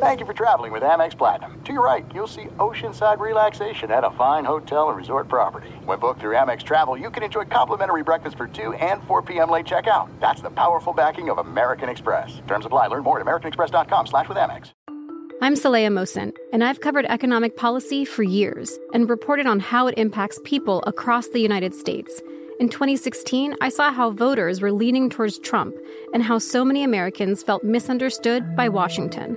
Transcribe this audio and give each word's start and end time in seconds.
Thank 0.00 0.20
you 0.20 0.26
for 0.26 0.32
traveling 0.32 0.70
with 0.70 0.84
Amex 0.84 1.18
Platinum. 1.18 1.60
To 1.64 1.72
your 1.72 1.84
right, 1.84 2.06
you'll 2.14 2.28
see 2.28 2.44
oceanside 2.58 3.18
relaxation 3.18 3.90
at 3.90 4.04
a 4.04 4.12
fine 4.12 4.44
hotel 4.44 4.90
and 4.90 4.96
resort 4.96 5.26
property. 5.26 5.70
When 5.86 5.98
booked 5.98 6.20
through 6.20 6.36
Amex 6.36 6.62
Travel, 6.62 6.96
you 6.96 7.10
can 7.10 7.24
enjoy 7.24 7.46
complimentary 7.46 8.04
breakfast 8.04 8.36
for 8.36 8.46
2 8.46 8.74
and 8.74 9.02
4 9.08 9.22
p.m. 9.22 9.50
late 9.50 9.66
checkout. 9.66 10.08
That's 10.20 10.40
the 10.40 10.50
powerful 10.50 10.92
backing 10.92 11.30
of 11.30 11.38
American 11.38 11.88
Express. 11.88 12.40
Terms 12.46 12.64
apply. 12.64 12.86
Learn 12.86 13.02
more 13.02 13.18
at 13.18 13.26
americanexpress.com 13.26 14.06
slash 14.06 14.28
with 14.28 14.38
Amex. 14.38 14.70
I'm 15.42 15.54
Saleha 15.54 15.88
Mohsin, 15.88 16.32
and 16.52 16.62
I've 16.62 16.80
covered 16.80 17.06
economic 17.06 17.56
policy 17.56 18.04
for 18.04 18.22
years 18.22 18.78
and 18.94 19.10
reported 19.10 19.48
on 19.48 19.58
how 19.58 19.88
it 19.88 19.98
impacts 19.98 20.38
people 20.44 20.80
across 20.86 21.26
the 21.26 21.40
United 21.40 21.74
States. 21.74 22.22
In 22.60 22.68
2016, 22.68 23.56
I 23.60 23.68
saw 23.68 23.92
how 23.92 24.12
voters 24.12 24.60
were 24.60 24.70
leaning 24.70 25.10
towards 25.10 25.40
Trump 25.40 25.74
and 26.14 26.22
how 26.22 26.38
so 26.38 26.64
many 26.64 26.84
Americans 26.84 27.42
felt 27.42 27.64
misunderstood 27.64 28.54
by 28.54 28.68
Washington. 28.68 29.36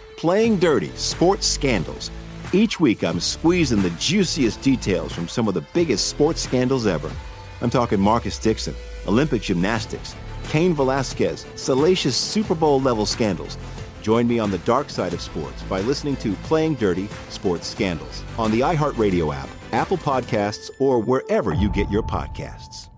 Playing 0.21 0.57
Dirty 0.57 0.89
Sports 0.89 1.47
Scandals. 1.47 2.11
Each 2.53 2.79
week, 2.79 3.03
I'm 3.03 3.19
squeezing 3.19 3.81
the 3.81 3.89
juiciest 3.97 4.61
details 4.61 5.11
from 5.11 5.27
some 5.27 5.47
of 5.47 5.55
the 5.55 5.65
biggest 5.73 6.09
sports 6.09 6.39
scandals 6.39 6.85
ever. 6.85 7.11
I'm 7.59 7.71
talking 7.71 7.99
Marcus 7.99 8.37
Dixon, 8.37 8.75
Olympic 9.07 9.41
gymnastics, 9.41 10.15
Cain 10.49 10.75
Velasquez, 10.75 11.47
salacious 11.55 12.15
Super 12.15 12.53
Bowl 12.53 12.79
level 12.79 13.07
scandals. 13.07 13.57
Join 14.03 14.27
me 14.27 14.37
on 14.37 14.51
the 14.51 14.59
dark 14.59 14.91
side 14.91 15.15
of 15.15 15.21
sports 15.21 15.63
by 15.63 15.81
listening 15.81 16.15
to 16.17 16.33
Playing 16.43 16.75
Dirty 16.75 17.09
Sports 17.29 17.65
Scandals 17.67 18.23
on 18.37 18.51
the 18.51 18.59
iHeartRadio 18.59 19.33
app, 19.33 19.49
Apple 19.71 19.97
Podcasts, 19.97 20.69
or 20.77 20.99
wherever 20.99 21.51
you 21.51 21.67
get 21.71 21.89
your 21.89 22.03
podcasts. 22.03 22.89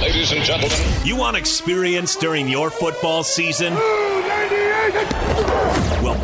Ladies 0.00 0.32
and 0.32 0.42
gentlemen, 0.42 0.76
you 1.04 1.14
want 1.14 1.36
experience 1.36 2.16
during 2.16 2.48
your 2.48 2.70
football 2.70 3.22
season? 3.22 3.74
Well, 3.74 5.49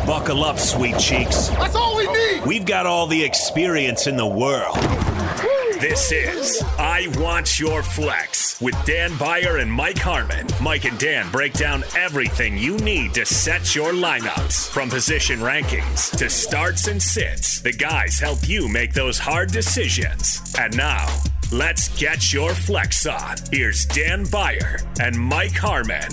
buckle 0.07 0.45
up, 0.45 0.57
sweet 0.57 0.97
cheeks. 0.97 1.49
That's 1.49 1.75
all 1.75 1.97
we 1.97 2.07
need. 2.07 2.45
We've 2.45 2.65
got 2.65 2.85
all 2.85 3.07
the 3.07 3.21
experience 3.21 4.07
in 4.07 4.15
the 4.15 4.25
world. 4.25 4.77
This 5.81 6.13
is 6.13 6.63
I 6.79 7.07
Want 7.17 7.59
Your 7.59 7.83
Flex 7.83 8.59
with 8.61 8.73
Dan 8.85 9.15
Beyer 9.17 9.57
and 9.57 9.71
Mike 9.71 9.97
Harmon. 9.97 10.47
Mike 10.61 10.85
and 10.85 10.97
Dan 10.97 11.29
break 11.29 11.53
down 11.53 11.83
everything 11.95 12.57
you 12.57 12.77
need 12.77 13.13
to 13.15 13.25
set 13.25 13.75
your 13.75 13.91
lineups 13.91 14.69
from 14.69 14.89
position 14.89 15.39
rankings 15.39 16.17
to 16.17 16.29
starts 16.29 16.87
and 16.87 17.03
sits. 17.03 17.59
The 17.59 17.73
guys 17.73 18.17
help 18.17 18.47
you 18.47 18.69
make 18.69 18.93
those 18.93 19.19
hard 19.19 19.51
decisions. 19.51 20.55
And 20.57 20.75
now, 20.75 21.05
let's 21.51 21.89
get 21.99 22.31
your 22.31 22.55
flex 22.55 23.05
on. 23.05 23.35
Here's 23.51 23.85
Dan 23.85 24.25
Beyer 24.31 24.79
and 25.01 25.19
Mike 25.19 25.55
Harmon. 25.55 26.09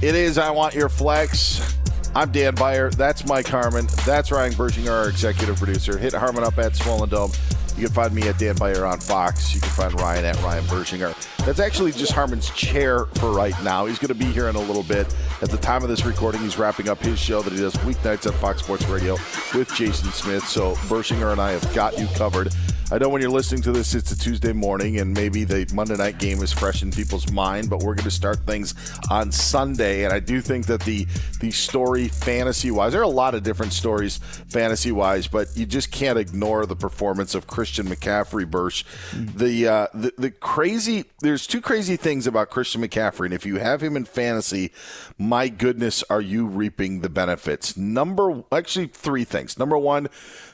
It 0.00 0.14
is 0.14 0.38
I 0.38 0.52
Want 0.52 0.76
Your 0.76 0.88
Flex. 0.88 1.76
I'm 2.14 2.30
Dan 2.30 2.54
Beyer. 2.54 2.88
That's 2.88 3.26
Mike 3.26 3.48
Harmon. 3.48 3.88
That's 4.06 4.30
Ryan 4.30 4.52
Burschinger, 4.52 4.92
our 4.92 5.08
executive 5.08 5.56
producer. 5.56 5.98
Hit 5.98 6.14
Harmon 6.14 6.44
up 6.44 6.56
at 6.56 6.76
Swollen 6.76 7.08
Dome. 7.08 7.32
You 7.76 7.86
can 7.86 7.92
find 7.92 8.14
me 8.14 8.28
at 8.28 8.38
Dan 8.38 8.54
Beyer 8.54 8.86
on 8.86 9.00
Fox. 9.00 9.52
You 9.52 9.60
can 9.60 9.70
find 9.70 10.00
Ryan 10.00 10.24
at 10.24 10.40
Ryan 10.40 10.62
Burschinger. 10.66 11.16
That's 11.44 11.58
actually 11.58 11.90
just 11.90 12.12
Harmon's 12.12 12.48
chair 12.50 13.06
for 13.16 13.32
right 13.32 13.60
now. 13.64 13.86
He's 13.86 13.98
going 13.98 14.08
to 14.08 14.14
be 14.14 14.26
here 14.26 14.46
in 14.46 14.54
a 14.54 14.60
little 14.60 14.84
bit. 14.84 15.12
At 15.42 15.50
the 15.50 15.56
time 15.56 15.82
of 15.82 15.88
this 15.88 16.06
recording, 16.06 16.42
he's 16.42 16.58
wrapping 16.58 16.88
up 16.88 17.00
his 17.00 17.18
show 17.18 17.42
that 17.42 17.52
he 17.52 17.58
does 17.58 17.74
weeknights 17.78 18.24
at 18.28 18.34
Fox 18.34 18.62
Sports 18.62 18.86
Radio 18.86 19.14
with 19.52 19.68
Jason 19.74 20.12
Smith. 20.12 20.46
So 20.46 20.74
Burschinger 20.86 21.32
and 21.32 21.40
I 21.40 21.50
have 21.50 21.74
got 21.74 21.98
you 21.98 22.06
covered. 22.14 22.54
I 22.90 22.96
know 22.96 23.10
when 23.10 23.20
you're 23.20 23.30
listening 23.30 23.60
to 23.62 23.72
this, 23.72 23.94
it's 23.94 24.12
a 24.12 24.18
Tuesday 24.18 24.54
morning, 24.54 24.98
and 24.98 25.12
maybe 25.12 25.44
the 25.44 25.70
Monday 25.74 25.96
night 25.96 26.18
game 26.18 26.42
is 26.42 26.54
fresh 26.54 26.82
in 26.82 26.90
people's 26.90 27.30
mind. 27.30 27.68
But 27.68 27.80
we're 27.82 27.94
going 27.94 28.04
to 28.04 28.10
start 28.10 28.38
things 28.46 28.74
on 29.10 29.30
Sunday, 29.30 30.04
and 30.04 30.12
I 30.12 30.20
do 30.20 30.40
think 30.40 30.64
that 30.66 30.80
the 30.80 31.06
the 31.40 31.50
story 31.50 32.08
fantasy 32.08 32.70
wise, 32.70 32.92
there 32.92 33.02
are 33.02 33.04
a 33.04 33.08
lot 33.08 33.34
of 33.34 33.42
different 33.42 33.74
stories 33.74 34.16
fantasy 34.16 34.90
wise, 34.90 35.26
but 35.26 35.54
you 35.54 35.66
just 35.66 35.90
can't 35.90 36.18
ignore 36.18 36.64
the 36.64 36.76
performance 36.76 37.34
of 37.34 37.46
Christian 37.46 37.86
McCaffrey. 37.86 38.50
Bursch, 38.50 38.84
the, 39.12 39.68
uh, 39.68 39.86
the 39.92 40.14
the 40.16 40.30
crazy. 40.30 41.04
There's 41.20 41.46
two 41.46 41.60
crazy 41.60 41.96
things 41.96 42.26
about 42.26 42.48
Christian 42.48 42.80
McCaffrey, 42.80 43.26
and 43.26 43.34
if 43.34 43.44
you 43.44 43.56
have 43.58 43.82
him 43.82 43.98
in 43.98 44.06
fantasy, 44.06 44.72
my 45.18 45.48
goodness, 45.48 46.02
are 46.08 46.22
you 46.22 46.46
reaping 46.46 47.02
the 47.02 47.10
benefits? 47.10 47.76
Number, 47.76 48.44
actually, 48.50 48.86
three 48.86 49.24
things. 49.24 49.58
Number 49.58 49.76
one 49.76 50.08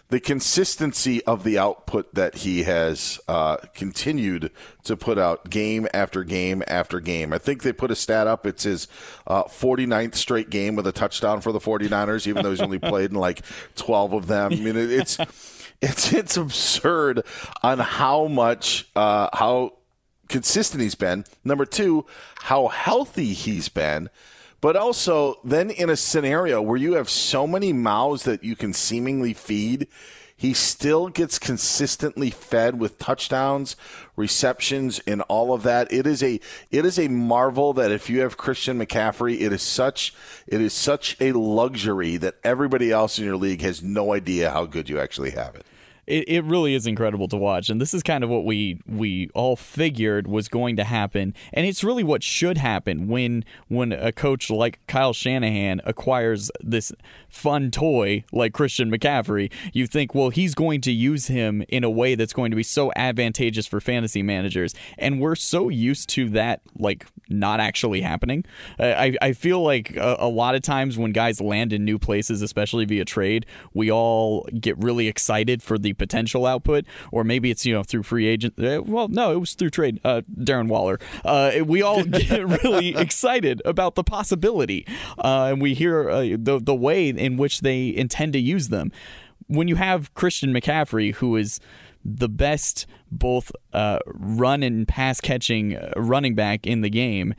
the 0.09 0.21
consistency 0.21 1.25
of 1.25 1.45
the 1.45 1.59
output 1.59 2.15
that 2.15 2.37
he 2.37 2.65
has 2.65 3.19
uh, 3.27 3.57
continued 3.75 4.51
to 4.85 4.97
put 4.97 5.19
out 5.19 5.51
game 5.51 5.89
after 5.95 6.23
game 6.23 6.63
after 6.69 7.01
game. 7.01 7.33
I 7.33 7.39
think 7.39 7.63
they 7.63 7.73
put 7.73 7.91
a 7.91 7.97
stat 7.97 8.27
up. 8.27 8.47
It's 8.47 8.65
his 8.65 8.87
uh, 9.27 9.45
49th 9.45 10.15
straight 10.15 10.51
game 10.51 10.77
with 10.77 10.87
a 10.87 10.93
touchdown 10.93 11.41
for 11.41 11.53
the 11.53 11.59
49ers, 11.59 12.27
even 12.27 12.43
though 12.43 12.51
he's 12.51 12.61
only 12.61 12.79
played 12.79 13.11
in 13.11 13.17
like 13.17 13.43
12 13.77 14.13
of 14.13 14.27
them. 14.27 14.53
I 14.53 14.57
mean, 14.57 14.77
it's 14.77 15.19
it's 15.81 16.13
it's 16.13 16.37
absurd 16.37 17.23
on 17.63 17.79
how 17.79 18.27
much 18.27 18.89
uh, 18.95 19.29
how 19.33 19.75
consistent 20.29 20.83
he's 20.83 20.95
been. 20.95 21.25
Number 21.45 21.65
two, 21.65 22.07
how 22.43 22.69
healthy 22.69 23.33
he's 23.33 23.69
been. 23.69 24.11
But 24.65 24.77
also, 24.77 25.41
then 25.45 25.69
in 25.69 25.91
a 25.91 25.95
scenario 25.95 26.63
where 26.63 26.79
you 26.79 26.95
have 26.95 27.11
so 27.11 27.47
many 27.47 27.75
mouths 27.75 28.23
that 28.23 28.43
you 28.43 28.57
can 28.57 28.73
seemingly 28.73 29.35
feed, 29.35 29.89
he 30.35 30.55
still 30.55 31.09
gets 31.09 31.39
consistently 31.39 32.31
fed 32.31 32.81
with 32.81 32.99
touchdowns, 32.99 33.77
receptions, 34.17 35.03
and 35.07 35.21
all 35.29 35.53
of 35.53 35.65
that. 35.65 35.93
It 35.93 36.07
is 36.07 36.23
a 36.23 36.41
it 36.71 36.87
is 36.87 36.99
a 36.99 37.09
marvel 37.09 37.75
that 37.75 37.93
if 37.93 38.09
you 38.09 38.21
have 38.21 38.39
Christian 38.39 38.79
McCaffrey, 38.79 39.39
it 39.39 39.53
is 39.53 39.61
such 39.61 40.15
it 40.47 40.63
is 40.63 40.73
such 40.73 41.19
a 41.21 41.33
luxury 41.33 42.17
that 42.17 42.37
everybody 42.43 42.91
else 42.91 43.19
in 43.19 43.27
your 43.27 43.37
league 43.37 43.61
has 43.61 43.83
no 43.83 44.15
idea 44.15 44.51
how 44.51 44.65
good 44.65 44.89
you 44.89 44.99
actually 44.99 45.33
have 45.33 45.55
it 45.57 45.67
it, 46.07 46.29
it 46.29 46.45
really 46.45 46.75
is 46.75 46.87
incredible 46.87 47.29
to 47.29 47.37
watch. 47.37 47.69
And 47.71 47.81
this 47.81 47.95
is 47.95 48.03
kind 48.03 48.25
of 48.25 48.31
what 48.31 48.45
we 48.45 48.81
we 48.87 49.31
all 49.35 49.57
figured 49.57 50.27
was 50.27 50.49
going 50.49 50.77
to 50.77 50.85
happen. 50.85 51.35
And 51.53 51.67
it's 51.67 51.83
really 51.83 52.05
what 52.05 52.23
should 52.23 52.59
happen 52.59 53.09
when 53.09 53.45
when 53.69 53.93
a 53.93 54.13
coach 54.13 54.51
like 54.51 54.81
Kyle 54.87 55.13
Shanahan 55.13 55.81
acquires 55.85 56.51
this 56.61 56.93
fun 57.29 57.71
toy 57.71 58.25
like 58.33 58.53
Christian 58.53 58.91
McCaffrey 58.91 59.51
you 59.73 59.87
think 59.87 60.15
well 60.15 60.31
he's 60.31 60.55
going 60.55 60.81
to 60.83 60.93
use 60.93 61.27
him 61.27 61.65
in 61.69 61.83
a 61.85 61.91
way 61.91 62.15
that's 62.15 62.33
going 62.33 62.51
to 62.51 62.57
be 62.57 62.63
so 62.63 62.93
advantageous 62.97 63.67
for 63.67 63.81
fantasy 63.81 64.23
managers. 64.23 64.75
And 64.99 65.21
we're 65.21 65.35
so 65.35 65.69
used 65.69 66.09
to 66.11 66.29
that 66.31 66.61
like 66.79 67.07
not 67.29 67.61
actually 67.61 68.03
happening. 68.03 68.45
I, 68.79 69.17
I 69.21 69.33
feel 69.33 69.63
like 69.63 69.97
a, 69.97 70.17
a 70.21 70.29
lot 70.29 70.55
of 70.55 70.63
times 70.63 70.99
when 70.99 71.13
guys 71.13 71.41
land 71.41 71.73
in 71.73 71.85
new 71.85 71.99
places 71.99 72.43
especially 72.43 72.85
via 72.85 73.05
trade 73.05 73.47
we 73.73 73.91
all 73.91 74.47
get 74.61 74.77
really 74.79 75.09
excited 75.09 75.63
for 75.63 75.79
the 75.79 75.94
potential 75.95 76.47
output, 76.47 76.85
or 77.13 77.25
maybe 77.25 77.51
it's 77.51 77.65
you 77.65 77.75
know 77.75 77.83
through 77.83 78.03
free 78.03 78.27
agent. 78.27 78.55
Uh, 78.59 78.83
well, 78.85 79.09
no, 79.09 79.33
it 79.33 79.41
was 79.41 79.55
through 79.55 79.71
trade. 79.71 80.01
Uh, 80.05 80.23
Darren 80.39 80.69
Waller. 80.69 80.99
Uh, 81.25 81.53
we 81.65 81.83
all 81.83 82.05
get 82.05 82.65
really 82.65 82.97
excited 82.97 83.63
about 83.65 83.95
the 83.95 84.05
possibility, 84.05 84.87
uh, 85.19 85.49
and 85.51 85.61
we 85.61 85.75
hear 85.75 86.09
uh, 86.09 86.21
the 86.39 86.61
the 86.63 86.75
way 86.75 87.09
in 87.09 87.37
which 87.37 87.61
they 87.61 87.95
intend 87.95 88.33
to 88.35 88.39
use 88.39 88.69
them. 88.69 88.93
When 89.47 89.69
you 89.69 89.77
have 89.77 90.15
Christian 90.15 90.53
McCaffrey, 90.55 91.15
who 91.15 91.37
is 91.37 91.61
the 92.05 92.29
best 92.29 92.87
both 93.11 93.53
uh, 93.73 93.99
run 94.07 94.63
and 94.63 94.87
pass 94.89 95.21
catching 95.21 95.79
running 95.97 96.35
back 96.35 96.67
in 96.67 96.81
the 96.81 96.91
game, 96.91 97.35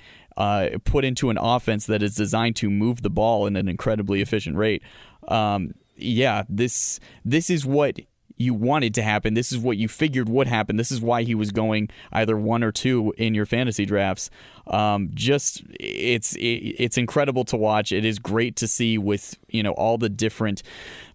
put 0.84 1.04
into 1.04 1.30
an 1.30 1.38
offense 1.40 1.86
that 1.88 2.04
is 2.04 2.16
designed 2.16 2.56
to 2.58 2.70
move 2.70 3.02
the 3.02 3.10
ball 3.10 3.46
in 3.46 3.56
an 3.56 3.68
incredibly 3.68 4.22
efficient 4.22 4.56
rate. 4.56 4.84
Um, 5.28 5.74
yeah, 5.98 6.44
this 6.50 7.00
this 7.24 7.50
is 7.50 7.66
what 7.66 8.00
you 8.38 8.54
wanted 8.54 8.94
to 8.96 9.02
happen. 9.02 9.34
This 9.34 9.52
is 9.52 9.58
what 9.58 9.78
you 9.78 9.88
figured 9.88 10.28
would 10.30 10.48
happen. 10.48 10.76
This 10.76 10.92
is 10.92 11.02
why 11.02 11.24
he 11.24 11.36
was 11.36 11.52
going 11.52 11.90
either 12.12 12.38
one 12.38 12.64
or 12.64 12.72
two 12.72 13.14
in 13.18 13.34
your 13.34 13.46
fantasy 13.46 13.86
drafts. 13.86 14.30
Um, 14.68 15.12
just 15.14 15.64
it's 15.80 16.36
it, 16.36 16.76
it's 16.80 16.98
incredible 16.98 17.46
to 17.46 17.58
watch. 17.58 17.92
It 17.92 18.04
is 18.04 18.20
great 18.20 18.56
to 18.58 18.68
see 18.68 18.98
with 18.98 19.38
you 19.50 19.64
know 19.64 19.72
all 19.72 19.98
the 19.98 20.10
different 20.10 20.64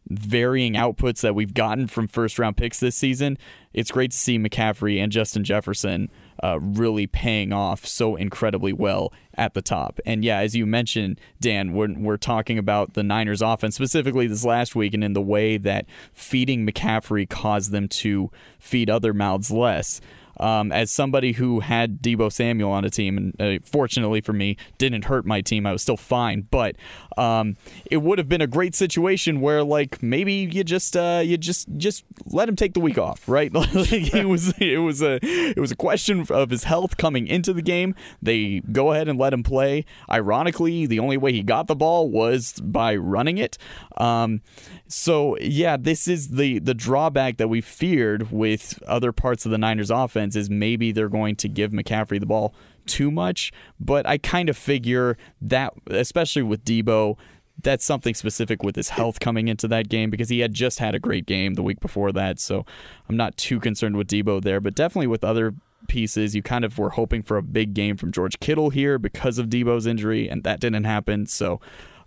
varying 0.08 0.75
outputs 0.75 1.20
that 1.20 1.34
we've 1.34 1.55
gotten 1.55 1.87
from 1.87 2.08
first 2.08 2.38
round 2.38 2.56
picks 2.56 2.81
this 2.81 2.96
season. 2.96 3.38
It's 3.73 3.90
great 3.90 4.12
to 4.12 4.16
see 4.16 4.38
McCaffrey 4.38 5.02
and 5.02 5.12
Justin 5.12 5.44
Jefferson 5.44 6.11
uh, 6.42 6.58
really 6.60 7.06
paying 7.06 7.52
off 7.52 7.87
so 7.87 8.16
incredibly 8.16 8.72
well 8.72 9.12
at 9.34 9.54
the 9.54 9.62
top. 9.62 10.00
And 10.04 10.25
yeah, 10.25 10.38
as 10.38 10.56
you 10.56 10.66
mentioned, 10.66 11.20
Dan, 11.40 11.72
we're, 11.72 11.94
we're 11.96 12.16
talking 12.16 12.58
about 12.58 12.94
the 12.94 13.02
Niners 13.02 13.42
offense 13.42 13.75
specifically 13.75 14.26
this 14.26 14.44
last 14.44 14.75
week 14.75 14.94
and 14.94 15.04
in 15.04 15.12
the 15.12 15.20
way 15.20 15.56
that 15.56 15.87
feeding 16.12 16.66
McCaffrey 16.66 17.28
caused 17.28 17.72
them 17.72 17.88
to 17.88 18.31
feed 18.58 18.90
other 18.90 19.12
mouths 19.14 19.50
less 19.50 20.00
um, 20.40 20.72
as 20.72 20.90
somebody 20.90 21.32
who 21.32 21.60
had 21.60 22.00
Deebo 22.00 22.32
Samuel 22.32 22.72
on 22.72 22.84
a 22.84 22.90
team, 22.90 23.19
and 23.19 23.40
uh, 23.40 23.62
fortunately 23.62 24.22
for 24.22 24.32
me, 24.32 24.56
didn't 24.78 25.04
hurt 25.04 25.26
my 25.26 25.42
team. 25.42 25.66
I 25.66 25.72
was 25.72 25.82
still 25.82 25.98
fine, 25.98 26.48
but 26.50 26.76
um, 27.16 27.56
it 27.90 27.98
would 27.98 28.18
have 28.18 28.28
been 28.28 28.40
a 28.40 28.46
great 28.46 28.74
situation 28.74 29.40
where, 29.40 29.62
like, 29.62 30.02
maybe 30.02 30.32
you 30.32 30.64
just 30.64 30.96
uh, 30.96 31.22
you 31.24 31.36
just 31.36 31.68
just 31.76 32.04
let 32.26 32.48
him 32.48 32.56
take 32.56 32.74
the 32.74 32.80
week 32.80 32.98
off, 32.98 33.28
right? 33.28 33.52
like 33.54 34.14
it 34.14 34.28
was 34.28 34.54
it 34.58 34.78
was 34.78 35.02
a 35.02 35.18
it 35.22 35.58
was 35.58 35.70
a 35.70 35.76
question 35.76 36.26
of 36.30 36.50
his 36.50 36.64
health 36.64 36.96
coming 36.96 37.26
into 37.26 37.52
the 37.52 37.62
game. 37.62 37.94
They 38.22 38.60
go 38.72 38.92
ahead 38.92 39.08
and 39.08 39.18
let 39.18 39.32
him 39.32 39.42
play. 39.42 39.84
Ironically, 40.10 40.86
the 40.86 40.98
only 40.98 41.16
way 41.16 41.32
he 41.32 41.42
got 41.42 41.66
the 41.66 41.76
ball 41.76 42.10
was 42.10 42.54
by 42.60 42.96
running 42.96 43.38
it. 43.38 43.58
Um, 43.96 44.42
so 44.86 45.36
yeah, 45.38 45.76
this 45.76 46.08
is 46.08 46.30
the 46.30 46.58
the 46.58 46.74
drawback 46.74 47.36
that 47.36 47.48
we 47.48 47.60
feared 47.60 48.32
with 48.32 48.82
other 48.86 49.12
parts 49.12 49.44
of 49.44 49.50
the 49.50 49.58
Niners 49.58 49.90
offense 49.90 50.36
is 50.36 50.50
maybe 50.50 50.92
they're 50.92 51.08
going 51.08 51.36
to 51.36 51.48
give 51.48 51.72
McCaffrey 51.72 52.18
the 52.18 52.26
ball 52.26 52.54
too 52.90 53.10
much, 53.10 53.52
but 53.78 54.06
I 54.06 54.19
kind 54.19 54.48
of 54.48 54.56
figure 54.56 55.16
that 55.40 55.72
especially 55.87 56.42
with 56.42 56.64
Deebo, 56.64 57.16
that's 57.62 57.84
something 57.84 58.14
specific 58.14 58.62
with 58.62 58.76
his 58.76 58.90
health 58.90 59.20
coming 59.20 59.48
into 59.48 59.69
that 59.69 59.88
game 59.88 60.10
because 60.10 60.28
he 60.28 60.40
had 60.40 60.54
just 60.54 60.78
had 60.78 60.94
a 60.94 60.98
great 60.98 61.26
game 61.26 61.54
the 61.54 61.62
week 61.62 61.81
before 61.81 62.12
that. 62.12 62.38
So 62.38 62.64
I'm 63.08 63.16
not 63.16 63.37
too 63.37 63.60
concerned 63.60 63.96
with 63.96 64.08
Deebo 64.08 64.42
there, 64.42 64.60
but 64.60 64.75
definitely 64.75 65.08
with 65.08 65.25
other 65.25 65.54
pieces, 65.88 66.34
you 66.34 66.42
kind 66.42 66.64
of 66.64 66.78
were 66.78 66.90
hoping 66.90 67.22
for 67.22 67.37
a 67.37 67.42
big 67.42 67.75
game 67.75 67.96
from 67.96 68.12
George 68.12 68.38
Kittle 68.40 68.70
here 68.70 68.98
because 68.98 69.38
of 69.38 69.46
Deebo's 69.48 69.87
injury, 69.87 70.28
and 70.28 70.42
that 70.44 70.60
didn't 70.60 70.84
happen. 70.84 71.26
So 71.26 71.60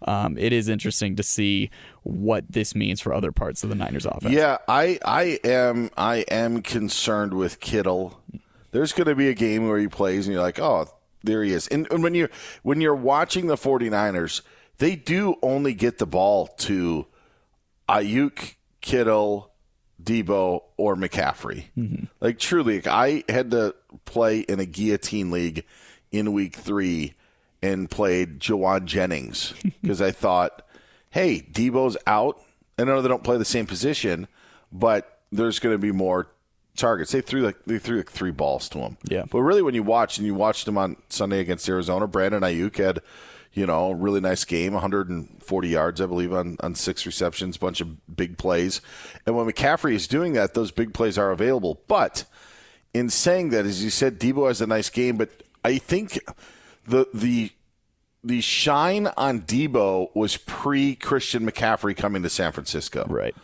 um, 0.05 0.37
it 0.37 0.53
is 0.53 0.69
interesting 0.69 1.15
to 1.15 1.23
see 1.23 1.69
what 2.03 2.45
this 2.49 2.75
means 2.75 3.01
for 3.01 3.13
other 3.13 3.31
parts 3.31 3.63
of 3.63 3.69
the 3.69 3.75
Niners 3.75 4.05
offense. 4.05 4.33
Yeah, 4.33 4.57
I 4.67 4.99
I 5.05 5.39
am 5.43 5.89
I 5.97 6.17
am 6.29 6.61
concerned 6.61 7.33
with 7.33 7.59
Kittle. 7.59 8.19
There's 8.73 8.91
going 8.91 9.07
to 9.07 9.15
be 9.15 9.29
a 9.29 9.33
game 9.33 9.67
where 9.67 9.77
he 9.77 9.87
plays 9.87 10.25
and 10.25 10.33
you're 10.33 10.43
like, 10.43 10.59
"Oh, 10.59 10.89
there 11.23 11.43
he 11.43 11.53
is." 11.53 11.67
And, 11.69 11.87
and 11.91 12.03
when 12.03 12.15
you 12.15 12.27
when 12.63 12.81
you're 12.81 12.95
watching 12.95 13.47
the 13.47 13.55
49ers, 13.55 14.41
they 14.79 14.95
do 14.95 15.35
only 15.41 15.73
get 15.73 15.99
the 15.99 16.07
ball 16.07 16.47
to 16.47 17.05
Aiyuk, 17.87 18.55
Kittle, 18.81 19.51
Deebo, 20.01 20.63
or 20.75 20.95
McCaffrey. 20.95 21.65
Mm-hmm. 21.77 22.05
Like 22.19 22.39
truly, 22.39 22.81
I 22.87 23.23
had 23.29 23.51
to 23.51 23.75
play 24.05 24.39
in 24.39 24.59
a 24.59 24.65
guillotine 24.65 25.31
league 25.31 25.65
in 26.11 26.33
week 26.33 26.55
3 26.55 27.13
and 27.61 27.89
played 27.89 28.39
Jauan 28.39 28.85
Jennings 28.85 29.53
because 29.81 30.01
I 30.01 30.11
thought, 30.11 30.65
hey, 31.11 31.41
Deebo's 31.41 31.97
out. 32.07 32.41
I 32.77 32.85
know 32.85 33.01
they 33.01 33.07
don't 33.07 33.23
play 33.23 33.37
the 33.37 33.45
same 33.45 33.67
position, 33.67 34.27
but 34.71 35.19
there's 35.31 35.59
going 35.59 35.75
to 35.75 35.79
be 35.79 35.91
more 35.91 36.27
targets. 36.75 37.11
They 37.11 37.21
threw 37.21 37.41
like 37.41 37.63
they 37.65 37.79
threw 37.79 37.97
like 37.97 38.11
three 38.11 38.31
balls 38.31 38.69
to 38.69 38.79
him. 38.79 38.97
Yeah. 39.05 39.25
But 39.29 39.41
really, 39.41 39.61
when 39.61 39.75
you 39.75 39.83
watch 39.83 40.17
and 40.17 40.27
you 40.27 40.33
watched 40.33 40.67
him 40.67 40.77
on 40.77 40.97
Sunday 41.09 41.39
against 41.39 41.67
Arizona, 41.69 42.07
Brandon 42.07 42.41
Aiyuk 42.41 42.77
had, 42.77 42.99
you 43.53 43.65
know, 43.65 43.91
a 43.91 43.95
really 43.95 44.19
nice 44.19 44.45
game, 44.45 44.73
140 44.73 45.67
yards, 45.67 46.01
I 46.01 46.05
believe, 46.05 46.33
on 46.33 46.57
on 46.61 46.75
six 46.75 47.05
receptions, 47.05 47.57
bunch 47.57 47.81
of 47.81 48.15
big 48.15 48.37
plays. 48.37 48.81
And 49.25 49.35
when 49.35 49.45
McCaffrey 49.47 49.93
is 49.93 50.07
doing 50.07 50.33
that, 50.33 50.53
those 50.53 50.71
big 50.71 50.93
plays 50.93 51.17
are 51.17 51.31
available. 51.31 51.81
But 51.87 52.25
in 52.93 53.09
saying 53.09 53.49
that, 53.49 53.65
as 53.65 53.83
you 53.83 53.89
said, 53.89 54.19
Deebo 54.19 54.47
has 54.47 54.61
a 54.61 54.67
nice 54.67 54.89
game, 54.89 55.17
but 55.17 55.29
I 55.63 55.77
think 55.77 56.19
the 56.85 57.07
the 57.13 57.51
the 58.23 58.41
shine 58.41 59.07
on 59.17 59.41
Deebo 59.41 60.15
was 60.15 60.37
pre 60.37 60.95
Christian 60.95 61.49
McCaffrey 61.49 61.95
coming 61.95 62.23
to 62.23 62.29
San 62.29 62.51
Francisco. 62.51 63.05
Right. 63.07 63.35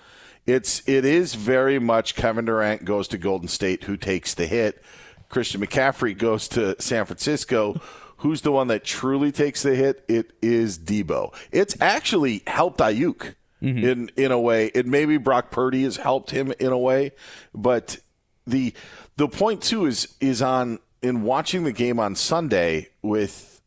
It's 0.46 0.88
it 0.88 1.06
is 1.06 1.36
very 1.36 1.80
much 1.80 2.16
Kevin 2.16 2.46
Durant 2.46 2.86
goes 2.86 3.08
to 3.10 3.18
Golden 3.18 3.48
State, 3.48 3.84
who 3.84 3.98
takes 3.98 4.34
the 4.34 4.48
hit. 4.48 4.84
Christian 5.30 5.62
McCaffrey 5.62 6.18
goes 6.18 6.48
to 6.50 6.80
San 6.82 7.06
Francisco. 7.06 7.80
Who's 8.18 8.42
the 8.42 8.52
one 8.52 8.68
that 8.68 8.84
truly 8.84 9.32
takes 9.32 9.64
the 9.64 9.76
hit? 9.76 10.04
It 10.08 10.34
is 10.42 10.78
Deebo. 10.78 11.34
It's 11.52 11.76
actually 11.80 12.44
helped 12.48 12.80
Aiyuk 12.80 13.36
mm-hmm. 13.62 13.78
in 13.78 14.12
in 14.16 14.32
a 14.32 14.40
way. 14.40 14.68
It 14.74 14.86
maybe 14.86 15.18
Brock 15.18 15.52
Purdy 15.52 15.84
has 15.84 15.98
helped 15.98 16.32
him 16.32 16.54
in 16.60 16.72
a 16.72 16.78
way, 16.78 17.12
but 17.54 17.98
the 18.46 18.74
the 19.18 19.28
point 19.28 19.62
too 19.62 19.86
is 19.86 20.16
is 20.20 20.42
on 20.42 20.80
in 21.02 21.24
watching 21.24 21.64
the 21.64 21.72
game 21.72 22.00
on 22.00 22.16
Sunday 22.16 22.90
with 23.02 23.62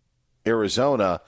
Arizona. 0.46 1.20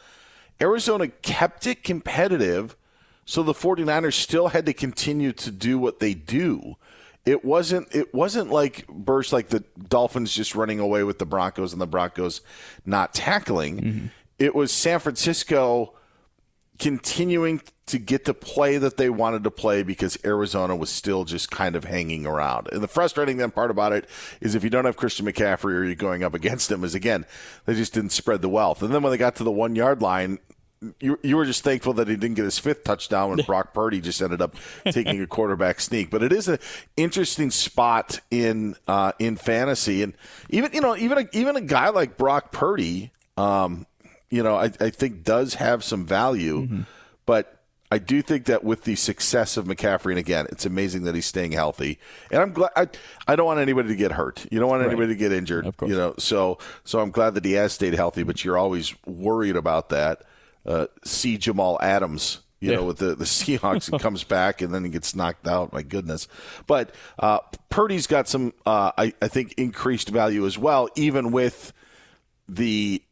Arizona 0.61 1.09
kept 1.09 1.67
it 1.67 1.83
competitive, 1.83 2.77
so 3.25 3.43
the 3.43 3.55
49ers 3.55 4.15
still 4.15 4.49
had 4.49 4.67
to 4.67 4.73
continue 4.73 5.33
to 5.33 5.51
do 5.51 5.79
what 5.79 6.01
they 6.01 6.15
do. 6.15 6.77
It 7.25 7.45
wasn't 7.45 7.95
it 7.95 8.13
wasn't 8.13 8.51
like 8.51 8.87
burst 8.87 9.33
like 9.33 9.49
the 9.49 9.65
Dolphins 9.89 10.35
just 10.35 10.55
running 10.55 10.79
away 10.79 11.05
with 11.05 11.19
the 11.19 11.25
Broncos 11.25 11.73
and 11.73 11.81
the 11.81 11.87
Broncos 11.87 12.43
not 12.85 13.15
tackling. 13.15 13.81
Mm-hmm. 13.81 14.07
It 14.39 14.55
was 14.55 14.71
San 14.71 14.99
Francisco 14.99 15.95
continuing 16.79 17.63
to 17.87 17.99
get 17.99 18.25
the 18.25 18.35
play 18.35 18.79
that 18.79 18.97
they 18.97 19.09
wanted 19.11 19.45
to 19.45 19.51
play 19.51 19.83
because 19.83 20.19
Arizona 20.25 20.75
was 20.75 20.91
still 20.91 21.25
just 21.25 21.51
kind 21.51 21.77
of 21.77 21.85
hanging 21.85 22.27
around. 22.27 22.69
And 22.73 22.83
the 22.83 22.89
frustrating 22.89 23.37
then 23.37 23.51
part 23.51 23.71
about 23.71 23.93
it 23.93 24.09
is 24.41 24.55
if 24.55 24.65
you 24.65 24.71
don't 24.71 24.87
have 24.87 24.97
Christian 24.97 25.27
McCaffrey 25.27 25.75
or 25.75 25.85
you're 25.85 25.95
going 25.95 26.25
up 26.25 26.35
against 26.35 26.71
him 26.71 26.83
is 26.83 26.95
again, 26.95 27.27
they 27.67 27.75
just 27.75 27.95
didn't 27.95 28.11
spread 28.11 28.43
the 28.43 28.49
wealth. 28.49 28.83
And 28.83 28.93
then 28.93 29.03
when 29.03 29.13
they 29.13 29.19
got 29.19 29.37
to 29.37 29.45
the 29.45 29.51
one 29.51 29.77
yard 29.77 30.03
line, 30.03 30.39
you, 31.01 31.19
you 31.23 31.37
were 31.37 31.45
just 31.45 31.65
thankful 31.65 31.93
that 31.95 32.09
he 32.09 32.17
didn't 32.17 32.35
get 32.35 32.45
his 32.45 32.59
fifth 32.59 32.85
touchdown 32.85 33.31
when 33.31 33.39
Brock 33.47 33.73
Purdy 33.73 34.01
just 34.01 34.21
ended 34.21 34.43
up 34.43 34.57
taking 34.85 35.21
a 35.21 35.27
quarterback 35.27 35.81
sneak. 35.81 36.11
But 36.11 36.23
it 36.23 36.33
is 36.33 36.49
an 36.49 36.59
interesting 36.97 37.51
spot 37.51 38.21
in 38.31 38.77
uh, 38.87 39.13
in 39.19 39.37
fantasy, 39.37 40.03
and 40.03 40.15
even 40.51 40.73
you 40.73 40.81
know 40.81 40.97
even 40.97 41.19
a, 41.19 41.29
even 41.33 41.57
a 41.57 41.61
guy 41.61 41.89
like 41.91 42.17
Brock 42.17 42.53
Purdy, 42.53 43.13
um, 43.37 43.87
you 44.31 44.43
know, 44.43 44.57
I, 44.57 44.65
I 44.81 44.91
think 44.91 45.25
does 45.25 45.55
have 45.55 45.85
some 45.85 46.07
value, 46.07 46.63
mm-hmm. 46.63 46.81
but 47.27 47.55
I 47.95 47.99
do 47.99 48.23
think 48.23 48.47
that 48.47 48.65
with 48.65 48.83
the 48.83 48.97
success 48.97 49.57
of 49.57 49.67
McCaffrey, 49.67 50.11
and 50.11 50.19
again, 50.19 50.49
it's 50.51 50.67
amazing 50.67 51.05
that 51.05 51.15
he's 51.15 51.27
staying 51.27 51.53
healthy. 51.53 52.01
And 52.33 52.43
I'm 52.43 52.53
glad. 52.53 52.73
I, 52.75 52.89
I 53.29 53.37
don't 53.37 53.47
want 53.47 53.61
anybody 53.61 53.89
to 53.89 53.95
get 53.95 54.11
hurt. 54.11 54.45
You 54.51 54.59
don't 54.59 54.69
want 54.69 54.83
anybody 54.83 55.03
right. 55.03 55.13
to 55.13 55.15
get 55.15 55.31
injured. 55.31 55.65
Of 55.65 55.77
course. 55.77 55.91
You 55.91 55.97
know, 55.97 56.15
so 56.19 56.59
so 56.83 56.99
I'm 56.99 57.13
glad 57.13 57.35
that 57.35 57.45
he 57.45 57.53
has 57.53 57.73
stayed 57.73 57.95
healthy. 57.95 58.25
But 58.25 58.45
you're 58.45 58.59
always 58.59 58.95
worried 59.07 59.55
about 59.55 59.91
that. 59.91 60.23
Uh, 60.67 60.87
see 61.05 61.37
Jamal 61.37 61.79
Adams, 61.81 62.41
you 62.61 62.71
yeah. 62.71 62.77
know, 62.77 62.85
with 62.85 62.99
the 62.99 63.15
the 63.15 63.25
Seahawks, 63.25 63.91
and 63.91 64.01
comes 64.01 64.25
back 64.25 64.63
and 64.63 64.75
then 64.75 64.85
he 64.85 64.91
gets 64.91 65.15
knocked 65.15 65.47
out. 65.47 65.73
My 65.73 65.83
goodness. 65.83 66.29
But 66.67 66.95
uh, 67.19 67.41
Purdy's 67.69 68.07
got 68.07 68.29
some, 68.29 68.53
uh, 68.65 68.93
I, 68.97 69.13
I 69.21 69.29
think, 69.29 69.55
increased 69.55 70.09
value 70.09 70.47
as 70.47 70.59
well, 70.59 70.89
even 70.97 71.33
with 71.33 71.73
the 72.49 73.03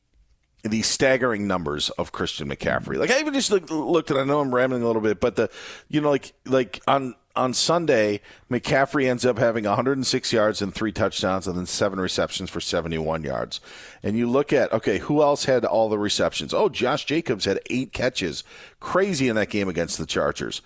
the 0.65 0.83
staggering 0.83 1.49
numbers 1.49 1.91
of 1.91 2.13
Christian 2.13 2.49
McCaffrey. 2.49 2.97
Like 2.97 3.11
I 3.11 3.19
even 3.19 3.35
just 3.35 3.51
looked, 3.51 3.71
looked 3.71 4.11
at. 4.11 4.17
I 4.17 4.25
know 4.25 4.41
I'm 4.41 4.55
rambling 4.55 4.83
a 4.83 4.87
little 4.87 5.03
bit, 5.03 5.21
but 5.21 5.37
the 5.37 5.51
you 5.89 6.01
know 6.01 6.11
like 6.11 6.33
like 6.47 6.81
on 6.87 7.15
on 7.35 7.55
Sunday, 7.55 8.21
McCaffrey 8.51 9.09
ends 9.09 9.25
up 9.25 9.39
having 9.39 9.65
106 9.65 10.33
yards 10.33 10.63
and 10.63 10.75
three 10.75 10.93
touchdowns, 10.93 11.47
and 11.47 11.57
then 11.57 11.67
seven 11.67 12.01
receptions 12.01 12.51
for 12.51 12.61
71 12.61 13.25
yards. 13.25 13.61
And 14.03 14.17
you 14.17 14.29
look 14.29 14.53
at 14.53 14.73
okay, 14.73 14.99
who 14.99 15.23
else 15.23 15.45
had 15.45 15.65
all 15.65 15.89
the 15.89 15.99
receptions? 15.99 16.53
Oh, 16.53 16.69
Josh 16.69 17.05
Jacobs 17.05 17.45
had 17.45 17.61
eight 17.71 17.93
catches, 17.93 18.45
crazy 18.81 19.29
in 19.29 19.37
that 19.37 19.51
game 19.51 19.69
against 19.69 19.99
the 19.99 20.07
Chargers, 20.07 20.63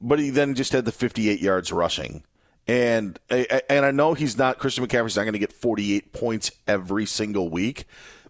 but 0.00 0.18
he 0.18 0.30
then 0.30 0.54
just 0.54 0.72
had 0.72 0.84
the 0.84 0.92
58 0.92 1.40
yards 1.40 1.72
rushing. 1.72 2.24
And 2.66 3.18
and 3.30 3.84
I 3.84 3.90
know 3.90 4.14
he's 4.14 4.36
not 4.36 4.58
Christian 4.58 4.86
McCaffrey's 4.86 5.16
not 5.16 5.22
going 5.22 5.32
to 5.32 5.38
get 5.38 5.52
48 5.52 6.12
points 6.12 6.50
every 6.66 7.06
single 7.06 7.48
week 7.48 7.86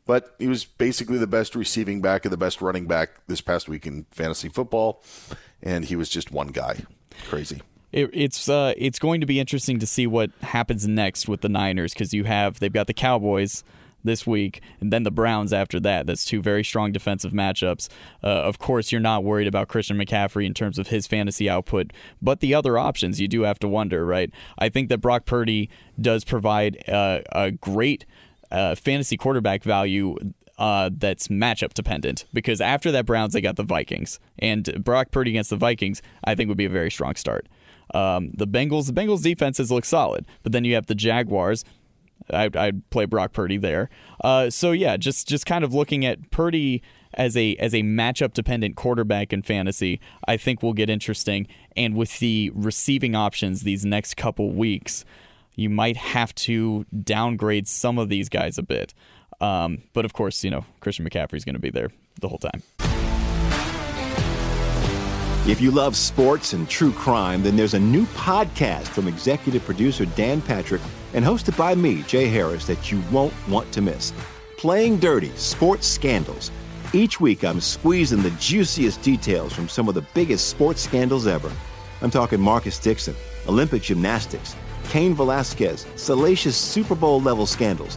but 0.09 0.35
he 0.39 0.49
was 0.49 0.65
basically 0.65 1.19
the 1.19 1.27
best 1.27 1.55
receiving 1.55 2.01
back 2.01 2.25
and 2.25 2.33
the 2.33 2.39
best 2.39 2.63
running 2.63 2.87
back 2.87 3.11
this 3.27 3.43
past 3.43 3.69
week 3.69 3.87
in 3.87 4.07
fantasy 4.11 4.49
football, 4.49 5.05
and 5.63 5.85
he 5.85 5.97
was 5.97 6.09
just 6.09 6.33
one 6.33 6.49
guy. 6.49 6.87
Crazy. 7.27 7.63
It, 7.93 8.11
it's 8.13 8.49
uh, 8.49 8.75
it's 8.77 8.99
going 8.99 9.21
to 9.21 9.27
be 9.27 9.41
interesting 9.41 9.79
to 9.79 9.87
see 9.87 10.07
what 10.07 10.31
happens 10.43 10.87
next 10.87 11.29
with 11.29 11.41
the 11.41 11.49
Niners 11.49 11.95
because 11.95 12.13
you 12.13 12.25
have 12.25 12.61
they've 12.61 12.73
got 12.73 12.87
the 12.87 12.95
Cowboys 12.95 13.65
this 14.05 14.27
week, 14.27 14.61
and 14.81 14.93
then 14.93 15.03
the 15.03 15.11
Browns 15.11 15.53
after 15.53 15.81
that. 15.81 16.07
That's 16.07 16.25
two 16.25 16.41
very 16.41 16.63
strong 16.63 16.93
defensive 16.93 17.33
matchups. 17.33 17.89
Uh, 18.23 18.27
of 18.27 18.59
course, 18.59 18.93
you're 18.93 19.01
not 19.01 19.25
worried 19.25 19.49
about 19.49 19.69
Christian 19.69 19.97
McCaffrey 19.97 20.47
in 20.47 20.55
terms 20.55 20.79
of 20.79 20.89
his 20.89 21.07
fantasy 21.07 21.49
output, 21.49 21.93
but 22.23 22.41
the 22.41 22.55
other 22.55 22.79
options 22.79 23.21
you 23.21 23.29
do 23.29 23.43
have 23.43 23.59
to 23.61 23.69
wonder, 23.69 24.05
right? 24.05 24.31
I 24.59 24.69
think 24.69 24.89
that 24.89 24.99
Brock 24.99 25.25
Purdy 25.27 25.69
does 26.01 26.25
provide 26.25 26.89
uh, 26.89 27.21
a 27.33 27.51
great 27.51 28.07
uh, 28.51 28.75
fantasy 28.75 29.17
quarterback 29.17 29.63
value 29.63 30.17
uh, 30.59 30.91
that's 30.93 31.29
matchup 31.29 31.73
dependent 31.75 32.27
because 32.33 32.61
after 32.61 32.91
that 32.93 33.07
Browns 33.07 33.33
they 33.33 33.41
got 33.41 33.57
the 33.57 33.63
Vikings 33.63 34.19
and 34.39 34.85
Brock 34.85 35.11
Purdy 35.11 35.31
against 35.31 35.51
the 35.51 35.57
Vikings 35.57 36.03
I 36.25 36.35
think 36.35 36.49
would 36.49 36.59
be 36.59 36.65
a 36.65 36.71
very 36.71 36.91
strong 36.91 37.15
start. 37.15 37.49
Um, 37.95 38.33
the 38.35 38.47
Bengals 38.47 38.87
the 38.87 38.93
Bengals 38.93 39.23
defenses 39.23 39.71
look 39.71 39.85
solid, 39.85 40.27
but 40.43 40.53
then 40.53 40.65
you 40.65 40.75
have 40.75 40.87
the 40.87 40.95
Jaguars. 40.95 41.65
I, 42.31 42.51
I'd 42.55 42.89
play 42.91 43.07
Brock 43.07 43.33
Purdy 43.33 43.57
there. 43.57 43.89
Uh, 44.23 44.51
so 44.51 44.73
yeah, 44.73 44.97
just 44.97 45.29
just 45.29 45.47
kind 45.47 45.65
of 45.65 45.73
looking 45.73 46.05
at 46.05 46.31
Purdy 46.31 46.83
as 47.15 47.37
a 47.37 47.55
as 47.57 47.75
a 47.75 47.83
matchup 47.83 48.33
dependent 48.33 48.77
quarterback 48.77 49.33
in 49.33 49.43
fantasy, 49.43 50.01
I 50.27 50.37
think 50.37 50.63
will 50.63 50.75
get 50.75 50.91
interesting. 50.91 51.47
And 51.77 51.95
with 51.95 52.19
the 52.19 52.51
receiving 52.55 53.15
options 53.15 53.63
these 53.63 53.85
next 53.85 54.17
couple 54.17 54.51
weeks, 54.53 55.05
you 55.55 55.71
might 55.71 55.97
have 55.97 56.35
to 56.37 56.85
downgrade 57.03 57.67
some 57.67 57.99
of 57.99 58.09
these 58.09 58.29
guys 58.29 58.59
a 58.59 58.63
bit. 58.63 58.95
Um, 59.41 59.83
but 59.93 60.05
of 60.05 60.13
course, 60.13 60.43
you 60.45 60.51
know, 60.51 60.65
Christian 60.81 61.09
McCaffrey 61.09 61.35
is 61.35 61.45
going 61.45 61.55
to 61.55 61.61
be 61.61 61.71
there 61.71 61.91
the 62.21 62.29
whole 62.29 62.39
time. 62.39 62.63
If 65.49 65.63
you 65.63 65.71
love 65.71 65.97
sports 65.97 66.53
and 66.53 66.69
true 66.69 66.93
crime, 66.93 67.43
then 67.43 67.57
there's 67.57 67.73
a 67.73 67.81
new 67.81 68.05
podcast 68.07 68.89
from 68.89 69.09
executive 69.09 69.65
producer 69.65 70.05
Dan 70.05 70.43
Patrick 70.43 70.83
and 71.15 71.25
hosted 71.25 71.57
by 71.57 71.75
me, 71.75 72.03
Jay 72.03 72.29
Harris, 72.29 72.67
that 72.67 72.93
you 72.93 73.03
won't 73.11 73.33
want 73.49 73.73
to 73.73 73.81
miss. 73.81 74.13
Playing 74.59 74.99
Dirty 74.99 75.31
Sports 75.37 75.87
Scandals. 75.87 76.51
Each 76.93 77.19
week, 77.19 77.45
I'm 77.45 77.61
squeezing 77.63 78.23
the 78.23 78.31
juiciest 78.33 79.01
details 79.01 79.55
from 79.55 79.69
some 79.71 79.89
of 79.89 79.95
the 79.95 80.05
biggest 80.13 80.49
sports 80.49 80.83
scandals 80.83 81.27
ever. 81.27 81.51
I'm 82.03 82.11
talking 82.11 82.41
Marcus 82.41 82.79
Dixon, 82.79 83.15
Olympic 83.47 83.83
gymnastics, 83.83 84.55
Cain 84.91 85.15
Velasquez, 85.15 85.87
salacious 85.97 86.57
Super 86.57 86.95
Bowl 86.95 87.23
level 87.23 87.47
scandals. 87.47 87.97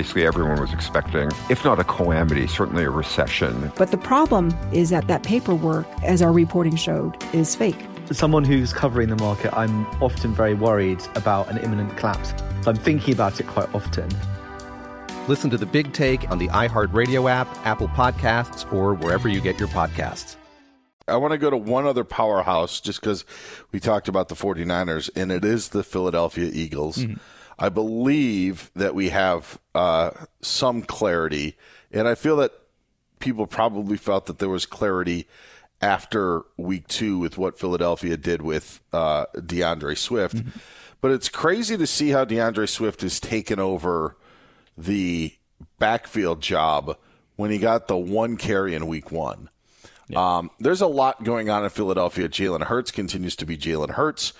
Basically, 0.00 0.26
everyone 0.26 0.58
was 0.58 0.72
expecting, 0.72 1.28
if 1.50 1.62
not 1.62 1.78
a 1.78 1.84
calamity, 1.84 2.46
certainly 2.46 2.84
a 2.84 2.90
recession. 2.90 3.70
But 3.76 3.90
the 3.90 3.98
problem 3.98 4.50
is 4.72 4.88
that 4.88 5.08
that 5.08 5.24
paperwork, 5.24 5.86
as 6.02 6.22
our 6.22 6.32
reporting 6.32 6.74
showed, 6.74 7.22
is 7.34 7.54
fake. 7.54 7.76
As 8.08 8.16
someone 8.16 8.42
who's 8.42 8.72
covering 8.72 9.10
the 9.10 9.16
market, 9.16 9.54
I'm 9.54 9.84
often 10.02 10.32
very 10.32 10.54
worried 10.54 11.02
about 11.16 11.50
an 11.50 11.58
imminent 11.58 11.98
collapse. 11.98 12.32
So 12.62 12.70
I'm 12.70 12.78
thinking 12.78 13.12
about 13.12 13.38
it 13.40 13.46
quite 13.46 13.68
often. 13.74 14.08
Listen 15.28 15.50
to 15.50 15.58
the 15.58 15.66
big 15.66 15.92
take 15.92 16.30
on 16.30 16.38
the 16.38 16.48
iHeartRadio 16.48 17.30
app, 17.30 17.46
Apple 17.66 17.88
Podcasts, 17.88 18.72
or 18.72 18.94
wherever 18.94 19.28
you 19.28 19.42
get 19.42 19.60
your 19.60 19.68
podcasts. 19.68 20.36
I 21.08 21.18
want 21.18 21.32
to 21.32 21.38
go 21.38 21.50
to 21.50 21.58
one 21.58 21.84
other 21.84 22.04
powerhouse 22.04 22.80
just 22.80 23.02
because 23.02 23.26
we 23.70 23.80
talked 23.80 24.08
about 24.08 24.30
the 24.30 24.34
49ers, 24.34 25.10
and 25.14 25.30
it 25.30 25.44
is 25.44 25.68
the 25.68 25.82
Philadelphia 25.82 26.50
Eagles. 26.50 26.96
Mm-hmm. 26.96 27.18
I 27.60 27.68
believe 27.68 28.70
that 28.74 28.94
we 28.94 29.10
have 29.10 29.58
uh, 29.74 30.12
some 30.40 30.82
clarity, 30.82 31.56
and 31.92 32.08
I 32.08 32.14
feel 32.14 32.36
that 32.36 32.52
people 33.18 33.46
probably 33.46 33.98
felt 33.98 34.24
that 34.26 34.38
there 34.38 34.48
was 34.48 34.64
clarity 34.64 35.28
after 35.82 36.42
week 36.56 36.88
two 36.88 37.18
with 37.18 37.36
what 37.36 37.58
Philadelphia 37.58 38.16
did 38.16 38.40
with 38.40 38.80
uh, 38.94 39.26
DeAndre 39.34 39.96
Swift. 39.96 40.36
Mm-hmm. 40.36 40.58
But 41.02 41.12
it's 41.12 41.28
crazy 41.28 41.76
to 41.76 41.86
see 41.86 42.10
how 42.10 42.24
DeAndre 42.24 42.68
Swift 42.68 43.02
has 43.02 43.20
taken 43.20 43.58
over 43.58 44.16
the 44.76 45.34
backfield 45.78 46.40
job 46.40 46.96
when 47.36 47.50
he 47.50 47.58
got 47.58 47.88
the 47.88 47.96
one 47.96 48.38
carry 48.38 48.74
in 48.74 48.86
week 48.86 49.10
one. 49.10 49.50
Um, 50.14 50.50
there's 50.58 50.80
a 50.80 50.86
lot 50.86 51.22
going 51.24 51.50
on 51.50 51.62
in 51.62 51.70
Philadelphia. 51.70 52.28
Jalen 52.28 52.64
Hurts 52.64 52.90
continues 52.90 53.36
to 53.36 53.46
be 53.46 53.56
Jalen 53.56 53.90
Hurts. 53.90 54.32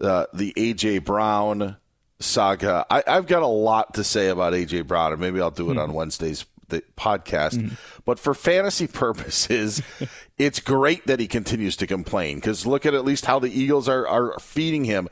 Uh, 0.00 0.26
the 0.32 0.52
A.J. 0.56 0.98
Brown 0.98 1.76
saga. 2.20 2.86
I, 2.90 3.02
I've 3.06 3.26
got 3.26 3.42
a 3.42 3.46
lot 3.46 3.94
to 3.94 4.04
say 4.04 4.28
about 4.28 4.54
A.J. 4.54 4.82
Brown, 4.82 5.12
and 5.12 5.20
maybe 5.20 5.40
I'll 5.40 5.50
do 5.50 5.70
it 5.70 5.78
on 5.78 5.90
hmm. 5.90 5.96
Wednesday's 5.96 6.46
the 6.68 6.82
podcast. 6.96 7.60
Hmm. 7.60 7.74
But 8.04 8.18
for 8.18 8.34
fantasy 8.34 8.86
purposes, 8.86 9.82
it's 10.38 10.60
great 10.60 11.06
that 11.06 11.20
he 11.20 11.26
continues 11.26 11.76
to 11.76 11.86
complain 11.86 12.36
because 12.36 12.66
look 12.66 12.86
at 12.86 12.94
at 12.94 13.04
least 13.04 13.26
how 13.26 13.38
the 13.38 13.50
Eagles 13.50 13.88
are, 13.88 14.06
are 14.06 14.38
feeding 14.38 14.84
him 14.84 15.08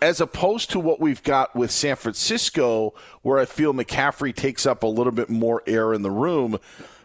as 0.00 0.20
opposed 0.20 0.70
to 0.70 0.80
what 0.80 1.00
we've 1.00 1.22
got 1.22 1.56
with 1.56 1.70
San 1.70 1.96
Francisco, 1.96 2.94
where 3.22 3.38
I 3.38 3.46
feel 3.46 3.72
McCaffrey 3.72 4.34
takes 4.34 4.66
up 4.66 4.82
a 4.82 4.86
little 4.86 5.12
bit 5.12 5.30
more 5.30 5.62
air 5.66 5.94
in 5.94 6.02
the 6.02 6.10
room. 6.10 6.58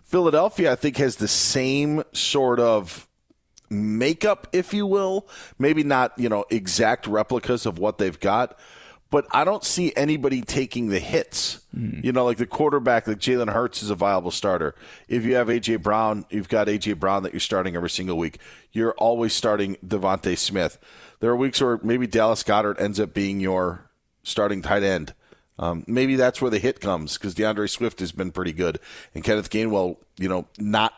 Philadelphia, 0.03 0.73
I 0.73 0.75
think, 0.75 0.97
has 0.97 1.15
the 1.15 1.27
same 1.27 2.03
sort 2.11 2.59
of 2.59 3.07
makeup, 3.69 4.47
if 4.51 4.73
you 4.73 4.85
will. 4.85 5.25
Maybe 5.57 5.83
not, 5.83 6.11
you 6.17 6.27
know, 6.27 6.43
exact 6.49 7.07
replicas 7.07 7.65
of 7.65 7.79
what 7.79 7.97
they've 7.97 8.19
got, 8.19 8.59
but 9.11 9.27
I 9.31 9.43
don't 9.43 9.63
see 9.63 9.93
anybody 9.95 10.41
taking 10.41 10.87
the 10.87 10.99
hits. 10.99 11.59
You 12.03 12.11
know, 12.11 12.25
like 12.25 12.37
the 12.37 12.47
quarterback, 12.47 13.07
like 13.07 13.19
Jalen 13.19 13.53
Hurts 13.53 13.83
is 13.83 13.89
a 13.89 13.95
viable 13.95 14.31
starter. 14.31 14.73
If 15.07 15.25
you 15.25 15.35
have 15.35 15.47
AJ 15.47 15.83
Brown, 15.83 16.25
you've 16.29 16.49
got 16.49 16.67
AJ 16.67 16.97
Brown 16.97 17.23
that 17.23 17.33
you're 17.33 17.39
starting 17.39 17.75
every 17.75 17.89
single 17.89 18.17
week. 18.17 18.39
You're 18.71 18.93
always 18.93 19.33
starting 19.33 19.77
DeVonta 19.85 20.37
Smith. 20.37 20.79
There 21.19 21.29
are 21.29 21.35
weeks 21.35 21.61
where 21.61 21.79
maybe 21.83 22.07
Dallas 22.07 22.43
Goedert 22.43 22.81
ends 22.81 22.99
up 22.99 23.13
being 23.13 23.39
your 23.39 23.89
starting 24.23 24.61
tight 24.61 24.83
end. 24.83 25.13
Um, 25.59 25.83
maybe 25.87 26.15
that's 26.15 26.41
where 26.41 26.49
the 26.49 26.57
hit 26.57 26.79
comes 26.79 27.17
because 27.17 27.35
DeAndre 27.35 27.69
Swift 27.69 27.99
has 27.99 28.11
been 28.11 28.31
pretty 28.31 28.53
good, 28.53 28.79
and 29.13 29.23
Kenneth 29.23 29.51
Gainwell, 29.51 29.97
you 30.17 30.27
know, 30.27 30.47
not 30.57 30.93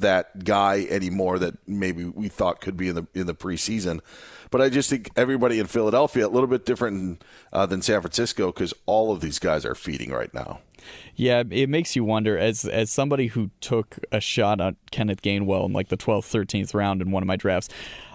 that 0.00 0.44
guy 0.44 0.86
anymore 0.90 1.38
that 1.38 1.56
maybe 1.66 2.04
we 2.04 2.28
thought 2.28 2.60
could 2.60 2.76
be 2.76 2.88
in 2.88 2.94
the 2.94 3.06
in 3.14 3.26
the 3.26 3.34
preseason. 3.34 4.00
But 4.50 4.60
I 4.60 4.68
just 4.68 4.88
think 4.88 5.10
everybody 5.16 5.58
in 5.58 5.66
Philadelphia 5.66 6.26
a 6.26 6.28
little 6.28 6.46
bit 6.46 6.64
different 6.64 7.24
uh, 7.52 7.66
than 7.66 7.82
San 7.82 8.00
Francisco 8.00 8.52
because 8.52 8.72
all 8.86 9.10
of 9.10 9.20
these 9.20 9.38
guys 9.38 9.64
are 9.64 9.74
feeding 9.74 10.12
right 10.12 10.32
now. 10.32 10.60
Yeah, 11.16 11.42
it 11.50 11.68
makes 11.68 11.96
you 11.96 12.04
wonder 12.04 12.36
as 12.36 12.64
as 12.64 12.90
somebody 12.90 13.28
who 13.28 13.50
took 13.60 13.98
a 14.12 14.20
shot 14.20 14.60
on 14.60 14.76
Kenneth 14.90 15.22
Gainwell 15.22 15.66
in 15.66 15.72
like 15.72 15.88
the 15.88 15.96
12th, 15.96 16.30
13th 16.30 16.74
round 16.74 17.00
in 17.00 17.10
one 17.10 17.22
of 17.22 17.26
my 17.26 17.36
drafts. 17.36 17.68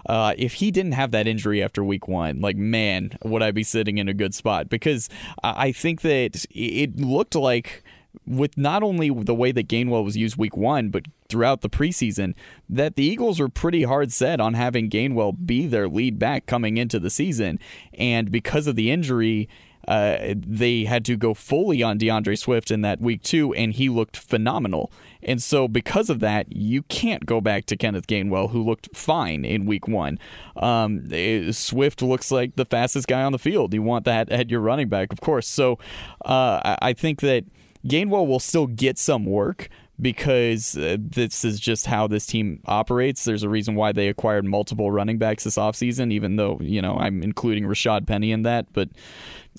Uh, 0.06 0.34
if 0.38 0.54
he 0.54 0.70
didn't 0.70 0.92
have 0.92 1.10
that 1.10 1.26
injury 1.26 1.62
after 1.62 1.82
week 1.82 2.08
one, 2.08 2.40
like 2.40 2.56
man, 2.56 3.18
would 3.22 3.42
I 3.42 3.50
be 3.50 3.62
sitting 3.62 3.98
in 3.98 4.08
a 4.08 4.14
good 4.14 4.34
spot? 4.34 4.68
Because 4.68 5.08
I 5.42 5.72
think 5.72 6.02
that 6.02 6.46
it 6.50 6.98
looked 6.98 7.34
like 7.34 7.82
with 8.26 8.56
not 8.56 8.82
only 8.82 9.10
the 9.10 9.34
way 9.34 9.52
that 9.52 9.68
Gainwell 9.68 10.04
was 10.04 10.16
used 10.16 10.36
week 10.36 10.56
one, 10.56 10.90
but 10.90 11.06
throughout 11.28 11.60
the 11.60 11.70
preseason, 11.70 12.34
that 12.68 12.96
the 12.96 13.04
Eagles 13.04 13.40
were 13.40 13.48
pretty 13.48 13.84
hard 13.84 14.12
set 14.12 14.40
on 14.40 14.54
having 14.54 14.90
Gainwell 14.90 15.46
be 15.46 15.66
their 15.66 15.88
lead 15.88 16.18
back 16.18 16.46
coming 16.46 16.76
into 16.76 16.98
the 16.98 17.10
season. 17.10 17.58
And 17.94 18.30
because 18.30 18.66
of 18.66 18.76
the 18.76 18.90
injury, 18.90 19.48
uh, 19.88 20.34
they 20.36 20.84
had 20.84 21.04
to 21.06 21.16
go 21.16 21.32
fully 21.34 21.82
on 21.82 21.98
DeAndre 21.98 22.38
Swift 22.38 22.70
in 22.70 22.82
that 22.82 23.00
week 23.00 23.22
two, 23.22 23.54
and 23.54 23.72
he 23.72 23.88
looked 23.88 24.16
phenomenal. 24.16 24.92
And 25.22 25.42
so, 25.42 25.68
because 25.68 26.10
of 26.10 26.20
that, 26.20 26.54
you 26.54 26.82
can't 26.84 27.26
go 27.26 27.40
back 27.40 27.64
to 27.66 27.76
Kenneth 27.76 28.06
Gainwell, 28.06 28.50
who 28.50 28.62
looked 28.62 28.94
fine 28.94 29.44
in 29.44 29.66
week 29.66 29.88
one. 29.88 30.18
Um, 30.56 31.08
eh, 31.12 31.50
Swift 31.52 32.02
looks 32.02 32.30
like 32.30 32.56
the 32.56 32.64
fastest 32.66 33.08
guy 33.08 33.22
on 33.22 33.32
the 33.32 33.38
field. 33.38 33.72
You 33.72 33.82
want 33.82 34.04
that 34.04 34.30
at 34.30 34.50
your 34.50 34.60
running 34.60 34.88
back, 34.88 35.12
of 35.12 35.20
course. 35.20 35.46
So, 35.48 35.78
uh, 36.24 36.60
I- 36.64 36.78
I 36.82 36.92
think 36.92 37.20
that 37.20 37.44
Gainwell 37.86 38.26
will 38.26 38.40
still 38.40 38.66
get 38.66 38.98
some 38.98 39.24
work 39.24 39.68
because 40.00 40.76
uh, 40.76 40.96
this 40.98 41.44
is 41.44 41.60
just 41.60 41.86
how 41.86 42.06
this 42.06 42.26
team 42.26 42.60
operates. 42.66 43.24
There's 43.24 43.42
a 43.42 43.48
reason 43.48 43.74
why 43.74 43.92
they 43.92 44.08
acquired 44.08 44.44
multiple 44.44 44.90
running 44.90 45.18
backs 45.18 45.44
this 45.44 45.56
offseason, 45.56 46.12
even 46.12 46.36
though, 46.36 46.58
you 46.60 46.80
know, 46.80 46.96
I'm 46.96 47.22
including 47.22 47.64
Rashaad 47.64 48.06
Penny 48.06 48.32
in 48.32 48.42
that, 48.42 48.72
but 48.72 48.88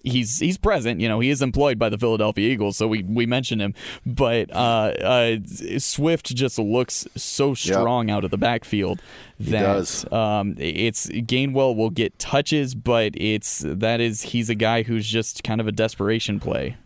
he's 0.04 0.40
he's 0.40 0.58
present. 0.58 1.00
You 1.00 1.10
know, 1.10 1.20
he 1.20 1.30
is 1.30 1.42
employed 1.42 1.78
by 1.78 1.90
the 1.90 1.98
Philadelphia 1.98 2.50
Eagles, 2.50 2.78
so 2.78 2.88
we 2.88 3.04
we 3.04 3.26
mention 3.26 3.62
him. 3.62 3.74
But 4.06 4.52
uh, 4.52 4.94
uh, 5.02 5.38
Swift 5.78 6.34
just 6.34 6.58
looks 6.58 7.08
so 7.16 7.54
strong 7.54 8.10
out 8.10 8.24
of 8.24 8.32
the 8.32 8.38
backfield 8.38 9.02
that 9.40 10.12
um, 10.12 10.56
it's 10.58 11.08
Gainwell 11.08 11.76
will 11.76 11.90
get 11.90 12.18
touches, 12.18 12.74
but 12.74 13.14
it's 13.16 13.64
that 13.66 14.00
is 14.02 14.22
he's 14.24 14.50
a 14.50 14.56
guy 14.56 14.84
who's 14.84 15.08
just 15.08 15.44
kind 15.44 15.62
of 15.62 15.68
a 15.68 15.72
desperation 15.72 16.40
play. 16.40 16.78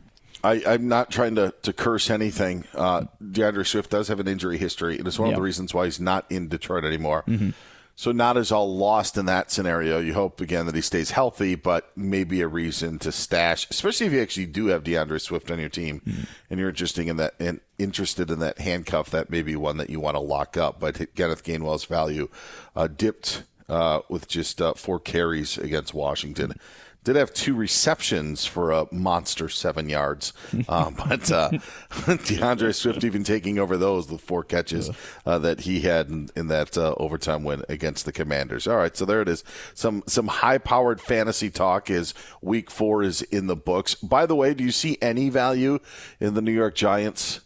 I, 0.46 0.74
I'm 0.74 0.88
not 0.88 1.10
trying 1.12 1.36
to, 1.36 1.54
to 1.64 1.74
curse 1.74 2.10
anything. 2.10 2.66
Uh, 2.74 3.06
DeAndre 3.24 3.66
Swift 3.66 3.90
does 3.90 4.08
have 4.10 4.20
an 4.20 4.28
injury 4.28 4.58
history, 4.58 4.98
and 4.98 5.08
it's 5.08 5.18
one 5.20 5.30
Yeah. 5.30 5.34
of 5.34 5.38
the 5.40 5.44
reasons 5.44 5.74
why 5.74 5.86
he's 5.86 6.00
not 6.00 6.26
in 6.30 6.48
Detroit 6.48 6.84
anymore. 6.86 7.24
Mhm. 7.28 7.54
So 7.98 8.12
not 8.12 8.36
as 8.36 8.52
all 8.52 8.76
lost 8.78 9.18
in 9.18 9.26
that 9.28 9.52
scenario. 9.52 10.00
You 10.00 10.14
hope 10.14 10.42
again 10.42 10.66
that 10.66 10.76
he 10.76 10.82
stays 10.82 11.12
healthy, 11.12 11.56
but 11.56 11.92
maybe 11.96 12.42
a 12.42 12.48
reason 12.48 13.00
to 13.00 13.12
stash, 13.14 13.68
especially 13.72 14.08
if 14.08 14.12
you 14.12 14.22
actually 14.22 14.48
do 14.48 14.66
have 14.68 14.84
DeAndre 14.84 15.22
Swift 15.22 15.50
on 15.50 15.60
your 15.60 15.70
team, 15.70 16.02
and 16.50 16.60
you're 16.60 16.68
interested 16.70 17.08
in 17.08 17.16
that 17.16 17.36
and 17.40 17.62
interested 17.78 18.30
in 18.30 18.40
that 18.40 18.60
handcuff. 18.60 19.10
That 19.12 19.30
may 19.30 19.42
be 19.44 19.56
one 19.56 19.78
that 19.78 19.90
you 19.90 20.02
want 20.02 20.16
to 20.16 20.20
lock 20.20 20.58
up. 20.58 20.78
But 20.80 21.16
Kenneth 21.16 21.46
Gainwell's 21.46 21.86
value 21.86 22.28
uh, 22.76 22.88
dipped 22.88 23.44
uh, 23.70 24.02
with 24.10 24.28
just 24.28 24.62
uh, 24.62 24.74
four 24.74 25.00
carries 25.00 25.58
against 25.58 25.94
Washington. 25.94 26.60
Did 27.06 27.18
have 27.18 27.34
two 27.36 27.54
receptions 27.54 28.48
for 28.48 28.72
a 28.72 28.88
monster 28.92 29.48
seven 29.48 29.90
yards, 29.90 30.34
um, 30.68 30.96
but 31.08 31.32
uh, 31.32 31.52
DeAndre 31.92 32.74
Swift 32.74 33.04
even 33.04 33.24
taking 33.24 33.60
over 33.60 33.78
those 33.78 34.10
with 34.10 34.22
four 34.22 34.44
catches 34.44 34.90
uh, 35.24 35.38
that 35.38 35.62
he 35.62 35.82
had 35.82 36.10
in, 36.10 36.30
in 36.36 36.48
that 36.48 36.76
uh, 36.78 36.96
overtime 36.98 37.44
win 37.44 37.64
against 37.70 38.06
the 38.06 38.12
Commanders. 38.12 38.68
All 38.68 38.78
right, 38.78 38.98
so 38.98 39.06
there 39.06 39.22
it 39.22 39.30
is. 39.30 39.44
Some 39.76 40.02
some 40.08 40.28
high 40.28 40.58
powered 40.58 41.00
fantasy 41.00 41.52
talk 41.52 41.92
is 41.92 42.16
Week 42.42 42.72
Four 42.72 43.04
is 43.04 43.22
in 43.22 43.46
the 43.46 43.56
books. 43.56 43.94
By 43.94 44.26
the 44.26 44.36
way, 44.36 44.56
do 44.56 44.64
you 44.64 44.72
see 44.72 44.98
any 45.00 45.30
value 45.30 45.78
in 46.20 46.34
the 46.34 46.42
New 46.42 46.52
York 46.52 46.74
Giants? 46.74 47.42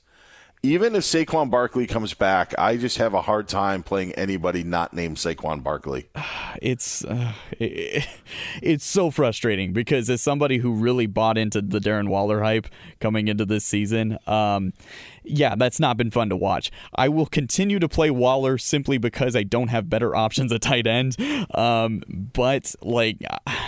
Even 0.61 0.93
if 0.93 1.03
Saquon 1.03 1.49
Barkley 1.49 1.87
comes 1.87 2.13
back, 2.13 2.53
I 2.57 2.75
just 2.75 2.97
have 2.97 3.13
a 3.13 3.21
hard 3.21 3.47
time 3.47 3.81
playing 3.81 4.11
anybody 4.13 4.61
not 4.61 4.93
named 4.93 5.15
Saquon 5.15 5.63
Barkley. 5.63 6.09
it's 6.61 7.05
uh, 7.05 7.31
it, 7.51 8.05
it's 8.61 8.85
so 8.85 9.09
frustrating 9.09 9.71
because 9.71 10.09
as 10.09 10.21
somebody 10.21 10.57
who 10.57 10.73
really 10.73 11.05
bought 11.05 11.37
into 11.37 11.61
the 11.61 11.79
Darren 11.79 12.09
Waller 12.09 12.43
hype 12.43 12.67
coming 12.99 13.29
into 13.29 13.45
this 13.45 13.63
season, 13.63 14.17
um, 14.27 14.73
yeah, 15.23 15.55
that's 15.55 15.79
not 15.79 15.95
been 15.95 16.11
fun 16.11 16.27
to 16.27 16.35
watch. 16.35 16.71
I 16.93 17.07
will 17.07 17.27
continue 17.27 17.79
to 17.79 17.87
play 17.87 18.11
Waller 18.11 18.57
simply 18.57 18.97
because 18.97 19.37
I 19.37 19.43
don't 19.43 19.69
have 19.69 19.89
better 19.89 20.13
options 20.13 20.51
at 20.51 20.61
tight 20.61 20.87
end. 20.87 21.15
Um, 21.55 22.03
but 22.33 22.75
like. 22.81 23.21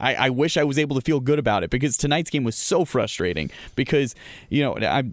I, 0.00 0.14
I 0.14 0.30
wish 0.30 0.56
I 0.56 0.64
was 0.64 0.78
able 0.78 0.96
to 0.96 1.02
feel 1.02 1.20
good 1.20 1.38
about 1.38 1.64
it 1.64 1.70
because 1.70 1.96
tonight's 1.96 2.30
game 2.30 2.44
was 2.44 2.56
so 2.56 2.84
frustrating. 2.84 3.50
Because 3.74 4.14
you 4.48 4.62
know, 4.62 4.76
I, 4.76 5.04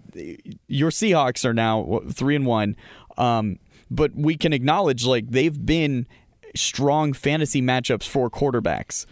your 0.68 0.90
Seahawks 0.90 1.44
are 1.44 1.54
now 1.54 2.02
three 2.10 2.36
and 2.36 2.46
one, 2.46 2.76
um, 3.16 3.58
but 3.90 4.14
we 4.14 4.36
can 4.36 4.52
acknowledge 4.52 5.04
like 5.04 5.30
they've 5.30 5.64
been 5.64 6.06
strong 6.54 7.12
fantasy 7.12 7.60
matchups 7.62 8.06
for 8.06 8.30
quarterbacks, 8.30 9.06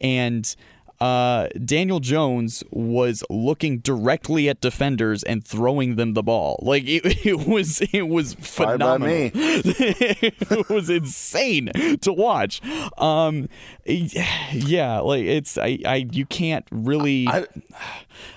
and 0.00 0.54
uh, 1.00 1.48
Daniel 1.64 2.00
Jones 2.00 2.64
was 2.70 3.22
looking 3.30 3.78
directly 3.78 4.48
at 4.48 4.60
defenders 4.60 5.22
and 5.22 5.44
throwing 5.44 5.96
them 5.96 6.14
the 6.14 6.22
ball. 6.22 6.58
Like 6.62 6.84
it, 6.86 7.04
it 7.26 7.46
was, 7.46 7.80
it 7.92 8.08
was 8.08 8.34
phenomenal. 8.34 9.08
me. 9.08 9.30
it 9.34 10.68
was 10.68 10.90
insane 10.90 11.70
to 12.00 12.12
watch. 12.12 12.60
Um, 12.98 13.48
yeah, 13.84 14.98
like 15.00 15.24
it's 15.24 15.56
I, 15.56 15.78
I 15.84 16.06
you 16.10 16.26
can't 16.26 16.66
really. 16.70 17.26
I, 17.28 17.46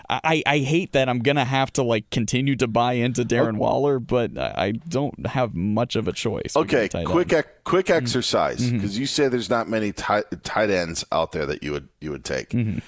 I, 0.10 0.44
I 0.46 0.60
hate 0.60 0.92
that 0.92 1.08
I'm 1.08 1.20
gonna 1.20 1.46
have 1.46 1.72
to 1.74 1.84
like 1.84 2.10
continue 2.10 2.56
to 2.58 2.68
buy 2.68 2.94
into 2.94 3.24
Darren 3.24 3.58
Waller, 3.58 4.00
but 4.00 4.38
I 4.38 4.72
don't 4.72 5.26
have 5.28 5.56
much 5.56 5.96
of 5.96 6.08
a 6.08 6.12
choice. 6.12 6.56
Okay, 6.56 6.90
quick. 6.90 7.48
Quick 7.64 7.90
exercise 7.90 8.60
Mhm. 8.60 8.74
because 8.74 8.98
you 8.98 9.06
say 9.06 9.28
there's 9.28 9.50
not 9.50 9.70
many 9.70 9.92
tight, 9.92 10.26
tight 10.44 10.70
ends 10.70 11.06
out 11.12 11.32
there 11.32 11.46
that 11.46 11.62
you 11.64 11.72
would 11.72 11.90
you 12.00 12.12
would 12.12 12.26
take. 12.26 12.50
Mm-hmm. 12.50 12.80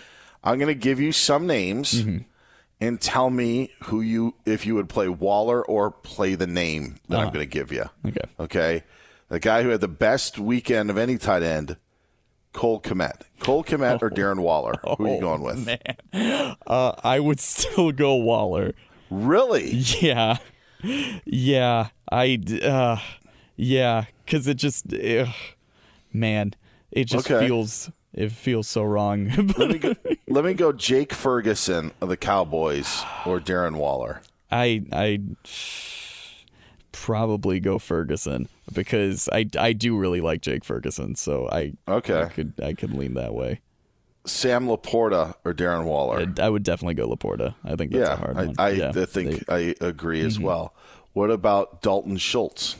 I'm 0.44 0.58
going 0.58 0.68
to 0.68 0.76
give 0.76 1.00
you 1.00 1.12
some 1.12 1.48
names 1.48 2.04
and 2.82 3.00
tell 3.00 3.30
me 3.30 3.72
who 3.84 4.02
you 4.02 4.36
if 4.46 4.66
you 4.66 4.76
would 4.76 4.90
play 4.90 5.08
Waller 5.08 5.64
or 5.64 5.92
play 5.92 6.36
the 6.36 6.48
name 6.48 6.98
that 7.08 7.18
I'm 7.18 7.28
Uh-huh. 7.28 7.34
going 7.36 7.46
to 7.50 7.50
give 7.60 7.72
you. 7.72 7.86
Okay. 8.06 8.20
Okay. 8.40 8.84
The 9.30 9.40
guy 9.40 9.64
who 9.64 9.70
had 9.70 9.80
the 9.82 9.88
best 9.88 10.38
weekend 10.40 10.90
of 10.90 10.98
any 10.98 11.18
tight 11.18 11.44
end, 11.44 11.78
Cole 12.52 12.82
Kmet. 12.82 13.22
Cole 13.40 13.64
Kmet 13.64 14.02
or 14.02 14.10
Darren 14.10 14.40
Waller? 14.40 14.74
Who 14.98 15.06
are 15.06 15.08
you 15.08 15.16
Oh, 15.16 15.20
going 15.22 15.42
with? 15.44 15.66
Man, 15.66 16.56
uh, 16.68 16.92
I 17.04 17.20
would 17.20 17.40
still 17.52 17.92
go 17.92 18.16
Waller. 18.16 18.74
Really? 19.10 19.70
Yeah, 20.02 20.38
yeah. 21.26 21.88
I 22.12 22.40
uh, 22.64 22.98
yeah, 23.56 24.06
because 24.26 24.48
it 24.48 24.56
just, 24.56 24.86
ugh, 24.94 25.28
man, 26.12 26.54
it 26.92 27.06
just 27.06 27.30
Okay. 27.30 27.46
feels 27.48 27.92
it 28.14 28.32
feels 28.32 28.68
so 28.68 28.84
wrong. 28.84 29.26
let 29.58 29.70
me 29.70 29.80
go, 29.80 29.96
let 30.28 30.46
me 30.46 30.54
go 30.54 30.72
Jake 30.72 31.14
Ferguson 31.14 31.92
of 32.02 32.10
the 32.10 32.18
Cowboys 32.18 33.04
or 33.26 33.40
Darren 33.40 33.76
Waller. 33.78 34.22
I 34.52 34.84
I 34.92 35.20
probably 36.92 37.60
go 37.60 37.80
Ferguson 37.80 38.48
because 38.72 39.28
I, 39.32 39.48
I 39.58 39.74
do 39.74 39.98
really 39.98 40.22
like 40.22 40.42
Jake 40.42 40.64
Ferguson, 40.64 41.16
so 41.16 41.50
I 41.52 41.74
okay 41.88 42.22
I 42.22 42.26
could 42.30 42.54
I 42.62 42.74
could 42.74 42.94
lean 42.94 43.16
that 43.16 43.34
way. 43.34 43.62
Sam 44.26 44.68
LaPorta 44.68 45.36
or 45.44 45.54
Darren 45.54 45.84
Waller? 45.86 46.26
I, 46.40 46.46
I 46.46 46.50
would 46.50 46.64
definitely 46.64 46.94
go 46.94 47.10
LaPorta. 47.10 47.56
I 47.66 47.76
think 47.76 47.92
that's 47.92 48.08
yeah, 48.08 48.14
a 48.14 48.18
hard 48.18 48.38
I, 48.38 48.46
one. 48.46 48.56
I, 48.58 48.70
yeah, 48.70 48.92
I 48.96 49.06
think 49.06 49.46
they- 49.48 49.74
I 49.82 49.86
agree 49.86 50.22
as 50.22 50.38
Mhm. 50.38 50.44
well. 50.44 50.74
What 51.12 51.30
about 51.30 51.82
Dalton 51.82 52.16
Schultz? 52.18 52.78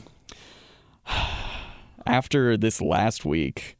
after 2.06 2.56
this 2.56 2.80
last 2.80 3.24
week. 3.24 3.76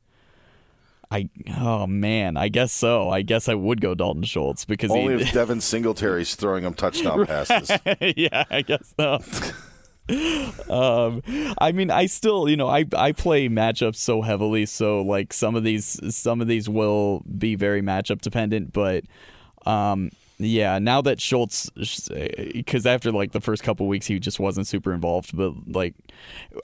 I 1.11 1.29
oh 1.59 1.87
man, 1.87 2.37
I 2.37 2.49
guess 2.49 2.73
so. 2.73 3.09
I 3.09 3.23
guess 3.23 3.49
I 3.49 3.55
would 3.55 3.81
go 3.81 3.95
Dalton 3.95 4.25
Schultz 4.25 4.65
because 4.65 4.91
Only 4.91 5.17
he, 5.17 5.23
if 5.23 5.33
Devin 5.35 5.61
Singletary's 5.61 6.35
throwing 6.35 6.65
him 6.65 6.75
touchdown 6.75 7.27
passes. 7.27 7.71
yeah, 8.17 8.45
I 8.51 8.63
guess 8.63 8.95
so. 8.99 9.21
um, 10.71 11.23
I 11.59 11.73
mean, 11.73 11.91
I 11.91 12.07
still, 12.07 12.49
you 12.49 12.57
know, 12.57 12.69
I 12.69 12.85
I 12.97 13.13
play 13.13 13.49
matchups 13.49 13.97
so 13.97 14.23
heavily, 14.23 14.67
so 14.67 15.03
like 15.03 15.33
some 15.33 15.55
of 15.55 15.63
these 15.63 16.01
some 16.15 16.41
of 16.41 16.49
these 16.49 16.69
will 16.69 17.23
be 17.39 17.55
very 17.55 17.81
matchup 17.81 18.21
dependent, 18.21 18.73
but 18.73 19.05
um, 19.67 20.11
yeah, 20.47 20.79
now 20.79 21.01
that 21.03 21.21
Schultz, 21.21 21.71
because 21.71 22.87
eh, 22.87 22.95
after 22.95 23.11
like 23.13 23.33
the 23.33 23.41
first 23.41 23.63
couple 23.63 23.87
weeks, 23.87 24.07
he 24.07 24.19
just 24.19 24.39
wasn't 24.41 24.67
super 24.67 24.93
involved. 24.93 25.37
But 25.37 25.53
like, 25.67 25.95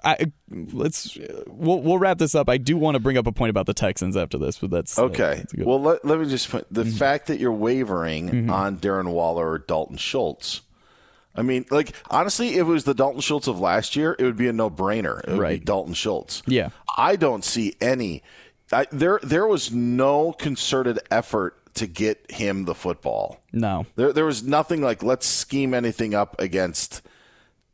I 0.04 0.30
let's 0.50 1.18
we'll 1.46 1.80
we'll 1.80 1.98
wrap 1.98 2.18
this 2.18 2.34
up. 2.34 2.48
I 2.48 2.56
do 2.56 2.76
want 2.76 2.94
to 2.94 3.00
bring 3.00 3.16
up 3.16 3.26
a 3.26 3.32
point 3.32 3.50
about 3.50 3.66
the 3.66 3.74
Texans 3.74 4.16
after 4.16 4.38
this, 4.38 4.58
but 4.58 4.70
that's 4.70 4.98
uh, 4.98 5.04
Okay. 5.04 5.36
that's 5.36 5.54
well, 5.56 5.80
let, 5.80 6.04
let 6.04 6.18
me 6.20 6.26
just 6.28 6.50
put 6.50 6.66
the 6.70 6.84
Mm-hmm. 6.84 6.96
fact 6.96 7.26
that 7.26 7.38
you're 7.40 7.52
wavering 7.52 8.28
mm-hmm. 8.30 8.50
on 8.50 8.76
Darren 8.78 9.12
Waller 9.12 9.50
or 9.50 9.58
Dalton 9.58 9.96
Schultz. 9.96 10.62
I 11.36 11.42
mean, 11.42 11.64
like 11.70 11.92
honestly, 12.10 12.54
if 12.54 12.60
it 12.60 12.64
was 12.64 12.84
the 12.84 12.94
Dalton 12.94 13.20
Schultz 13.20 13.46
of 13.46 13.60
last 13.60 13.94
year, 13.96 14.16
it 14.18 14.24
would 14.24 14.36
be 14.36 14.48
a 14.48 14.52
would 15.28 15.36
be 15.36 15.40
Right. 15.40 15.64
Dalton 15.64 15.94
Schultz. 15.94 16.42
Yeah. 16.46 16.70
I 16.96 17.16
don't 17.16 17.44
see 17.44 17.74
any. 17.80 18.22
I, 18.72 18.86
there, 18.92 19.20
there 19.22 19.46
was 19.46 19.72
no 19.72 20.32
concerted 20.32 20.98
effort 21.10 21.59
to 21.80 21.86
get 21.86 22.30
him 22.30 22.64
the 22.64 22.74
football. 22.74 23.40
no, 23.52 23.84
There, 23.96 24.12
there 24.12 24.24
was 24.24 24.42
nothing 24.42 24.80
like 24.80 25.02
let's 25.02 25.26
scheme 25.26 25.74
anything 25.74 26.14
up 26.14 26.40
against, 26.40 27.02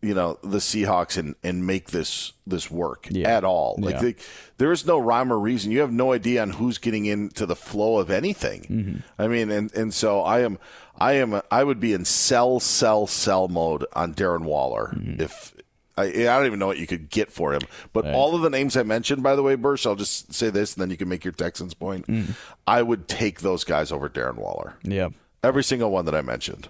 you 0.03 0.15
know, 0.15 0.39
the 0.43 0.59
Seahawks 0.59 1.17
and, 1.19 1.35
and 1.43 1.67
make 1.67 1.91
this 1.91 2.33
this 2.47 2.71
work 2.71 3.09
at 3.27 3.45
all. 3.45 3.77
Like 3.79 3.95
Yeah. 3.97 4.01
they, 4.03 4.15
there 4.59 4.73
is 4.73 4.87
no 4.87 4.99
rhyme 4.99 5.33
or 5.33 5.39
reason. 5.39 5.71
You 5.73 5.81
have 5.81 5.93
no 5.93 6.13
idea 6.13 6.43
on 6.43 6.51
who's 6.51 6.79
getting 6.79 7.07
into 7.07 7.45
the 7.47 7.57
flow 7.57 7.99
of 7.99 8.11
anything. 8.11 8.61
Mm-hmm. 8.63 8.97
I 9.23 9.29
mean, 9.29 9.51
and 9.51 9.73
and 9.75 9.93
so 9.93 10.21
I 10.23 10.41
am, 10.41 10.59
I 10.99 11.13
am, 11.15 11.41
I 11.51 11.65
would 11.65 11.81
be 11.81 11.93
in 11.93 12.05
sell, 12.05 12.61
sell, 12.61 13.07
sell 13.07 13.49
mode 13.49 13.85
on 13.95 14.15
Darren 14.15 14.43
Waller 14.45 14.95
Mm-hmm. 14.97 15.21
if. 15.23 15.53
I, 15.97 16.05
I 16.05 16.11
don't 16.25 16.47
even 16.47 16.59
know 16.59 16.67
what 16.67 16.79
you 16.79 16.87
could 16.87 17.09
get 17.11 17.33
for 17.33 17.55
him. 17.55 17.63
But 17.93 18.07
all 18.13 18.35
of 18.35 18.43
the 18.43 18.51
names 18.51 18.77
I 18.77 18.83
mentioned, 18.83 19.23
by 19.23 19.35
the 19.35 19.43
way, 19.43 19.55
Bursch, 19.55 19.87
I'll 19.87 19.95
just 19.97 20.35
say 20.35 20.51
this 20.51 20.75
and 20.75 20.83
then 20.83 20.91
you 20.91 20.97
can 20.97 21.09
make 21.09 21.25
your 21.25 21.33
Texans 21.33 21.73
point. 21.75 22.07
Mm. 22.07 22.35
I 22.67 22.83
would 22.83 23.09
take 23.09 23.41
those 23.41 23.65
guys 23.65 23.91
over 23.93 24.09
Darren 24.09 24.37
Waller. 24.37 24.75
yeah. 24.83 25.09
Every 25.43 25.63
single 25.65 25.91
one 25.91 26.05
that 26.07 26.15
I 26.15 26.23
mentioned. 26.23 26.69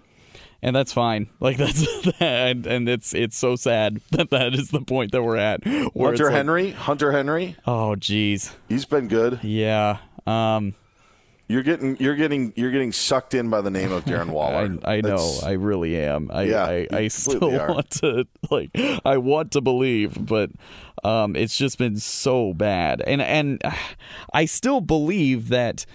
and 0.63 0.77
that's 0.77 0.93
fine. 0.93 1.29
Like 1.41 1.57
that's 1.57 1.87
and, 2.21 2.67
and 2.67 2.89
it's 2.89 3.15
it's 3.15 3.37
so 3.39 3.57
sad 3.57 4.01
that 4.13 4.31
that 4.31 4.55
is 4.55 4.71
the 4.71 4.81
point 4.83 5.13
that 5.13 5.23
we're 5.23 5.37
at. 5.37 5.65
Hunter 5.65 6.25
like, 6.25 6.33
Henry, 6.33 6.71
Hunter 6.73 7.13
Henry, 7.13 7.57
Oh, 7.67 7.97
geez. 7.97 8.55
he's 8.69 8.85
been 8.85 9.09
good. 9.09 9.41
Yeah. 9.43 9.99
Um, 10.27 10.75
You're 11.49 11.63
getting, 11.63 11.97
you're 11.99 12.17
getting, 12.17 12.53
you're 12.57 12.73
getting 12.73 12.91
sucked 12.91 13.33
in 13.33 13.51
by 13.51 13.61
the 13.61 13.71
name 13.71 13.93
of 13.93 14.05
Darren 14.05 14.31
Waller. 14.31 14.79
I, 14.85 14.97
I 14.97 15.01
know. 15.01 15.39
I 15.45 15.53
really 15.53 15.97
am. 15.97 16.31
I 16.33 16.43
Yeah, 16.43 16.65
I, 16.65 16.87
I 16.93 17.09
still 17.09 17.61
are. 17.61 17.69
want 17.69 17.91
to 17.91 18.27
like. 18.51 18.71
I 19.05 19.19
want 19.19 19.53
to 19.53 19.61
believe, 19.61 20.17
but 20.27 20.51
um, 21.05 21.37
it's 21.37 21.57
just 21.57 21.79
been 21.79 21.99
so 21.99 22.53
bad, 22.53 23.03
and 23.07 23.23
and 23.23 23.63
I 24.33 24.47
still 24.47 24.81
believe 24.81 25.49
that 25.51 25.87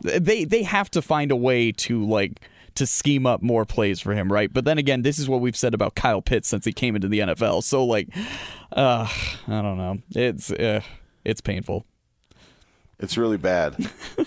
they 0.00 0.44
they 0.44 0.62
have 0.64 0.90
to 0.92 1.02
find 1.02 1.30
a 1.30 1.36
way 1.36 1.72
to 1.72 2.04
like 2.04 2.40
to 2.74 2.86
scheme 2.86 3.26
up 3.26 3.42
more 3.42 3.64
plays 3.64 4.00
for 4.00 4.14
him, 4.14 4.30
right? 4.30 4.52
But 4.52 4.64
then 4.64 4.78
again, 4.78 5.02
this 5.02 5.18
is 5.18 5.28
what 5.28 5.40
we've 5.40 5.56
said 5.56 5.74
about 5.74 5.94
Kyle 5.94 6.22
Pitts 6.22 6.48
since 6.48 6.64
he 6.64 6.72
came 6.72 6.94
into 6.94 7.08
the 7.08 7.20
NFL. 7.20 7.62
So 7.62 7.84
like, 7.84 8.08
uh, 8.72 9.08
I 9.48 9.62
don't 9.62 9.78
know. 9.78 9.98
It's 10.10 10.50
uh, 10.50 10.82
it's 11.24 11.40
painful. 11.40 11.86
It's 12.98 13.16
really 13.16 13.36
bad. 13.36 13.76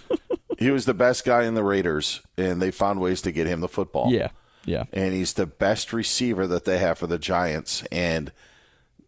he 0.59 0.71
was 0.71 0.85
the 0.85 0.93
best 0.93 1.25
guy 1.25 1.43
in 1.43 1.55
the 1.55 1.63
Raiders, 1.63 2.21
and 2.37 2.61
they 2.61 2.71
found 2.71 2.99
ways 2.99 3.21
to 3.23 3.31
get 3.31 3.47
him 3.47 3.61
the 3.61 3.67
football. 3.67 4.11
Yeah. 4.11 4.29
Yeah. 4.65 4.83
and 4.93 5.13
he's 5.13 5.33
the 5.33 5.45
best 5.47 5.93
receiver 5.93 6.45
that 6.45 6.65
they 6.65 6.77
have 6.77 6.99
for 6.99 7.07
the 7.07 7.17
Giants. 7.17 7.81
And 7.91 8.31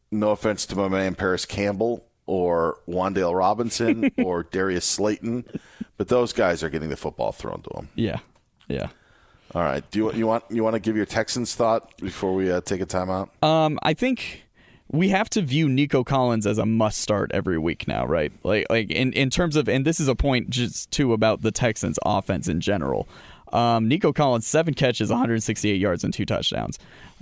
no 0.09 0.31
offense 0.31 0.65
to 0.67 0.75
my 0.75 0.87
man 0.87 1.13
Parris 1.13 1.45
Campbell 1.45 2.05
or 2.25 2.79
Wan'Dale 2.87 3.37
Robinson 3.37 4.11
or 4.17 4.43
Darius 4.43 4.85
Slayton, 4.85 5.45
but 5.97 6.07
those 6.07 6.33
guys 6.33 6.63
are 6.63 6.69
getting 6.69 6.89
the 6.89 6.97
football 6.97 7.31
thrown 7.31 7.61
to 7.63 7.69
them. 7.75 7.89
Yeah. 7.95 8.19
Yeah. 8.67 8.87
All 9.53 9.61
right. 9.61 9.83
Do 9.91 9.99
you 9.99 10.05
want 10.05 10.17
you 10.17 10.25
want 10.27 10.43
you 10.49 10.63
want 10.63 10.75
to 10.75 10.79
give 10.79 10.95
your 10.95 11.05
Texans 11.05 11.53
thought 11.53 11.95
before 11.97 12.33
we 12.33 12.49
uh, 12.49 12.61
take 12.61 12.79
a 12.81 12.85
timeout? 12.85 13.29
Um, 13.43 13.77
I 13.83 13.93
think 13.93 14.45
we 14.91 15.09
have 15.09 15.29
to 15.31 15.41
view 15.41 15.69
Nico 15.69 16.03
Collins 16.03 16.45
as 16.45 16.57
a 16.57 16.65
must 16.65 16.99
start 16.99 17.31
every 17.33 17.57
week 17.57 17.87
now, 17.87 18.05
right? 18.05 18.31
Like, 18.43 18.67
like 18.69 18.91
in, 18.91 19.13
in 19.13 19.29
terms 19.29 19.55
of, 19.55 19.69
and 19.69 19.85
this 19.85 19.99
is 19.99 20.07
a 20.07 20.15
point 20.15 20.49
just 20.49 20.91
too 20.91 21.13
about 21.13 21.41
the 21.41 21.51
Texans 21.51 21.97
offense 22.05 22.47
in 22.47 22.59
general. 22.59 23.07
Um, 23.53 23.87
Nico 23.87 24.11
Collins, 24.11 24.45
seven 24.45 24.73
catches, 24.73 25.09
168 25.09 25.79
yards, 25.79 26.03
and 26.03 26.13
two 26.13 26.25
touchdowns. 26.25 26.77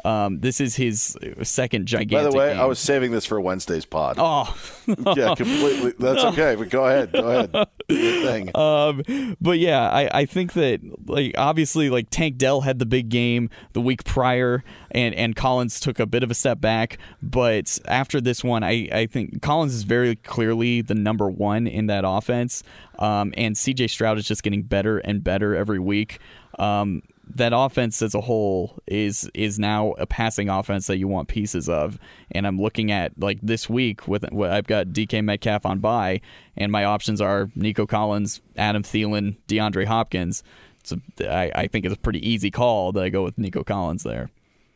Um, 0.06 0.40
this 0.40 0.62
is 0.62 0.76
his 0.76 1.18
second 1.44 1.88
gigantic. 1.88 2.18
By 2.18 2.24
the 2.24 2.38
way, 2.38 2.54
game. 2.54 2.62
I 2.62 2.66
was 2.66 2.80
saving 2.80 3.12
this 3.12 3.26
for 3.26 3.40
Wednesday's 3.42 3.86
pod. 3.86 4.16
Oh, 4.18 4.56
yeah, 5.16 5.36
completely. 5.36 5.94
That's 6.00 6.24
okay. 6.26 6.56
But 6.56 6.70
go 6.70 6.86
ahead. 6.86 7.12
Go 7.12 7.28
ahead. 7.28 7.68
Thing. 7.90 8.56
Um, 8.56 9.36
but 9.42 9.60
yeah, 9.60 9.90
I, 9.90 10.20
I 10.20 10.26
think 10.26 10.54
that 10.54 10.82
like 11.08 11.34
obviously 11.38 11.90
like 11.90 12.10
Tank 12.10 12.38
Dell 12.38 12.62
had 12.62 12.80
the 12.80 12.86
big 12.86 13.10
game 13.10 13.50
the 13.74 13.82
week 13.82 14.04
prior, 14.04 14.64
and 14.92 15.14
and 15.16 15.36
Collins 15.36 15.80
took 15.80 16.00
a 16.00 16.06
bit 16.06 16.24
of 16.24 16.32
a 16.32 16.36
step 16.36 16.62
back. 16.62 16.98
But 17.22 17.80
after 17.88 18.22
this 18.22 18.44
one, 18.44 18.64
I 18.64 18.88
I 18.92 19.06
think 19.08 19.42
Collins 19.42 19.74
is 19.74 19.84
very 19.84 20.16
clearly 20.16 20.82
the 20.82 20.96
number 20.96 21.30
one 21.30 21.68
in 21.68 21.88
that 21.88 22.04
offense. 22.06 22.64
Um, 23.00 23.34
and 23.38 23.58
C.J. 23.58 23.88
Stroud 23.88 24.18
is 24.18 24.28
just 24.28 24.44
getting 24.44 24.64
better 24.64 24.98
and 25.00 25.24
better 25.24 25.56
every 25.56 25.80
week. 25.80 26.20
Um, 26.58 27.02
that 27.36 27.54
offense 27.54 28.02
as 28.02 28.15
a 28.15 28.22
whole 28.22 28.80
is 28.88 29.30
is 29.34 29.60
now 29.60 29.92
a 29.94 30.06
passing 30.06 30.50
offense 30.50 30.88
that 30.88 30.98
you 30.98 31.08
want 31.08 31.28
pieces 31.28 31.70
of. 31.70 32.00
And 32.32 32.48
I'm 32.48 32.60
looking 32.60 32.92
at 32.92 33.12
like 33.20 33.39
this 33.42 33.70
week 33.70 34.08
with 34.08 34.26
what 34.32 34.52
I've 34.52 34.68
got 34.68 34.88
DK 34.88 35.24
Metcalf 35.24 35.65
on 35.65 35.80
bye, 35.80 36.22
and 36.58 36.72
my 36.72 36.84
options 36.84 37.22
are 37.22 37.50
Nico 37.56 37.86
Collins, 37.86 38.42
Adam 38.58 38.84
Thielen, 38.84 39.38
DeAndre 39.48 39.86
Hopkins. 39.86 40.44
So 40.84 40.98
I, 41.22 41.52
I 41.54 41.68
think 41.68 41.86
it's 41.86 41.96
a 41.96 42.00
pretty 42.00 42.28
easy 42.28 42.52
call 42.52 42.92
that 42.94 43.04
I 43.04 43.10
go 43.10 43.24
with 43.24 43.38
Nico 43.38 43.63
Collins 43.63 44.04
there. 44.04 44.30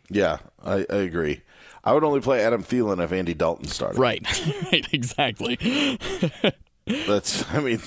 Yeah, 0.10 0.40
I, 0.64 0.86
I 0.90 0.98
agree. 0.98 1.42
I 1.84 1.94
would 1.94 2.04
only 2.04 2.22
play 2.22 2.44
Adam 2.44 2.64
Thielen 2.64 3.04
if 3.04 3.12
Andy 3.12 3.34
Dalton 3.34 3.68
started. 3.68 4.00
Right, 4.00 4.24
right, 4.72 4.88
exactly. 4.94 5.58
That's. 6.86 7.52
I 7.52 7.60
mean, 7.60 7.82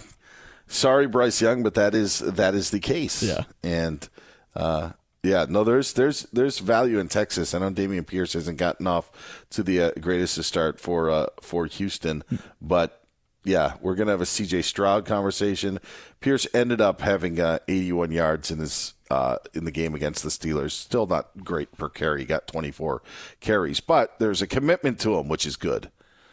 sorry, 0.67 1.07
Bryce 1.07 1.41
Young, 1.41 1.63
but 1.63 1.75
that 1.75 1.95
is 1.95 2.19
that 2.19 2.55
is 2.55 2.71
the 2.71 2.81
case. 2.81 3.23
Yeah. 3.23 3.45
and 3.63 4.09
uh, 4.57 4.93
yeah, 5.23 5.47
no, 5.49 5.65
there's 5.65 5.93
there's 5.93 6.23
there's 6.33 6.61
value 6.61 6.99
in 6.99 7.09
Texas. 7.09 7.53
I 7.53 7.59
know 7.59 7.71
Dameon 7.71 8.07
Pierce 8.07 8.35
hasn't 8.35 8.59
gotten 8.59 8.87
off 8.87 9.45
to 9.51 9.63
the 9.63 9.83
uh, 9.83 9.91
greatest 10.01 10.43
start 10.45 10.81
for 10.81 11.11
uh, 11.11 11.27
for 11.41 11.67
Houston, 11.67 12.23
but 12.61 13.03
yeah, 13.45 13.75
we're 13.81 13.97
gonna 13.97 14.13
have 14.13 14.21
a 14.21 14.27
C.J. 14.27 14.63
Stroud 14.63 15.05
conversation. 15.05 15.81
Pierce 16.21 16.47
ended 16.55 16.81
up 16.81 17.01
having 17.01 17.41
uh, 17.41 17.59
81 17.69 18.13
yards 18.13 18.51
in 18.51 18.59
his 18.59 18.95
uh, 19.11 19.37
in 19.53 19.65
the 19.65 19.71
game 19.71 19.95
against 19.95 20.23
the 20.23 20.29
Steelers. 20.31 20.73
Still 20.73 21.07
not 21.07 21.31
great 21.45 21.77
per 21.77 21.89
carry. 21.89 22.21
He 22.21 22.27
got 22.27 22.47
24 22.47 23.03
carries, 23.41 23.81
but 23.81 24.19
there's 24.19 24.43
a 24.43 24.47
commitment 24.47 25.01
to 25.01 25.17
him, 25.17 25.29
which 25.29 25.47
is 25.47 25.57
good. 25.57 25.91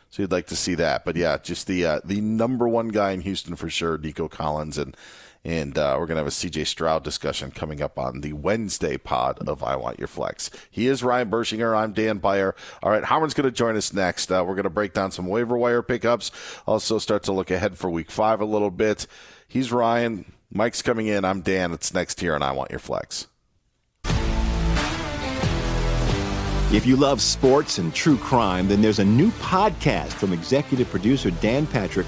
So 0.10 0.22
you'd 0.22 0.32
like 0.32 0.48
to 0.48 0.56
see 0.56 0.76
that, 0.76 1.04
but 1.06 1.16
yeah, 1.16 1.40
just 1.40 1.66
the 1.66 1.86
uh, 1.86 2.00
the 2.06 2.22
number 2.22 2.68
one 2.68 2.90
guy 2.90 3.12
in 3.12 3.22
Houston 3.22 3.56
for 3.56 3.70
sure, 3.70 3.98
Nico 3.98 4.28
Collins, 4.28 4.78
and 4.78 4.96
and 5.46 5.78
uh, 5.78 5.98
we're 6.00 6.06
gonna 6.06 6.20
have 6.20 6.28
a 6.28 6.32
CJ 6.32 6.68
Stroud 6.68 7.04
discussion 7.04 7.52
coming 7.52 7.82
up 7.82 8.00
on 8.00 8.22
the 8.22 8.34
Wednesday 8.34 8.98
pod 8.98 9.40
of 9.48 9.64
I 9.64 9.76
Want 9.76 10.00
Your 10.00 10.08
Flex. 10.08 10.50
He 10.72 10.88
is 10.88 11.04
Ryan 11.04 11.30
Burschinger. 11.30 11.76
I'm 11.76 11.94
Dan 11.94 12.20
Beyer. 12.20 12.56
All 12.82 12.92
right, 12.92 13.04
Howard's 13.04 13.34
gonna 13.34 13.52
join 13.52 13.76
us 13.76 13.94
next. 13.94 14.32
Uh, 14.32 14.44
we're 14.48 14.56
gonna 14.56 14.70
break 14.70 14.94
down 14.94 15.12
some 15.12 15.28
waiver 15.28 15.58
wire 15.58 15.82
pickups. 15.82 16.32
Also 16.66 16.98
start 16.98 17.24
to 17.24 17.32
look 17.34 17.52
ahead 17.52 17.78
for 17.78 17.90
Week 17.90 18.10
Five 18.10 18.40
a 18.40 18.46
little 18.46 18.72
bit. 18.72 19.06
He's 19.48 19.72
Ryan. 19.72 20.32
Mike's 20.52 20.82
coming 20.82 21.08
in. 21.08 21.26
I'm 21.26 21.42
Dan. 21.42 21.74
It's 21.74 21.94
next 21.94 22.20
here 22.20 22.36
on 22.36 22.44
I 22.44 22.52
Want 22.52 22.72
Your 22.72 22.80
Flex. 22.80 23.28
If 26.72 26.88
you 26.88 26.96
love 26.96 27.22
sports 27.22 27.78
and 27.78 27.94
true 27.94 28.18
crime, 28.18 28.68
then 28.68 28.82
there's 28.82 28.98
a 28.98 29.06
new 29.06 29.30
podcast 29.34 30.08
from 30.14 30.34
executive 30.34 30.90
producer 30.90 31.30
Dan 31.30 31.68
Patrick 31.68 32.08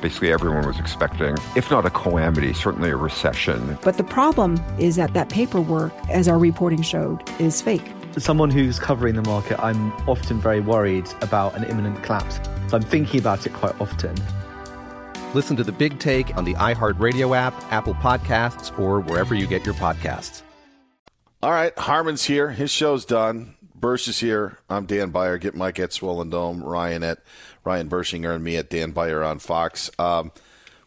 Basically, 0.00 0.30
everyone 0.30 0.66
was 0.66 0.78
expecting, 0.78 1.36
if 1.56 1.70
not 1.70 1.86
a 1.86 1.90
calamity, 1.90 2.52
certainly 2.52 2.90
a 2.90 2.96
recession. 2.96 3.78
But 3.82 3.96
the 3.96 4.04
problem 4.04 4.62
is 4.78 4.96
that 4.96 5.14
that 5.14 5.30
paperwork, 5.30 5.92
as 6.10 6.28
our 6.28 6.38
reporting 6.38 6.82
showed, 6.82 7.22
is 7.40 7.62
fake. 7.62 7.90
As 8.14 8.24
someone 8.24 8.50
who's 8.50 8.78
covering 8.78 9.14
the 9.14 9.22
market, 9.22 9.58
I'm 9.58 9.92
often 10.08 10.38
very 10.38 10.60
worried 10.60 11.08
about 11.22 11.54
an 11.56 11.64
imminent 11.64 12.02
collapse. 12.02 12.40
So 12.68 12.76
I'm 12.76 12.82
thinking 12.82 13.20
about 13.20 13.46
it 13.46 13.54
quite 13.54 13.78
often. 13.80 14.14
Listen 15.34 15.56
to 15.56 15.64
the 15.64 15.72
big 15.72 15.98
take 15.98 16.36
on 16.36 16.44
the 16.44 16.54
iHeartRadio 16.54 17.36
app, 17.36 17.54
Apple 17.72 17.94
Podcasts, 17.94 18.78
or 18.78 19.00
wherever 19.00 19.34
you 19.34 19.46
get 19.46 19.64
your 19.64 19.74
podcasts. 19.74 20.42
All 21.42 21.50
right, 21.50 21.76
Harmon's 21.78 22.24
here. 22.24 22.50
His 22.50 22.70
show's 22.70 23.04
done. 23.04 23.54
Bursch 23.74 24.08
is 24.08 24.18
here. 24.18 24.58
I'm 24.70 24.86
Dan 24.86 25.10
Beyer. 25.10 25.36
Get 25.36 25.54
Mike 25.54 25.78
at 25.78 25.92
Swollen 25.92 26.30
Dome. 26.30 26.64
Ryan 26.64 27.02
at 27.02 27.18
Ryan 27.66 27.88
Burschinger 27.88 28.32
and 28.32 28.44
me 28.44 28.56
at 28.56 28.70
Dan 28.70 28.92
Beyer 28.92 29.24
on 29.24 29.40
Fox. 29.40 29.90
Um, 29.98 30.30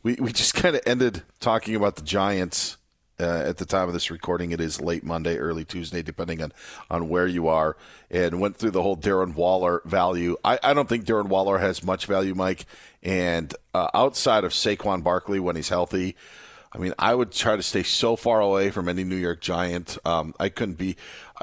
we 0.01 0.15
we 0.15 0.31
just 0.31 0.53
kind 0.55 0.75
of 0.75 0.81
ended 0.85 1.23
talking 1.39 1.75
about 1.75 1.97
the 1.97 2.03
Giants. 2.03 2.77
Uh, 3.21 3.43
at 3.47 3.57
the 3.57 3.65
time 3.65 3.85
of 3.85 3.93
this 3.93 4.09
recording, 4.09 4.53
it 4.53 4.61
is 4.61 4.79
late 4.79 5.03
Monday, 5.03 5.35
early 5.35 5.65
Tuesday, 5.65 6.01
depending 6.01 6.41
on, 6.41 6.53
on 6.89 7.09
where 7.09 7.27
you 7.27 7.49
are, 7.49 7.75
and 8.09 8.39
went 8.39 8.55
through 8.55 8.71
the 8.71 8.81
whole 8.81 8.95
Darren 8.95 9.35
Waller 9.35 9.81
value. 9.83 10.37
I, 10.41 10.57
I 10.63 10.73
don't 10.73 10.87
think 10.87 11.03
Darren 11.03 11.27
Waller 11.27 11.57
has 11.57 11.83
much 11.83 12.05
value, 12.05 12.33
Mike. 12.33 12.65
And 13.03 13.53
uh, 13.73 13.89
outside 13.93 14.45
of 14.45 14.53
Saquon 14.53 15.03
Barkley 15.03 15.37
when 15.37 15.57
he's 15.57 15.67
healthy, 15.67 16.15
I 16.71 16.77
mean, 16.77 16.93
I 16.97 17.13
would 17.13 17.33
try 17.33 17.57
to 17.57 17.61
stay 17.61 17.83
so 17.83 18.15
far 18.15 18.39
away 18.39 18.69
from 18.71 18.87
any 18.87 19.03
New 19.03 19.17
York 19.17 19.41
Giant. 19.41 19.97
Um, 20.05 20.33
I 20.39 20.47
couldn't 20.47 20.77
be. 20.77 20.95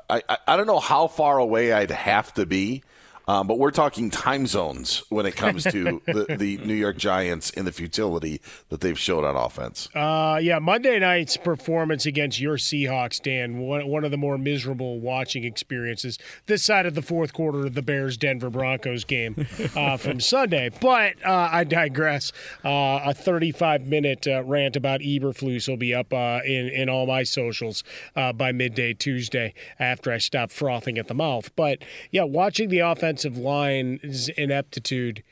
I, 0.08 0.22
I, 0.30 0.38
I 0.48 0.56
don't 0.56 0.66
know 0.66 0.80
how 0.80 1.08
far 1.08 1.36
away 1.36 1.74
I'd 1.74 1.90
have 1.90 2.32
to 2.34 2.46
be. 2.46 2.84
Um, 3.28 3.48
but 3.48 3.58
we're 3.58 3.72
talking 3.72 4.08
time 4.10 4.46
zones 4.46 5.02
when 5.08 5.26
it 5.26 5.34
comes 5.34 5.64
to 5.64 6.00
the, 6.06 6.36
the, 6.38 6.58
New 6.58 6.74
York 6.74 6.96
Giants 6.96 7.50
and 7.56 7.66
the 7.66 7.72
futility 7.72 8.40
that 8.68 8.80
they've 8.80 8.98
showed 8.98 9.24
on 9.24 9.34
offense. 9.34 9.88
Uh, 9.94 10.38
yeah, 10.40 10.60
Monday 10.60 10.98
night's 11.00 11.36
performance 11.36 12.06
against 12.06 12.38
your 12.40 12.56
Seahawks, 12.56 13.20
Dan, 13.20 13.58
one, 13.58 13.86
one 13.88 14.04
of 14.04 14.12
the 14.12 14.16
more 14.16 14.38
miserable 14.38 15.00
watching 15.00 15.42
experiences 15.42 16.18
this 16.46 16.62
side 16.62 16.86
of 16.86 16.94
the 16.94 17.02
fourth 17.02 17.32
quarter 17.32 17.66
of 17.66 17.74
the 17.74 17.82
Bears 17.82 18.16
Denver 18.16 18.48
Broncos 18.48 19.04
game 19.04 19.46
uh, 19.74 19.96
from 19.96 20.20
Sunday. 20.20 20.70
But 20.80 21.14
uh, 21.24 21.48
I 21.50 21.64
digress. 21.64 22.32
Uh, 22.64 23.00
a 23.04 23.14
35 23.14 23.86
minute 23.86 24.26
uh, 24.28 24.44
rant 24.44 24.76
about 24.76 25.00
Eberflus 25.00 25.68
will 25.68 25.76
be 25.76 25.94
up 25.94 26.12
uh, 26.12 26.40
in, 26.44 26.68
in 26.68 26.88
all 26.88 27.06
my 27.06 27.24
socials 27.24 27.82
by 28.14 28.52
midday 28.52 28.92
Tuesday 28.92 29.54
after 29.78 30.12
I 30.12 30.18
stop 30.18 30.50
frothing 30.50 30.98
at 30.98 31.08
the 31.08 31.14
mouth. 31.14 31.54
But 31.56 31.78
yeah, 32.10 32.24
watching 32.24 32.68
the 32.68 32.80
offense 32.80 33.15
offensive 33.16 33.38
line's 33.38 34.28
ineptitude, 34.30 35.22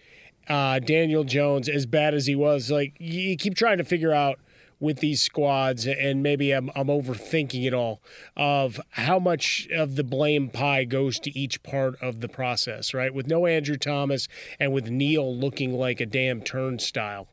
uh, 0.49 0.79
Daniel 0.79 1.25
Jones, 1.25 1.69
as 1.69 1.85
bad 1.85 2.15
as 2.15 2.27
he 2.27 2.35
was, 2.35 2.71
like 2.71 2.95
you 2.99 3.37
keep 3.37 3.55
trying 3.55 3.79
to 3.79 3.85
figure 3.85 4.13
out 4.13 4.39
with 4.81 4.99
these 4.99 5.23
squads, 5.23 5.87
and 5.87 6.23
maybe 6.23 6.53
I'm, 6.53 6.71
I'm 6.75 6.89
overthinking 6.89 7.65
it 7.67 7.73
all, 7.73 8.03
of 8.37 8.81
how 8.91 9.19
much 9.19 9.69
of 9.75 9.97
the 9.97 10.05
blame 10.05 10.49
pie 10.49 10.85
goes 10.85 11.19
to 11.21 11.39
each 11.39 11.63
part 11.63 11.95
of 12.03 12.21
the 12.21 12.29
process, 12.29 12.93
right? 12.93 13.15
With 13.15 13.27
no 13.27 13.47
Andrew 13.47 13.77
Thomas 13.77 14.29
and 14.59 14.73
with 14.73 14.91
Neal 14.91 15.35
looking 15.35 15.73
like 15.73 16.01
a 16.01 16.07
damn 16.07 16.41
turnstile. 16.41 17.29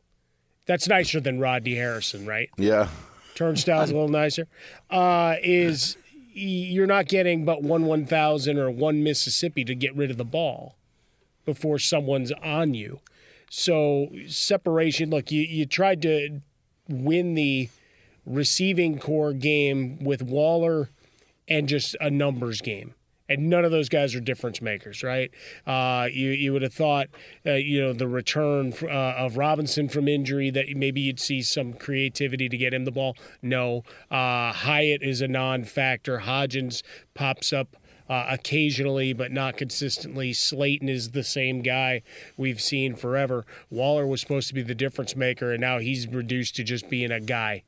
That's 0.66 0.86
nicer 0.86 1.20
than 1.20 1.40
Rodney 1.40 1.74
Harrison, 1.74 2.26
right? 2.26 2.48
Yeah. 2.56 2.88
Turnstile's 3.34 3.90
a 3.90 3.94
little 3.94 4.08
nicer. 4.08 4.46
Uh, 4.90 5.36
is 5.42 5.96
you're 6.32 6.86
not 6.86 7.06
getting 7.06 7.44
but 7.44 7.62
one 7.62 7.86
one 7.86 8.06
thousand 8.06 8.58
or 8.58 8.70
one 8.70 9.02
Mississippi 9.02 9.64
to 9.64 9.74
get 9.74 9.94
rid 9.94 10.10
of 10.10 10.16
the 10.16 10.24
ball 10.24 10.76
before 11.44 11.78
someone's 11.78 12.32
on 12.32 12.74
you. 12.74 13.00
So 13.50 14.08
separation. 14.28 15.10
Look, 15.10 15.30
you 15.30 15.42
you 15.42 15.66
tried 15.66 16.02
to 16.02 16.40
win 16.88 17.34
the 17.34 17.68
receiving 18.24 18.98
corps 18.98 19.32
game 19.32 19.98
with 20.02 20.22
Waller 20.22 20.90
and 21.48 21.68
just 21.68 21.96
a 22.00 22.10
numbers 22.10 22.60
game. 22.60 22.94
And 23.32 23.48
none 23.48 23.64
of 23.64 23.70
those 23.70 23.88
guys 23.88 24.14
are 24.14 24.20
difference 24.20 24.60
makers, 24.60 25.02
right? 25.02 25.30
Uh, 25.66 26.08
you 26.12 26.30
you 26.30 26.52
would 26.52 26.62
have 26.62 26.74
thought, 26.74 27.08
uh, 27.46 27.52
you 27.52 27.80
know, 27.80 27.92
the 27.92 28.08
return 28.08 28.74
uh, 28.82 28.88
of 28.88 29.36
Robinson 29.36 29.88
from 29.88 30.08
injury 30.08 30.50
that 30.50 30.66
maybe 30.76 31.00
you'd 31.00 31.20
see 31.20 31.42
some 31.42 31.72
creativity 31.72 32.48
to 32.48 32.56
get 32.56 32.74
him 32.74 32.84
the 32.84 32.90
ball. 32.90 33.16
No, 33.40 33.84
uh, 34.10 34.52
Hyatt 34.52 35.02
is 35.02 35.20
a 35.20 35.28
non-factor. 35.28 36.20
Hodgins 36.20 36.82
pops 37.14 37.52
up 37.52 37.76
uh, 38.08 38.26
occasionally, 38.28 39.12
but 39.12 39.32
not 39.32 39.56
consistently. 39.56 40.32
Slayton 40.32 40.88
is 40.88 41.10
the 41.10 41.24
same 41.24 41.62
guy 41.62 42.02
we've 42.36 42.60
seen 42.60 42.94
forever. 42.94 43.46
Waller 43.70 44.06
was 44.06 44.20
supposed 44.20 44.48
to 44.48 44.54
be 44.54 44.62
the 44.62 44.74
difference 44.74 45.16
maker, 45.16 45.52
and 45.52 45.60
now 45.60 45.78
he's 45.78 46.06
reduced 46.06 46.56
to 46.56 46.64
just 46.64 46.90
being 46.90 47.10
a 47.10 47.20
guy. 47.20 47.62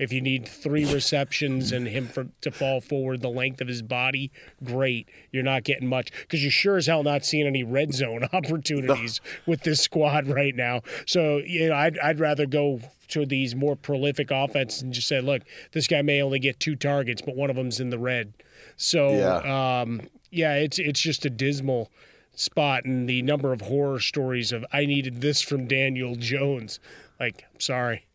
If 0.00 0.12
you 0.12 0.20
need 0.20 0.48
three 0.48 0.90
receptions 0.92 1.72
and 1.72 1.86
him 1.86 2.08
for, 2.08 2.26
to 2.40 2.50
fall 2.50 2.80
forward 2.80 3.20
the 3.20 3.28
length 3.28 3.60
of 3.60 3.68
his 3.68 3.82
body, 3.82 4.32
great. 4.64 5.08
You're 5.30 5.42
not 5.42 5.62
getting 5.64 5.86
much 5.88 6.10
because 6.22 6.42
you're 6.42 6.50
sure 6.50 6.76
as 6.78 6.86
hell 6.86 7.02
not 7.02 7.24
seeing 7.24 7.46
any 7.46 7.62
red 7.62 7.92
zone 7.94 8.24
opportunities 8.32 9.20
with 9.46 9.62
this 9.62 9.80
squad 9.80 10.26
right 10.26 10.56
now. 10.56 10.80
So 11.06 11.38
you 11.38 11.68
know, 11.68 11.74
I'd 11.74 11.98
I'd 11.98 12.18
rather 12.18 12.46
go 12.46 12.80
to 13.08 13.26
these 13.26 13.54
more 13.54 13.76
prolific 13.76 14.30
offenses 14.30 14.82
and 14.82 14.92
just 14.92 15.08
say, 15.08 15.20
look, 15.20 15.42
this 15.72 15.86
guy 15.86 16.00
may 16.00 16.22
only 16.22 16.38
get 16.38 16.60
two 16.60 16.76
targets, 16.76 17.20
but 17.20 17.36
one 17.36 17.50
of 17.50 17.56
them's 17.56 17.80
in 17.80 17.90
the 17.90 17.98
red. 17.98 18.32
So 18.76 19.10
Yeah. 19.10 19.80
um, 19.82 20.00
yeah, 20.30 20.54
it's 20.54 20.78
it's 20.78 21.00
just 21.00 21.26
a 21.26 21.30
dismal 21.30 21.90
spot, 22.34 22.84
and 22.86 23.08
the 23.08 23.20
number 23.22 23.52
of 23.52 23.60
horror 23.62 24.00
stories 24.00 24.52
of 24.52 24.64
I 24.72 24.86
needed 24.86 25.20
this 25.20 25.42
from 25.42 25.66
Daniel 25.66 26.14
Jones. 26.14 26.80
Like, 27.18 27.44
sorry, 27.58 28.06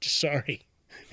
just 0.00 0.20
sorry. 0.20 0.60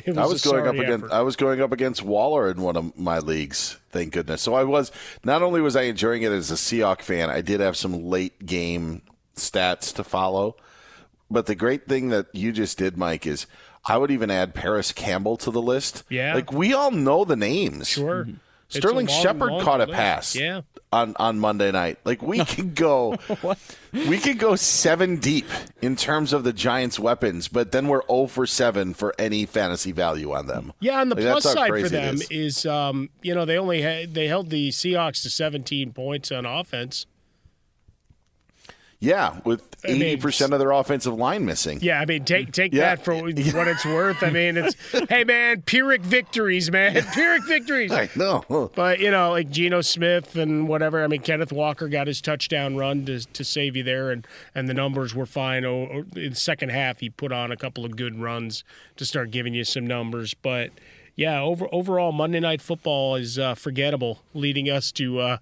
It 0.06 0.18
I 0.18 0.22
was 0.24 0.34
was 0.34 0.46
a 0.46 0.50
going 0.50 0.68
up 0.68 0.76
against 0.76 1.06
effort. 1.06 1.12
I 1.12 1.22
was 1.22 1.36
going 1.36 1.62
up 1.62 1.72
against 1.72 2.04
Waller 2.04 2.50
in 2.50 2.62
one 2.62 2.78
of 2.78 2.98
my 2.98 3.20
leagues. 3.20 3.78
Thank 3.91 4.13
goodness. 4.13 4.41
So 4.41 4.54
I 4.54 4.63
was 4.63 4.91
not 5.24 5.41
only 5.41 5.62
was 5.62 5.76
I 5.76 5.84
enjoying 5.84 6.22
it 6.22 6.32
as 6.32 6.52
a 6.52 6.56
Seahawk 6.56 7.02
fan, 7.02 7.30
I 7.30 7.41
did 7.41 7.60
have 7.60 7.76
some 7.76 8.06
late 8.06 8.46
game 8.46 9.02
stats 9.36 9.94
to 9.96 10.04
follow. 10.04 10.56
But 11.30 11.48
the 11.48 11.56
great 11.56 11.88
thing 11.88 12.10
that 12.10 12.28
you 12.34 12.52
just 12.52 12.78
did, 12.78 12.98
Mike, 12.98 13.26
is 13.26 13.48
I 13.88 13.98
would 13.98 14.12
even 14.12 14.30
add 14.30 14.54
Parris 14.54 14.91
Campbell 14.91 15.38
to 15.38 15.52
the 15.52 15.62
list. 15.62 16.04
Yeah. 16.10 16.36
like 16.36 16.52
we 16.52 16.74
all 16.74 16.91
know 16.91 17.26
the 17.26 17.36
names. 17.36 17.88
Sure. 17.88 18.22
It's 18.22 18.30
a 18.30 18.34
Sterling 18.80 19.08
Shepard 19.08 19.62
caught 19.62 19.82
a 19.82 19.86
list. 19.86 19.94
pass. 19.96 20.36
Yeah. 20.36 20.62
On, 20.92 21.14
on 21.18 21.40
Monday 21.40 21.72
night, 21.72 22.00
like 22.06 22.22
we 22.22 22.46
could 22.46 22.74
go, 22.74 23.18
we 23.92 24.18
could 24.18 24.38
go 24.40 24.56
seven 24.56 25.18
deep 25.18 25.46
in 25.82 25.96
terms 25.98 26.32
of 26.32 26.44
the 26.46 26.54
Giants' 26.54 26.98
weapons, 26.98 27.50
but 27.50 27.74
then 27.74 27.88
we're 27.90 28.02
zero 28.08 28.28
for 28.28 28.46
seven 28.48 28.94
for 28.94 29.14
any 29.20 29.46
fantasy 29.46 29.92
value 29.92 30.32
on 30.32 30.48
them. 30.48 30.72
Yeah, 30.80 31.02
and 31.02 31.12
the 31.12 31.16
Like, 31.16 31.42
plus 31.42 31.44
side 31.44 31.70
for 31.70 31.90
them 31.90 32.16
is. 32.16 32.28
is, 32.32 32.66
um, 32.66 33.10
you 33.22 33.36
know, 33.36 33.44
they 33.44 33.58
only 33.58 33.82
had 33.82 34.14
they 34.14 34.28
held 34.28 34.50
the 34.52 34.70
Seahawks 34.70 35.22
to 35.24 35.30
17 35.30 35.92
points 35.92 36.32
on 36.32 36.46
offense. 36.46 37.06
Yeah, 39.00 39.40
with 39.44 39.62
eighty 39.84 40.16
percent 40.18 40.54
of 40.54 40.60
their 40.60 40.72
offensive 40.72 41.14
line 41.14 41.46
missing. 41.46 41.80
Yeah, 41.82 42.00
I 42.00 42.06
mean, 42.06 42.24
take 42.26 42.52
take 42.54 42.74
Yeah. 42.74 42.96
that 42.96 43.06
for 43.06 43.14
what 43.14 43.68
it's 43.68 43.86
worth. 43.86 44.24
I 44.24 44.30
mean, 44.32 44.58
it's 44.58 44.76
hey 45.10 45.24
man, 45.26 45.62
Pyrrhic 45.64 46.02
victories, 46.02 46.72
man, 46.72 46.94
Pyrrhic 47.14 47.44
victories. 47.46 47.92
I 47.92 48.10
know. 48.16 48.72
But 48.74 49.00
you 49.00 49.12
know, 49.12 49.32
like 49.32 49.50
Geno 49.52 49.82
Smith 49.82 50.36
and 50.38 50.68
whatever. 50.68 51.04
I 51.04 51.08
mean, 51.08 51.22
Kenneth 51.22 51.52
Walker 51.52 51.88
got 51.90 52.08
his 52.08 52.22
touchdown 52.22 52.78
run 52.78 53.06
to 53.06 53.20
to 53.20 53.44
save 53.44 53.76
you 53.76 53.84
there, 53.84 54.12
and 54.12 54.26
and 54.56 54.68
the 54.70 54.74
numbers 54.74 55.14
were 55.14 55.26
fine. 55.28 55.66
Oh, 55.66 55.88
oh, 55.94 56.20
in 56.20 56.30
the 56.32 56.36
second 56.36 56.70
half, 56.70 57.00
he 57.02 57.10
put 57.10 57.32
on 57.32 57.52
a 57.52 57.58
couple 57.58 57.86
of 57.86 57.96
good 57.98 58.20
runs 58.20 58.64
to 58.96 59.06
start 59.06 59.30
giving 59.30 59.54
you 59.54 59.66
some 59.66 59.86
numbers. 59.86 60.34
But 60.34 60.72
yeah, 61.16 61.42
over 61.42 61.68
overall, 61.72 62.12
Monday 62.14 62.40
Night 62.40 62.62
Football 62.62 63.18
is 63.18 63.38
uh, 63.38 63.56
forgettable, 63.56 64.20
leading 64.34 64.70
us 64.70 64.92
to. 64.94 65.20
Uh, 65.20 65.38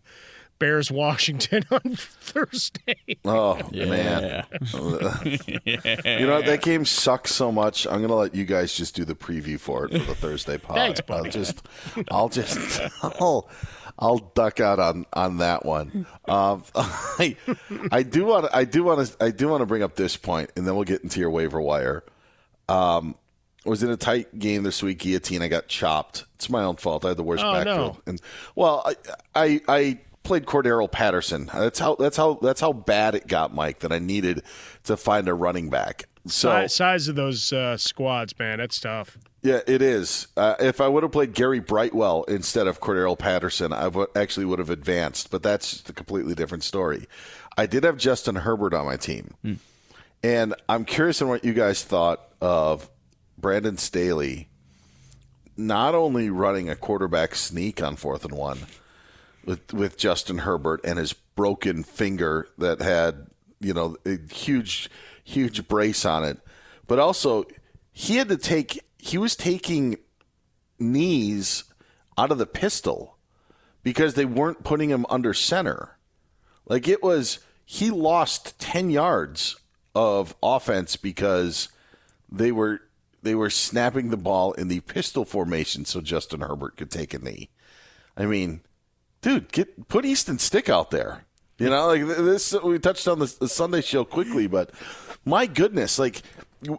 Bears 0.64 0.90
Washington 0.90 1.66
on 1.72 1.82
Thursday. 1.98 2.96
Oh 3.26 3.60
man, 3.74 4.46
you 4.86 6.26
know 6.26 6.36
what? 6.36 6.46
that 6.46 6.62
game 6.62 6.86
sucks 6.86 7.34
so 7.36 7.52
much. 7.52 7.86
I'm 7.86 8.00
gonna 8.00 8.16
let 8.16 8.34
you 8.34 8.46
guys 8.46 8.74
just 8.74 8.96
do 8.96 9.04
the 9.04 9.14
preview 9.14 9.60
for 9.60 9.84
it 9.84 9.92
for 9.92 9.98
the 10.06 10.16
Thursday 10.16 10.58
pod. 10.58 10.78
Thanks, 10.78 11.02
I'll 11.10 11.26
just, 11.26 11.68
I'll 12.10 12.30
just, 12.30 12.80
I'll, 13.04 13.50
I'll 14.00 14.20
duck 14.20 14.62
out 14.62 14.80
on 14.80 15.06
on 15.12 15.40
that 15.40 15.66
one. 15.66 16.06
Um, 16.30 16.64
I, 16.76 17.36
I 17.92 18.04
do 18.04 18.24
want, 18.24 18.48
I 18.54 18.64
do 18.64 18.86
want 18.86 19.06
to, 19.06 19.18
I 19.22 19.32
do 19.32 19.50
want 19.50 19.64
to 19.64 19.66
bring 19.66 19.84
up 19.84 19.98
this 19.98 20.16
point, 20.16 20.50
and 20.56 20.66
then 20.66 20.76
we'll 20.76 20.86
get 20.86 21.04
into 21.04 21.20
your 21.20 21.30
waiver 21.30 21.60
wire. 21.60 22.06
Um, 22.70 23.16
I 23.66 23.70
was 23.70 23.84
in 23.84 23.90
a 23.90 23.98
tight 23.98 24.40
game 24.40 24.64
this 24.64 24.82
week. 24.82 25.00
Guillotine. 25.00 25.42
I 25.42 25.50
got 25.50 25.68
chopped. 25.68 26.24
It's 26.36 26.50
my 26.50 26.64
own 26.64 26.78
fault. 26.78 27.04
I 27.04 27.10
had 27.10 27.18
the 27.18 27.24
worst 27.24 27.44
Oh, 27.44 27.52
backfield. 27.52 27.96
no. 27.96 28.02
And 28.08 28.22
well, 28.56 28.82
I, 28.86 28.96
I 29.36 29.62
I 29.68 30.00
played 30.24 30.46
Cordarrelle 30.46 30.92
Patterson. 30.92 31.50
That's 31.54 31.80
how 31.80 31.96
that's 31.96 32.18
how 32.18 32.40
that's 32.42 32.62
how 32.62 32.74
bad 32.74 33.16
it 33.16 33.28
got, 33.28 33.54
Mike. 33.54 33.80
That 33.80 33.92
I 33.92 34.00
needed 34.00 34.44
to 34.86 34.98
find 34.98 35.28
a 35.28 35.34
running 35.34 35.70
back. 35.70 36.06
So 36.26 36.50
size, 36.50 36.74
size 36.74 37.08
of 37.10 37.16
those 37.16 37.52
uh, 37.52 37.78
squads, 37.78 38.38
man, 38.40 38.60
that's 38.60 38.80
tough. 38.80 39.18
yeah, 39.42 39.60
it 39.68 39.82
is. 39.82 40.28
Uh, 40.38 40.56
if 40.60 40.80
I 40.80 40.88
would 40.88 41.04
have 41.04 41.12
played 41.12 41.34
Gary 41.34 41.60
Brightwell 41.60 42.24
instead 42.24 42.66
of 42.66 42.80
Cordarrelle 42.80 43.20
Patterson, 43.20 43.74
I 43.74 43.90
would 43.90 44.08
actually 44.16 44.46
would 44.46 44.60
have 44.60 44.70
advanced. 44.70 45.32
But 45.32 45.44
that's 45.44 45.72
just 45.72 45.90
a 45.90 45.94
completely 45.94 46.34
different 46.34 46.64
story. 46.64 47.08
I 47.58 47.66
did 47.66 47.84
have 47.84 47.98
Justin 47.98 48.36
Herbert 48.38 48.74
on 48.74 48.86
my 48.86 48.96
team, 48.98 49.36
and 50.24 50.56
I'm 50.70 50.86
curious 50.86 51.22
on 51.22 51.28
what 51.28 51.44
you 51.44 51.54
guys 51.54 51.84
thought 51.84 52.22
of 52.42 52.90
Brandon 53.38 53.78
Staley 53.78 54.48
not 55.56 55.94
only 55.94 56.30
running 56.32 56.70
a 56.70 56.76
quarterback 56.76 57.36
sneak 57.36 57.84
on 57.84 57.96
fourth 57.96 58.26
and 58.26 58.34
one 58.34 58.60
with 59.46 59.74
with 59.74 59.98
Justin 59.98 60.40
Herbert 60.40 60.82
and 60.84 61.00
his 61.00 61.14
broken 61.14 61.84
finger 61.84 62.48
that 62.58 62.82
had 62.82 63.28
you 63.60 63.74
know 63.74 63.98
a 64.06 64.18
huge 64.32 64.90
huge 65.24 65.68
brace 65.68 66.06
on 66.06 66.24
it, 66.24 66.40
but 66.88 67.00
also 67.00 67.46
he 67.92 68.18
had 68.18 68.30
to 68.30 68.38
take 68.38 68.84
he 68.98 69.18
was 69.18 69.36
taking 69.36 69.98
knees 70.80 71.64
out 72.18 72.32
of 72.32 72.38
the 72.38 72.46
pistol 72.46 73.18
because 73.84 74.14
they 74.14 74.26
weren't 74.26 74.64
putting 74.64 74.90
him 74.90 75.06
under 75.10 75.34
center. 75.34 75.98
Like 76.66 76.88
it 76.88 77.04
was 77.04 77.40
he 77.66 77.90
lost 77.90 78.60
10 78.60 78.90
yards 78.90 79.58
of 79.96 80.36
offense 80.42 80.96
because 80.96 81.70
they 82.32 82.52
were 82.52 82.82
they 83.22 83.36
were 83.36 83.50
snapping 83.50 84.10
the 84.10 84.18
ball 84.18 84.52
in 84.54 84.68
the 84.68 84.82
pistol 84.82 85.24
formation 85.24 85.86
so 85.86 86.02
Justin 86.02 86.42
Herbert 86.42 86.76
could 86.76 86.92
take 86.92 87.14
a 87.14 87.20
knee. 87.20 87.50
I 88.18 88.26
mean, 88.26 88.62
dude, 89.24 89.52
get 89.52 89.88
put 89.88 90.06
Easton 90.06 90.38
Stick 90.38 90.70
out 90.70 90.92
there. 90.92 91.26
You 91.58 91.70
know, 91.70 91.88
like 91.88 92.06
this 92.06 92.54
we 92.62 92.78
touched 92.78 93.08
on 93.08 93.20
the, 93.20 93.36
the 93.40 93.48
Sunday 93.48 93.82
show 93.82 94.04
quickly, 94.04 94.48
but 94.48 94.70
my 95.26 95.48
goodness, 95.48 95.98
like 95.98 96.22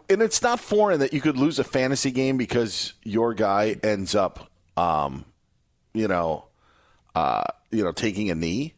and 0.09 0.21
it's 0.21 0.41
not 0.41 0.59
foreign 0.59 0.99
that 0.99 1.13
you 1.13 1.21
could 1.21 1.37
lose 1.37 1.59
a 1.59 1.63
fantasy 1.63 2.11
game 2.11 2.37
because 2.37 2.93
your 3.03 3.33
guy 3.33 3.75
ends 3.83 4.15
up 4.15 4.49
um 4.77 5.25
you 5.93 6.07
know 6.07 6.45
uh 7.13 7.43
you 7.71 7.83
know 7.83 7.91
taking 7.91 8.29
a 8.29 8.35
knee, 8.35 8.73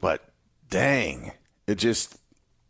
but 0.00 0.24
dang, 0.70 1.32
it 1.66 1.76
just 1.76 2.18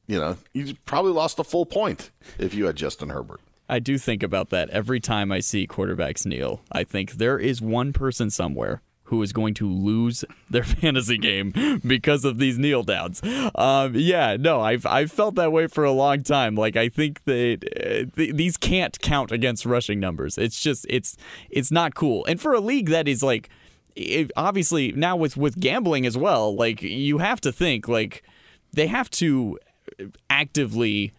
you 0.06 0.18
know, 0.18 0.36
you 0.52 0.74
probably 0.86 1.12
lost 1.12 1.38
a 1.38 1.44
full 1.44 1.66
point 1.66 2.10
if 2.38 2.54
you 2.54 2.66
had 2.66 2.76
Justin 2.76 3.10
Herbert. 3.10 3.40
I 3.68 3.80
do 3.80 3.98
think 3.98 4.22
about 4.22 4.50
that 4.50 4.70
every 4.70 5.00
time 5.00 5.32
I 5.32 5.40
see 5.40 5.66
quarterbacks 5.66 6.24
kneel. 6.24 6.60
I 6.70 6.84
think 6.84 7.12
there 7.12 7.38
is 7.38 7.60
one 7.60 7.92
person 7.92 8.30
somewhere 8.30 8.80
who 9.06 9.22
is 9.22 9.32
going 9.32 9.54
to 9.54 9.68
lose 9.68 10.24
their 10.50 10.64
fantasy 10.82 11.18
game 11.18 11.80
because 11.86 12.24
of 12.24 12.38
these 12.38 12.58
kneel 12.58 12.82
downs. 12.82 13.20
Um, 13.54 13.94
yeah, 13.94 14.36
no, 14.38 14.60
I've 14.60 14.86
I've 14.86 15.12
felt 15.12 15.34
that 15.36 15.52
way 15.52 15.66
for 15.66 15.84
a 15.84 15.92
long 15.92 16.22
time. 16.22 16.54
Like 16.54 16.76
I 16.76 16.88
think 16.88 17.24
that 17.24 17.64
uh, 17.76 18.16
th- 18.16 18.34
these 18.34 18.56
can't 18.56 18.98
count 19.00 19.32
against 19.32 19.64
rushing 19.66 20.00
numbers. 20.00 20.38
It's 20.38 20.60
just 20.60 20.86
it's 20.88 21.16
it's 21.50 21.70
not 21.70 21.94
cool. 21.94 22.24
And 22.26 22.40
for 22.40 22.52
a 22.52 22.60
league 22.60 22.88
that 22.90 23.08
is 23.08 23.22
like 23.22 23.48
it, 23.94 24.30
obviously 24.36 24.92
now 24.92 25.16
with 25.16 25.36
with 25.36 25.58
gambling 25.58 26.06
as 26.06 26.16
well, 26.16 26.54
like 26.54 26.82
you 26.82 27.18
have 27.18 27.40
to 27.42 27.52
think 27.52 27.88
like 27.88 28.22
they 28.72 28.86
have 28.88 29.10
to 29.10 29.58
actively 30.28 31.12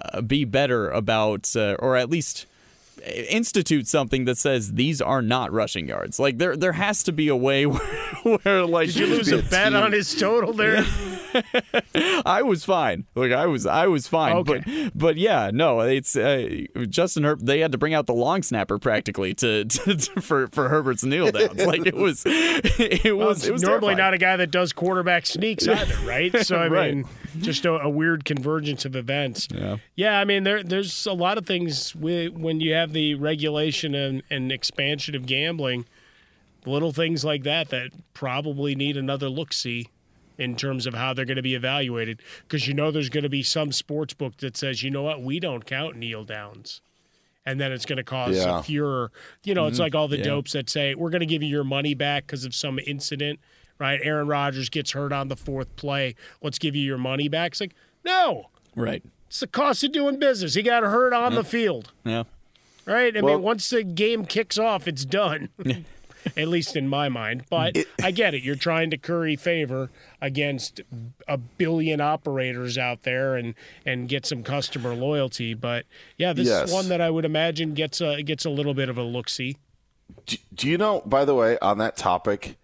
uh, 0.00 0.20
be 0.20 0.44
better 0.44 0.90
about, 0.90 1.54
uh, 1.56 1.76
or 1.78 1.96
at 1.96 2.10
least 2.10 2.46
institute 3.06 3.86
something 3.88 4.24
that 4.26 4.38
says 4.38 4.72
these 4.74 5.00
are 5.00 5.22
not 5.22 5.52
rushing 5.52 5.88
yards. 5.88 6.18
Like 6.18 6.38
there 6.38 6.56
there 6.56 6.72
has 6.72 7.02
to 7.04 7.12
be 7.12 7.28
a 7.28 7.36
way 7.36 7.66
where, 7.66 8.38
where 8.42 8.66
like 8.66 8.88
Did 8.88 8.96
you 8.96 9.06
lose 9.06 9.30
a 9.32 9.42
bet 9.42 9.74
on 9.74 9.92
his 9.92 10.14
total 10.14 10.52
there? 10.52 10.84
I 12.24 12.42
was 12.42 12.64
fine. 12.64 13.06
Like 13.14 13.32
I 13.32 13.46
was, 13.46 13.66
I 13.66 13.86
was 13.86 14.06
fine. 14.08 14.36
Okay. 14.36 14.62
But, 14.66 14.98
but 14.98 15.16
yeah, 15.16 15.50
no, 15.52 15.80
it's 15.80 16.16
uh, 16.16 16.64
Justin 16.88 17.24
Herbert. 17.24 17.44
They 17.46 17.60
had 17.60 17.72
to 17.72 17.78
bring 17.78 17.94
out 17.94 18.06
the 18.06 18.14
long 18.14 18.42
snapper 18.42 18.78
practically 18.78 19.34
to, 19.34 19.64
to, 19.66 19.96
to 19.96 20.20
for 20.20 20.46
for 20.48 20.68
Herbert's 20.68 21.04
kneel 21.04 21.30
downs. 21.30 21.64
Like 21.64 21.86
it 21.86 21.94
was, 21.96 22.22
it 22.26 23.14
Well, 23.16 23.28
was. 23.28 23.46
it 23.46 23.52
was 23.52 23.62
normally 23.62 23.94
terrifying. 23.94 23.98
not 23.98 24.14
a 24.14 24.18
guy 24.18 24.36
that 24.36 24.50
does 24.50 24.72
quarterback 24.72 25.26
sneaks 25.26 25.66
either, 25.68 25.96
right? 26.06 26.34
So 26.44 26.56
I 26.56 26.68
Right. 26.68 26.94
mean, 26.94 27.04
just 27.40 27.64
a, 27.66 27.72
a 27.74 27.88
weird 27.88 28.24
convergence 28.24 28.84
of 28.84 28.96
events. 28.96 29.48
Yeah. 29.54 29.76
Yeah, 29.96 30.18
I 30.18 30.24
mean, 30.24 30.44
there 30.44 30.62
there's 30.62 31.06
a 31.06 31.12
lot 31.12 31.38
of 31.38 31.46
things 31.46 31.94
with, 31.94 32.32
when 32.32 32.60
you 32.60 32.72
have 32.74 32.87
the 32.92 33.14
regulation 33.14 33.94
and, 33.94 34.22
and 34.30 34.50
expansion 34.52 35.14
of 35.14 35.26
gambling, 35.26 35.86
little 36.66 36.92
things 36.92 37.24
like 37.24 37.42
that 37.44 37.70
that 37.70 37.90
probably 38.14 38.74
need 38.74 38.96
another 38.96 39.28
look 39.28 39.52
see 39.52 39.88
in 40.36 40.54
terms 40.54 40.86
of 40.86 40.94
how 40.94 41.12
they're 41.12 41.24
going 41.24 41.36
to 41.36 41.42
be 41.42 41.54
evaluated. 41.54 42.20
Because 42.42 42.68
you 42.68 42.74
know 42.74 42.90
there's 42.90 43.08
going 43.08 43.24
to 43.24 43.28
be 43.28 43.42
some 43.42 43.72
sports 43.72 44.14
book 44.14 44.36
that 44.38 44.56
says, 44.56 44.82
you 44.82 44.90
know 44.90 45.02
what, 45.02 45.22
we 45.22 45.40
don't 45.40 45.64
count 45.66 45.96
kneel 45.96 46.24
downs. 46.24 46.80
And 47.44 47.58
then 47.60 47.72
it's 47.72 47.86
going 47.86 47.96
to 47.96 48.04
cause 48.04 48.36
Yeah. 48.36 48.60
a 48.60 48.62
furor. 48.62 49.10
You 49.42 49.54
know, 49.54 49.66
it's 49.66 49.78
Mhm. 49.78 49.82
like 49.82 49.94
all 49.94 50.06
the 50.06 50.18
Yeah. 50.18 50.24
dopes 50.24 50.52
that 50.52 50.68
say, 50.68 50.94
we're 50.94 51.10
going 51.10 51.20
to 51.20 51.26
give 51.26 51.42
you 51.42 51.48
your 51.48 51.64
money 51.64 51.94
back 51.94 52.26
because 52.26 52.44
of 52.44 52.54
some 52.54 52.78
incident, 52.86 53.40
right? 53.78 53.98
Aaron 54.02 54.28
Rodgers 54.28 54.68
gets 54.68 54.90
hurt 54.92 55.12
on 55.12 55.28
the 55.28 55.36
fourth 55.36 55.74
play. 55.76 56.14
Let's 56.42 56.58
give 56.58 56.76
you 56.76 56.82
your 56.82 56.98
money 56.98 57.28
back. 57.28 57.52
It's 57.52 57.60
like, 57.60 57.74
no, 58.04 58.50
Right. 58.76 59.02
it's 59.28 59.40
the 59.40 59.46
cost 59.46 59.82
of 59.82 59.92
doing 59.92 60.18
business. 60.18 60.54
He 60.54 60.62
got 60.62 60.82
hurt 60.84 61.12
on 61.14 61.34
the 61.34 61.42
field, 61.44 61.92
Yeah. 62.04 62.24
Right? 62.88 63.16
I 63.16 63.20
Well- 63.20 63.34
mean, 63.34 63.42
once 63.42 63.70
the 63.70 63.84
game 63.84 64.24
kicks 64.24 64.58
off, 64.58 64.88
it's 64.88 65.04
done. 65.04 65.48
At 66.36 66.48
least 66.48 66.76
in 66.76 66.88
my 66.88 67.08
mind. 67.08 67.44
But 67.48 67.76
I 68.02 68.10
get 68.10 68.34
it. 68.34 68.42
You're 68.42 68.56
trying 68.56 68.90
to 68.90 68.98
curry 68.98 69.36
favor 69.36 69.88
against 70.20 70.80
a 71.28 71.38
billion 71.38 72.00
operators 72.00 72.76
out 72.76 73.04
there 73.04 73.36
and 73.36 73.54
and 73.86 74.08
get 74.08 74.26
some 74.26 74.42
customer 74.42 74.94
loyalty. 74.94 75.54
But 75.54 75.86
yeah, 76.18 76.32
this 76.32 76.48
Yes. 76.48 76.68
is 76.68 76.74
one 76.74 76.88
that 76.88 77.00
I 77.00 77.08
would 77.08 77.24
imagine 77.24 77.72
gets 77.72 78.00
a 78.00 78.20
gets 78.22 78.44
a 78.44 78.50
little 78.50 78.74
bit 78.74 78.88
of 78.88 78.98
a 78.98 79.02
look 79.04 79.28
see. 79.28 79.56
Do 80.54 80.68
you 80.68 80.76
know, 80.76 81.02
by 81.06 81.24
the 81.24 81.34
way, 81.36 81.56
on 81.60 81.78
that 81.78 81.96
topic, 81.96 82.56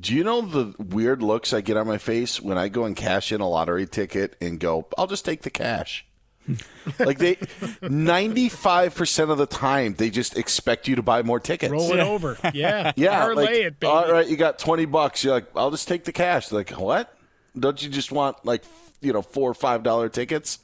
do 0.00 0.14
you 0.14 0.24
know 0.24 0.40
the 0.40 0.74
weird 0.82 1.22
looks 1.22 1.52
I 1.52 1.60
get 1.60 1.76
on 1.76 1.86
my 1.86 1.98
face 1.98 2.40
when 2.40 2.56
I 2.56 2.68
go 2.68 2.84
and 2.84 2.96
cash 2.96 3.30
in 3.30 3.40
a 3.40 3.48
lottery 3.48 3.86
ticket 3.86 4.34
and 4.40 4.58
go, 4.58 4.86
I'll 4.96 5.06
just 5.06 5.24
take 5.26 5.42
the 5.42 5.50
cash? 5.50 6.06
like 6.98 7.18
they 7.18 7.36
95% 7.36 9.30
of 9.30 9.38
the 9.38 9.46
time 9.46 9.94
they 9.94 10.10
just 10.10 10.36
expect 10.36 10.88
you 10.88 10.96
to 10.96 11.02
buy 11.02 11.22
more 11.22 11.40
tickets. 11.40 11.72
Roll 11.72 11.92
it 11.92 12.00
over. 12.00 12.38
Yeah. 12.54 12.92
Yeah. 12.96 13.20
Parlay 13.20 13.44
like, 13.44 13.54
it, 13.54 13.80
baby. 13.80 13.90
All 13.90 14.12
right, 14.12 14.28
you 14.28 14.36
got 14.36 14.58
20 14.58 14.84
bucks. 14.84 15.24
You're 15.24 15.34
like, 15.34 15.46
I'll 15.56 15.70
just 15.70 15.88
take 15.88 16.04
the 16.04 16.12
cash. 16.12 16.48
They're 16.48 16.60
like, 16.60 16.70
what? 16.70 17.12
Don't 17.58 17.82
you 17.82 17.88
just 17.88 18.12
want 18.12 18.44
like, 18.44 18.62
you 19.00 19.12
know, 19.12 19.22
four 19.22 19.50
or 19.50 19.54
five 19.54 19.82
dollar 19.82 20.08
tickets? 20.08 20.58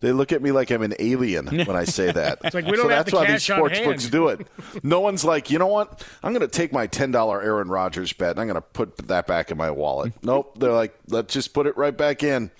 They 0.00 0.12
look 0.12 0.32
at 0.32 0.40
me 0.42 0.50
like 0.50 0.70
I'm 0.70 0.82
an 0.82 0.94
alien 0.98 1.46
when 1.66 1.76
I 1.76 1.84
say 1.84 2.10
that. 2.10 2.38
It's 2.42 2.54
like, 2.54 2.64
we 2.64 2.72
don't 2.72 2.90
have 2.90 3.04
that's 3.06 3.10
the 3.10 3.16
why 3.16 3.26
cash 3.26 3.46
these 3.46 3.54
sports 3.54 3.78
books 3.80 4.08
do 4.08 4.28
it. 4.28 4.46
No 4.82 5.00
one's 5.00 5.24
like, 5.24 5.50
you 5.50 5.58
know 5.58 5.66
what? 5.66 6.04
I'm 6.22 6.32
going 6.32 6.40
to 6.40 6.48
take 6.48 6.72
my 6.72 6.86
ten 6.86 7.10
dollar 7.10 7.40
Aaron 7.42 7.68
Rodgers 7.68 8.12
bet 8.12 8.32
and 8.32 8.40
I'm 8.40 8.46
going 8.46 8.54
to 8.54 8.62
put 8.62 8.96
that 9.08 9.26
back 9.26 9.50
in 9.50 9.58
my 9.58 9.70
wallet. 9.70 10.12
nope. 10.22 10.58
They're 10.58 10.72
like, 10.72 10.98
let's 11.08 11.32
just 11.32 11.52
put 11.52 11.66
it 11.66 11.76
right 11.76 11.96
back 11.96 12.22
in. 12.22 12.50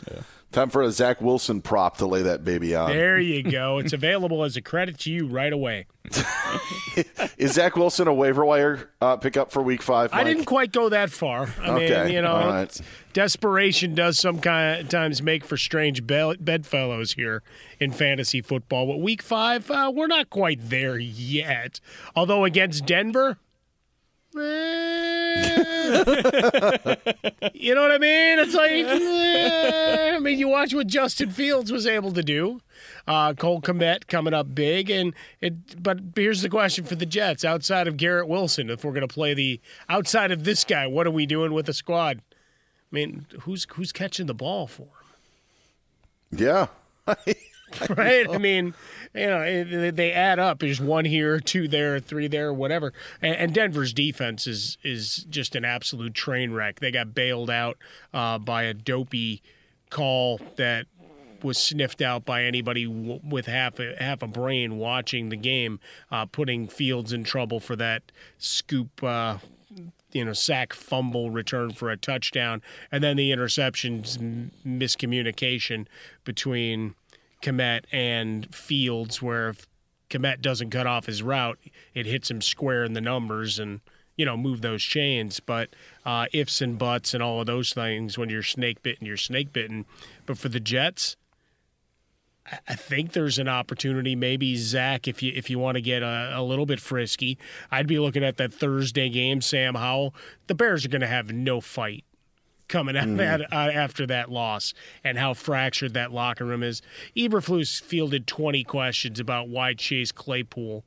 Time 0.52 0.68
for 0.68 0.82
a 0.82 0.90
Zach 0.90 1.20
Wilson 1.20 1.62
prop 1.62 1.98
to 1.98 2.06
lay 2.06 2.22
that 2.22 2.44
baby 2.44 2.74
on. 2.74 2.90
There 2.90 3.18
you 3.18 3.42
go. 3.50 3.78
It's 3.78 3.92
available 3.92 4.42
as 4.42 4.56
a 4.56 4.60
credit 4.62 4.98
to 5.00 5.10
you 5.12 5.26
right 5.26 5.52
away. 5.52 5.86
Is 7.38 7.52
Zach 7.52 7.76
Wilson 7.76 8.08
a 8.08 8.12
waiver 8.14 8.44
wire 8.44 8.90
uh, 9.00 9.16
pickup 9.16 9.52
for 9.52 9.62
Week 9.62 9.80
Five? 9.80 10.10
I 10.12 10.24
didn't 10.24 10.46
quite 10.46 10.72
go 10.72 10.88
that 10.88 11.10
far. 11.10 11.48
I 11.62 11.70
Okay, 11.70 12.04
mean, 12.04 12.12
you 12.14 12.22
know, 12.22 12.34
right. 12.34 12.80
desperation 13.12 13.94
does 13.94 14.18
sometimes 14.18 15.22
make 15.22 15.44
for 15.44 15.56
strange 15.56 16.04
bedfellows 16.06 17.12
here 17.12 17.42
in 17.78 17.92
fantasy 17.92 18.42
football. 18.42 18.86
But 18.88 18.98
week 19.00 19.22
five, 19.22 19.70
uh, 19.70 19.92
we're 19.94 20.08
not 20.08 20.30
quite 20.30 20.58
there 20.68 20.98
yet. 20.98 21.80
Although 22.16 22.44
against 22.44 22.86
Denver, 22.86 23.38
you 24.32 24.42
know 27.74 27.82
what 27.82 27.90
I 27.90 27.98
mean? 27.98 28.38
It's 28.38 28.54
like, 28.54 28.70
eh, 28.70 30.14
I 30.14 30.18
mean, 30.20 30.38
you 30.38 30.48
watch 30.48 30.72
what 30.72 30.86
Justin 30.86 31.30
Fields 31.30 31.72
was 31.72 31.86
able 31.86 32.12
to 32.12 32.22
do. 32.22 32.60
Uh, 33.08 33.34
Cole 33.34 33.60
Kmet 33.60 34.06
coming 34.06 34.32
up 34.32 34.54
big, 34.54 34.88
and 34.88 35.14
it. 35.40 35.82
But 35.82 35.98
here's 36.14 36.42
the 36.42 36.48
question 36.48 36.84
for 36.84 36.94
the 36.94 37.06
Jets: 37.06 37.44
outside 37.44 37.88
of 37.88 37.96
Garrett 37.96 38.28
Wilson, 38.28 38.70
if 38.70 38.84
we're 38.84 38.92
going 38.92 39.06
to 39.06 39.12
play 39.12 39.34
the 39.34 39.60
outside 39.88 40.30
of 40.30 40.44
this 40.44 40.64
guy, 40.64 40.86
what 40.86 41.06
are 41.08 41.10
we 41.10 41.26
doing 41.26 41.52
with 41.52 41.66
the 41.66 41.74
squad? 41.74 42.20
I 42.92 42.94
mean, 42.94 43.26
who's 43.40 43.66
who's 43.72 43.90
catching 43.90 44.26
the 44.26 44.34
ball 44.34 44.68
for 44.68 44.82
him? 44.82 46.38
Yeah. 46.38 46.66
right? 47.96 48.28
I 48.28 48.38
mean, 48.38 48.74
you 49.14 49.26
know, 49.26 49.90
they 49.90 50.12
add 50.12 50.38
up. 50.38 50.60
There's 50.60 50.80
one 50.80 51.04
here, 51.04 51.40
two 51.40 51.68
there, 51.68 51.98
three 52.00 52.28
there, 52.28 52.52
whatever. 52.52 52.92
And, 53.20 53.50
Denver's 53.54 53.92
defense 53.92 54.46
is 54.46 54.78
is 54.84 55.26
just 55.28 55.56
an 55.56 55.64
absolute 55.64 56.14
train 56.14 56.52
wreck. 56.52 56.78
They 56.78 56.92
got 56.92 57.14
bailed 57.14 57.50
out 57.50 57.78
uh, 58.14 58.38
by 58.38 58.62
a 58.62 58.74
dopey 58.74 59.42
call 59.90 60.40
that 60.56 60.86
was 61.42 61.58
sniffed 61.58 62.00
out 62.00 62.24
by 62.24 62.44
anybody 62.44 62.86
with 62.86 63.46
half 63.46 63.80
a 63.80 63.96
half 63.98 64.22
a 64.22 64.26
brain 64.26 64.78
watching 64.78 65.30
the 65.30 65.36
game, 65.36 65.80
uh, 66.10 66.26
putting 66.26 66.68
Fields 66.68 67.12
in 67.12 67.24
trouble 67.24 67.60
for 67.60 67.76
that 67.76 68.12
scoop. 68.38 69.02
Uh, 69.02 69.38
you 70.12 70.24
know, 70.24 70.32
sack 70.32 70.72
fumble 70.72 71.30
return 71.30 71.72
for 71.72 71.90
a 71.90 71.96
touchdown, 71.96 72.62
and 72.90 73.02
then 73.02 73.16
the 73.16 73.30
interceptions 73.30 74.50
miscommunication 74.66 75.86
between 76.24 76.94
Kmet 77.42 77.84
and 77.92 78.52
Fields, 78.54 79.20
where 79.22 79.48
if 79.50 79.66
Kmet 80.10 80.40
doesn't 80.40 80.70
cut 80.70 80.86
off 80.86 81.06
his 81.06 81.22
route, 81.22 81.58
it 81.94 82.06
hits 82.06 82.30
him 82.30 82.40
square 82.40 82.84
in 82.84 82.92
the 82.92 83.00
numbers 83.00 83.58
and 83.58 83.80
you 84.16 84.26
know 84.26 84.36
move 84.36 84.60
those 84.60 84.82
chains. 84.82 85.40
But 85.40 85.70
uh, 86.04 86.26
ifs 86.32 86.60
and 86.60 86.78
buts 86.78 87.14
and 87.14 87.22
all 87.22 87.40
of 87.40 87.46
those 87.46 87.72
things 87.72 88.18
when 88.18 88.28
you're 88.28 88.42
snake 88.42 88.82
bitten, 88.82 89.06
you're 89.06 89.16
snake 89.16 89.52
bitten. 89.52 89.86
But 90.26 90.36
for 90.38 90.48
the 90.48 90.60
Jets, 90.60 91.16
I- 92.68 92.74
think 92.74 93.12
there's 93.12 93.38
an 93.38 93.48
opportunity. 93.48 94.16
Maybe 94.16 94.56
Zach, 94.56 95.06
if 95.06 95.22
you 95.22 95.32
if 95.34 95.48
you 95.48 95.58
want 95.58 95.76
to 95.76 95.80
get 95.80 96.02
a, 96.02 96.32
a 96.34 96.42
little 96.42 96.66
bit 96.66 96.80
frisky, 96.80 97.38
I'd 97.70 97.86
be 97.86 97.98
looking 97.98 98.24
at 98.24 98.36
that 98.38 98.52
Thursday 98.52 99.08
game. 99.08 99.40
Sam 99.40 99.74
Howell, 99.76 100.14
the 100.48 100.54
Bears 100.54 100.84
are 100.84 100.88
going 100.88 101.00
to 101.02 101.06
have 101.06 101.32
no 101.32 101.60
fight 101.60 102.04
coming 102.70 102.96
out 102.96 103.06
Mm-hmm. 103.08 103.20
at, 103.20 103.40
uh, 103.52 103.70
after 103.72 104.06
that 104.06 104.30
loss 104.30 104.72
and 105.04 105.18
how 105.18 105.34
fractured 105.34 105.92
that 105.94 106.12
locker 106.12 106.44
room 106.46 106.62
is. 106.62 106.80
Eberflus 107.16 107.82
fielded 107.82 108.26
20 108.26 108.64
questions 108.64 109.20
about 109.20 109.48
why 109.48 109.74
Chase 109.74 110.12
Claypool 110.12 110.84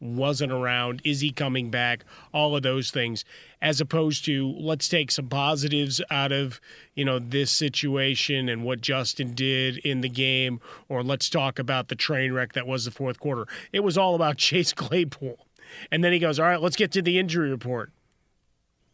wasn't 0.00 0.52
around. 0.52 1.00
Is 1.04 1.20
he 1.20 1.30
coming 1.30 1.70
back? 1.70 2.04
All 2.34 2.54
of 2.54 2.62
those 2.62 2.90
things, 2.90 3.24
as 3.62 3.80
opposed 3.80 4.24
to 4.26 4.46
let's 4.58 4.86
take 4.88 5.10
some 5.10 5.28
positives 5.28 6.02
out 6.10 6.30
of 6.30 6.60
you 6.94 7.04
know 7.06 7.18
this 7.18 7.50
situation 7.50 8.48
and 8.50 8.64
what 8.64 8.82
Justin 8.82 9.32
did 9.34 9.78
in 9.78 10.02
the 10.02 10.08
game, 10.10 10.60
or 10.90 11.02
let's 11.02 11.30
talk 11.30 11.58
about 11.58 11.88
the 11.88 11.94
train 11.94 12.32
wreck 12.32 12.52
that 12.52 12.66
was 12.66 12.84
the 12.84 12.90
fourth 12.90 13.18
quarter. 13.18 13.46
It 13.72 13.80
was 13.80 13.96
all 13.96 14.14
about 14.14 14.36
Chase 14.48 14.74
Claypool, 14.74 15.46
and 15.90 16.04
then 16.04 16.12
he 16.12 16.18
goes, 16.18 16.38
"All 16.38 16.46
right, 16.46 16.60
let's 16.60 16.76
get 16.76 16.92
to 16.92 17.00
the 17.02 17.18
injury 17.18 17.50
report." 17.50 17.90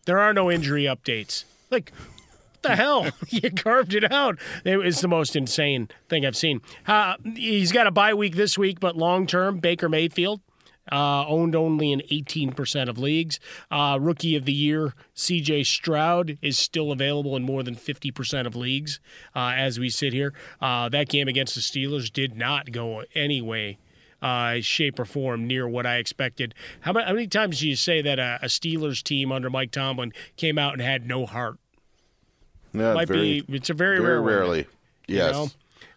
There 0.06 0.18
are 0.18 0.32
no 0.32 0.50
injury 0.50 0.84
updates. 0.84 1.44
Like, 1.70 1.92
what 2.60 2.70
the 2.70 2.76
hell? 2.82 3.06
you 3.28 3.50
carved 3.50 3.94
it 3.94 4.10
out. 4.12 4.38
It 4.64 4.76
was 4.76 5.00
the 5.00 5.08
most 5.08 5.36
insane 5.36 5.88
thing 6.08 6.26
I've 6.26 6.36
seen. 6.36 6.60
Uh, 6.86 7.14
he's 7.34 7.72
got 7.72 7.86
a 7.86 7.90
bye 7.90 8.14
week 8.14 8.36
this 8.36 8.58
week, 8.58 8.80
but 8.80 8.96
long 8.96 9.26
term, 9.26 9.58
Baker 9.58 9.88
Mayfield. 9.88 10.40
Uh, 10.90 11.24
owned 11.28 11.54
only 11.54 11.92
in 11.92 12.00
18% 12.10 12.88
of 12.88 12.98
leagues. 12.98 13.38
Uh, 13.70 13.96
rookie 14.00 14.34
of 14.34 14.44
the 14.44 14.52
year, 14.52 14.92
CJ 15.14 15.64
Stroud, 15.64 16.36
is 16.42 16.58
still 16.58 16.90
available 16.90 17.36
in 17.36 17.44
more 17.44 17.62
than 17.62 17.76
50% 17.76 18.44
of 18.44 18.56
leagues 18.56 18.98
uh, 19.36 19.52
as 19.54 19.78
we 19.78 19.88
sit 19.88 20.12
here. 20.12 20.34
Uh, 20.60 20.88
that 20.88 21.08
game 21.08 21.28
against 21.28 21.54
the 21.54 21.60
Steelers 21.60 22.12
did 22.12 22.34
not 22.34 22.72
go 22.72 23.04
any 23.14 23.40
way, 23.40 23.78
uh, 24.20 24.56
shape, 24.62 24.98
or 24.98 25.04
form 25.04 25.46
near 25.46 25.68
what 25.68 25.86
I 25.86 25.98
expected. 25.98 26.54
How, 26.80 26.92
ma- 26.92 27.04
how 27.04 27.12
many 27.12 27.28
times 27.28 27.60
do 27.60 27.68
you 27.68 27.76
say 27.76 28.02
that 28.02 28.18
a, 28.18 28.40
a 28.42 28.46
Steelers 28.46 29.00
team 29.00 29.30
under 29.30 29.50
Mike 29.50 29.70
Tomlin 29.70 30.12
came 30.36 30.58
out 30.58 30.72
and 30.72 30.82
had 30.82 31.06
no 31.06 31.24
heart? 31.24 31.58
Yeah, 32.72 32.94
Might 32.94 33.08
very, 33.08 33.40
be. 33.42 33.56
It's 33.56 33.70
a 33.70 33.74
very, 33.74 33.98
very 33.98 34.20
rare 34.20 34.38
rarely. 34.38 34.66
you 35.06 35.16
Yes. 35.16 35.32
know? 35.34 35.48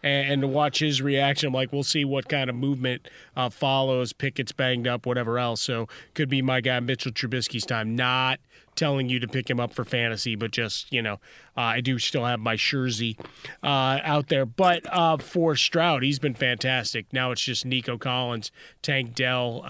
and, 0.04 0.42
to 0.42 0.48
watch 0.48 0.80
his 0.80 1.02
reaction. 1.02 1.48
I'm 1.48 1.54
like, 1.54 1.72
we'll 1.72 1.84
see 1.84 2.04
what 2.04 2.28
kind 2.28 2.50
of 2.50 2.56
movement 2.58 3.08
uh, 3.38 3.50
follows. 3.50 4.12
Pickett's 4.12 4.52
banged 4.52 4.86
up, 4.88 5.06
whatever 5.06 5.40
else. 5.40 5.62
So 5.62 5.88
could 6.14 6.30
be 6.30 6.42
my 6.42 6.60
guy 6.62 6.80
Mitchell 6.82 7.12
Trubisky's 7.14 7.66
time. 7.66 7.96
Not 7.96 8.40
telling 8.76 9.08
you 9.08 9.20
to 9.20 9.28
pick 9.28 9.50
him 9.50 9.60
up 9.60 9.72
for 9.72 9.86
fantasy, 9.86 10.36
but 10.36 10.52
just 10.52 10.92
you 10.92 11.02
know, 11.02 11.14
uh, 11.56 11.62
I 11.62 11.82
do 11.82 12.00
still 12.00 12.26
have 12.26 12.40
my 12.40 12.56
Schurzy 12.56 13.18
uh, 13.64 14.00
out 14.04 14.28
there. 14.28 14.46
But 14.46 14.82
uh, 14.92 15.18
for 15.18 15.56
Stroud, 15.56 16.04
he's 16.04 16.20
been 16.20 16.34
fantastic. 16.34 17.06
Now 17.14 17.32
it's 17.32 17.42
just 17.42 17.66
Nico 17.66 17.98
Collins, 17.98 18.52
Tank 18.82 19.16
Dell. 19.16 19.64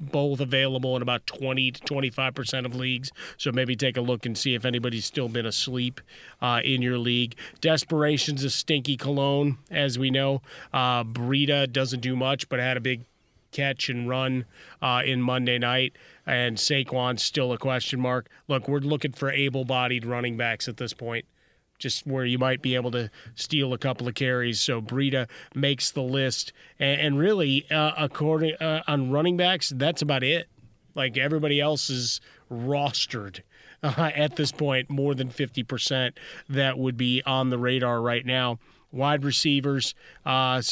Both 0.00 0.40
available 0.40 0.96
in 0.96 1.02
about 1.02 1.26
20 1.26 1.70
to 1.72 1.80
25 1.82 2.34
percent 2.34 2.66
of 2.66 2.74
leagues. 2.74 3.10
So 3.36 3.52
maybe 3.52 3.76
take 3.76 3.96
a 3.96 4.00
look 4.00 4.26
and 4.26 4.36
see 4.36 4.54
if 4.54 4.64
anybody's 4.64 5.04
still 5.04 5.28
been 5.28 5.46
asleep 5.46 6.00
uh, 6.42 6.60
in 6.64 6.82
your 6.82 6.98
league. 6.98 7.36
Desperation's 7.60 8.44
a 8.44 8.50
stinky 8.50 8.96
cologne, 8.96 9.58
as 9.70 9.98
we 9.98 10.10
know. 10.10 10.42
Uh, 10.72 11.04
doesn't 11.04 12.00
do 12.00 12.16
much, 12.16 12.48
but 12.48 12.58
had 12.58 12.76
a 12.76 12.80
big 12.80 13.04
catch 13.54 13.88
and 13.88 14.08
run 14.08 14.44
uh, 14.82 15.02
in 15.04 15.22
Monday 15.22 15.58
night. 15.58 15.94
And 16.26 16.58
Saquon's 16.58 17.22
still 17.22 17.52
a 17.52 17.58
question 17.58 18.00
mark. 18.00 18.28
Look, 18.48 18.68
we're 18.68 18.80
looking 18.80 19.12
for 19.12 19.30
able 19.30 19.64
bodied 19.64 20.04
running 20.04 20.36
backs 20.36 20.68
at 20.68 20.76
this 20.76 20.92
point, 20.92 21.24
just 21.84 22.06
where 22.06 22.24
you 22.24 22.38
might 22.38 22.62
be 22.62 22.74
able 22.74 22.90
to 22.90 23.10
steal 23.34 23.74
a 23.74 23.78
couple 23.78 24.08
of 24.08 24.14
carries. 24.14 24.58
So 24.58 24.80
Breida 24.80 25.28
makes 25.54 25.90
the 25.90 26.02
list. 26.02 26.50
And, 26.80 26.98
and 26.98 27.18
really, 27.18 27.70
uh, 27.70 27.92
according 27.98 28.54
uh, 28.54 28.82
on 28.88 29.10
running 29.10 29.36
backs, 29.36 29.68
that's 29.68 30.00
about 30.00 30.22
it. 30.22 30.48
Like 30.94 31.18
everybody 31.18 31.60
else 31.60 31.90
is 31.90 32.20
rostered. 32.50 33.40
Uh, 33.82 34.10
at 34.14 34.36
this 34.36 34.50
point, 34.50 34.88
more 34.88 35.14
than 35.14 35.28
50% 35.28 36.12
that 36.48 36.78
would 36.78 36.96
be 36.96 37.22
on 37.26 37.50
the 37.50 37.58
radar 37.58 38.00
right 38.00 38.24
now. 38.24 38.58
Wide 38.90 39.24
receivers, 39.24 39.94
uh, 40.24 40.62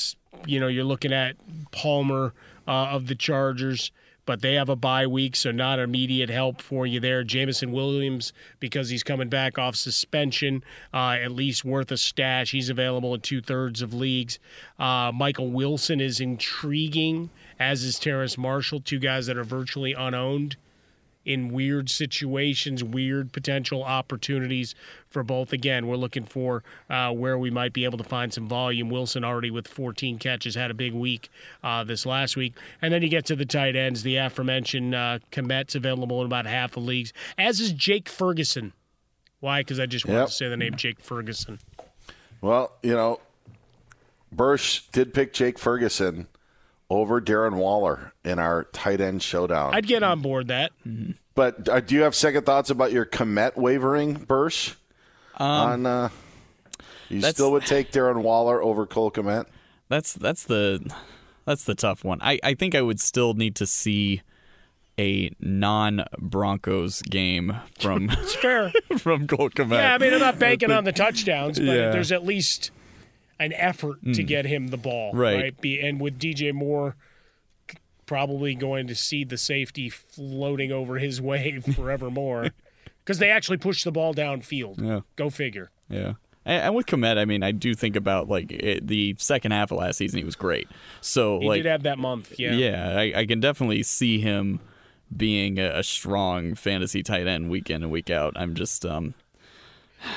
you 0.46 0.58
know, 0.58 0.66
you're 0.66 0.82
looking 0.82 1.12
at 1.12 1.36
Palmer, 1.72 2.32
uh, 2.66 2.70
of 2.70 3.08
the 3.08 3.14
Chargers, 3.14 3.92
but 4.24 4.40
they 4.40 4.54
have 4.54 4.68
a 4.68 4.76
bye 4.76 5.06
week, 5.06 5.36
so 5.36 5.50
not 5.50 5.78
immediate 5.78 6.30
help 6.30 6.62
for 6.62 6.86
you 6.86 7.00
there. 7.00 7.24
Jameson 7.24 7.72
Williams, 7.72 8.32
because 8.60 8.88
he's 8.88 9.02
coming 9.02 9.28
back 9.28 9.58
off 9.58 9.76
suspension, 9.76 10.62
uh, 10.94 11.16
at 11.20 11.32
least 11.32 11.64
worth 11.64 11.90
a 11.90 11.96
stash. 11.96 12.52
He's 12.52 12.68
available 12.68 13.14
in 13.14 13.20
two 13.20 13.40
thirds 13.40 13.82
of 13.82 13.92
leagues. 13.92 14.38
Uh, 14.78 15.10
Michael 15.14 15.50
Wilson 15.50 16.00
is 16.00 16.20
intriguing, 16.20 17.30
as 17.58 17.82
is 17.82 17.98
Terrace 17.98 18.38
Marshall, 18.38 18.80
two 18.80 18.98
guys 18.98 19.26
that 19.26 19.36
are 19.36 19.44
virtually 19.44 19.92
unowned 19.92 20.56
in 21.24 21.52
weird 21.52 21.88
situations, 21.90 22.82
weird 22.82 23.32
potential 23.32 23.82
opportunities 23.84 24.74
for 25.08 25.22
both. 25.22 25.52
Again, 25.52 25.86
we're 25.86 25.96
looking 25.96 26.24
for 26.24 26.62
uh, 26.90 27.12
where 27.12 27.38
we 27.38 27.50
might 27.50 27.72
be 27.72 27.84
able 27.84 27.98
to 27.98 28.04
find 28.04 28.32
some 28.32 28.48
volume. 28.48 28.88
Wilson 28.90 29.24
already 29.24 29.50
with 29.50 29.68
14 29.68 30.18
catches 30.18 30.54
had 30.54 30.70
a 30.70 30.74
big 30.74 30.92
week 30.94 31.30
uh, 31.62 31.84
this 31.84 32.04
last 32.06 32.36
week. 32.36 32.54
And 32.80 32.92
then 32.92 33.02
you 33.02 33.08
get 33.08 33.24
to 33.26 33.36
the 33.36 33.46
tight 33.46 33.76
ends, 33.76 34.02
the 34.02 34.16
aforementioned 34.16 34.94
uh, 34.94 35.18
Kmet's 35.30 35.74
available 35.74 36.20
in 36.20 36.26
about 36.26 36.46
half 36.46 36.72
the 36.72 36.80
leagues, 36.80 37.12
as 37.38 37.60
is 37.60 37.72
Jake 37.72 38.08
Ferguson. 38.08 38.72
Why? 39.40 39.60
Because 39.60 39.80
I 39.80 39.86
just 39.86 40.06
wanted 40.06 40.20
Yep. 40.20 40.28
to 40.28 40.34
say 40.34 40.48
the 40.48 40.56
name 40.56 40.76
Jake 40.76 41.00
Ferguson. 41.00 41.58
Well, 42.40 42.72
you 42.82 42.92
know, 42.92 43.20
Bursch 44.30 44.82
did 44.92 45.12
pick 45.12 45.32
Jake 45.32 45.58
Ferguson 45.58 46.26
over 46.92 47.20
Darren 47.20 47.54
Waller 47.54 48.12
in 48.24 48.38
our 48.38 48.64
tight 48.64 49.00
end 49.00 49.22
showdown. 49.22 49.74
I'd 49.74 49.86
get 49.86 50.02
on 50.02 50.20
board 50.20 50.48
that. 50.48 50.72
But 51.34 51.68
uh, 51.68 51.80
do 51.80 51.94
you 51.94 52.02
have 52.02 52.14
second 52.14 52.44
thoughts 52.44 52.70
about 52.70 52.92
your 52.92 53.06
Kmet 53.06 53.56
wavering, 53.56 54.14
Bursch? 54.14 54.74
on 55.36 55.86
uh, 55.86 56.10
you 57.08 57.20
still 57.22 57.50
would 57.52 57.64
take 57.66 57.90
Darren 57.90 58.22
Waller 58.22 58.62
over 58.62 58.86
Cole 58.86 59.10
Kmet? 59.10 59.46
That's 59.88 60.12
that's 60.12 60.44
the 60.44 60.92
that's 61.46 61.64
the 61.64 61.74
tough 61.74 62.04
one. 62.04 62.18
I, 62.22 62.38
I 62.44 62.54
think 62.54 62.74
I 62.74 62.82
would 62.82 63.00
still 63.00 63.34
need 63.34 63.56
to 63.56 63.66
see 63.66 64.22
a 64.98 65.30
non 65.40 66.04
Broncos 66.18 67.00
game 67.02 67.56
from 67.80 68.08
fair. 68.08 68.72
from 68.98 69.26
Cole 69.26 69.48
Kmet. 69.50 69.72
Yeah, 69.72 69.94
I 69.94 69.98
mean, 69.98 70.12
I'm 70.12 70.20
not 70.20 70.38
banking 70.38 70.70
on 70.70 70.84
the 70.84 70.92
touchdowns, 70.92 71.58
but 71.58 71.64
Yeah. 71.66 71.90
there's 71.90 72.12
at 72.12 72.24
least 72.24 72.70
an 73.40 73.52
effort 73.54 74.00
to 74.02 74.22
Mm. 74.22 74.26
get 74.26 74.44
him 74.46 74.68
the 74.68 74.76
ball, 74.76 75.12
Right. 75.12 75.58
Be, 75.60 75.80
and 75.80 76.00
with 76.00 76.18
DJ 76.18 76.52
Moore 76.52 76.96
probably 78.06 78.54
going 78.54 78.86
to 78.88 78.94
see 78.94 79.24
the 79.24 79.38
safety 79.38 79.88
floating 79.88 80.72
over 80.72 80.98
his 80.98 81.20
way 81.20 81.60
forevermore, 81.60 82.50
because 83.04 83.18
they 83.18 83.30
actually 83.30 83.56
push 83.58 83.84
the 83.84 83.92
ball 83.92 84.14
downfield. 84.14 84.80
Yeah. 84.82 85.00
Go 85.16 85.30
figure. 85.30 85.70
Yeah. 85.88 86.14
And, 86.44 86.62
and 86.64 86.74
with 86.74 86.86
Kmet, 86.86 87.18
I 87.18 87.24
mean, 87.24 87.42
I 87.42 87.52
do 87.52 87.74
think 87.74 87.94
about 87.96 88.28
like 88.28 88.50
it, 88.50 88.86
the 88.86 89.14
second 89.18 89.52
half 89.52 89.70
of 89.70 89.78
last 89.78 89.96
season, 89.98 90.18
he 90.18 90.24
was 90.24 90.36
great. 90.36 90.68
So 91.00 91.38
He 91.40 91.46
like, 91.48 91.62
did 91.62 91.68
have 91.70 91.84
that 91.84 91.98
month, 91.98 92.38
yeah. 92.38 92.52
yeah, 92.52 92.98
I, 92.98 93.12
I 93.20 93.26
can 93.26 93.40
definitely 93.40 93.82
see 93.84 94.18
him 94.20 94.60
being 95.16 95.58
a, 95.58 95.78
a 95.78 95.82
strong 95.82 96.54
fantasy 96.54 97.02
tight 97.02 97.26
end 97.26 97.50
week 97.50 97.70
in 97.70 97.82
and 97.82 97.92
week 97.92 98.10
out. 98.10 98.32
I'm 98.36 98.54
just, 98.54 98.84
um, 98.84 99.14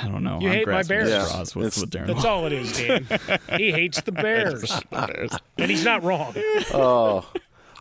I 0.01 0.07
don't 0.07 0.23
know. 0.23 0.39
You 0.39 0.47
I'm 0.49 0.53
hate 0.53 0.67
my 0.67 0.73
grasping 0.83 0.97
Bears. 1.05 1.27
straws 1.27 1.55
with, 1.55 1.77
with 1.77 1.91
Darren 1.91 2.07
That's 2.07 2.23
Waller. 2.23 2.29
all 2.29 2.45
it 2.47 2.53
is, 2.53 2.77
Dan. 2.77 3.07
he 3.57 3.71
hates 3.71 4.01
the 4.01 4.11
Bears, 4.11 4.71
and 5.57 5.69
he's 5.71 5.85
not 5.85 6.03
wrong. 6.03 6.33
oh, 6.73 7.27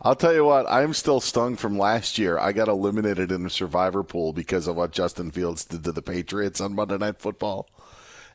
I'll 0.03 0.15
tell 0.15 0.33
you 0.33 0.45
what. 0.45 0.65
I'm 0.69 0.93
still 0.93 1.19
stung 1.19 1.55
from 1.55 1.77
last 1.77 2.17
year. 2.19 2.37
I 2.37 2.51
got 2.51 2.67
eliminated 2.67 3.31
in 3.31 3.43
the 3.43 3.49
survivor 3.49 4.03
pool 4.03 4.33
because 4.33 4.67
of 4.67 4.75
what 4.75 4.91
Justin 4.91 5.31
Fields 5.31 5.65
did 5.65 5.83
to 5.83 5.91
the 5.91 6.01
Patriots 6.01 6.61
on 6.61 6.75
Monday 6.75 6.97
Night 6.97 7.17
Football, 7.19 7.67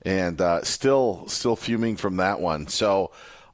and 0.02 0.40
uh, 0.40 0.62
still, 0.64 1.28
still 1.28 1.56
fuming 1.56 1.96
from 1.96 2.16
that 2.16 2.40
one. 2.40 2.66
So. 2.68 3.10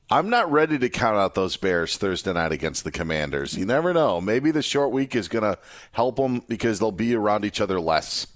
I'm 0.08 0.30
not 0.30 0.52
ready 0.52 0.78
to 0.78 0.88
count 0.88 1.16
out 1.16 1.34
those 1.34 1.56
Bears 1.56 1.96
Thursday 1.96 2.32
night 2.32 2.52
against 2.52 2.84
the 2.84 2.92
Commanders. 2.92 3.58
You 3.58 3.66
never 3.66 3.92
know. 3.92 4.20
Maybe 4.20 4.52
the 4.52 4.62
short 4.62 4.92
week 4.92 5.16
is 5.16 5.26
going 5.26 5.42
to 5.42 5.58
help 5.90 6.14
them 6.14 6.42
because 6.46 6.78
they'll 6.78 6.92
be 6.92 7.16
around 7.16 7.44
each 7.44 7.60
other 7.60 7.80
less. 7.80 8.28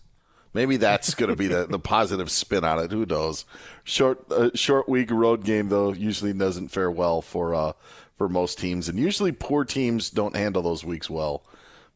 Maybe 0.52 0.76
that's 0.76 1.14
going 1.14 1.30
to 1.30 1.36
be 1.36 1.46
the, 1.46 1.66
the 1.66 1.78
positive 1.78 2.30
spin 2.30 2.64
on 2.64 2.78
it. 2.78 2.90
Who 2.90 3.06
knows? 3.06 3.44
Short 3.84 4.30
uh, 4.30 4.50
short 4.54 4.88
week 4.88 5.10
road 5.10 5.44
game 5.44 5.68
though 5.68 5.92
usually 5.92 6.32
doesn't 6.32 6.68
fare 6.68 6.90
well 6.90 7.22
for 7.22 7.54
uh, 7.54 7.72
for 8.16 8.28
most 8.28 8.58
teams, 8.58 8.88
and 8.88 8.98
usually 8.98 9.32
poor 9.32 9.64
teams 9.64 10.10
don't 10.10 10.36
handle 10.36 10.62
those 10.62 10.84
weeks 10.84 11.08
well. 11.08 11.42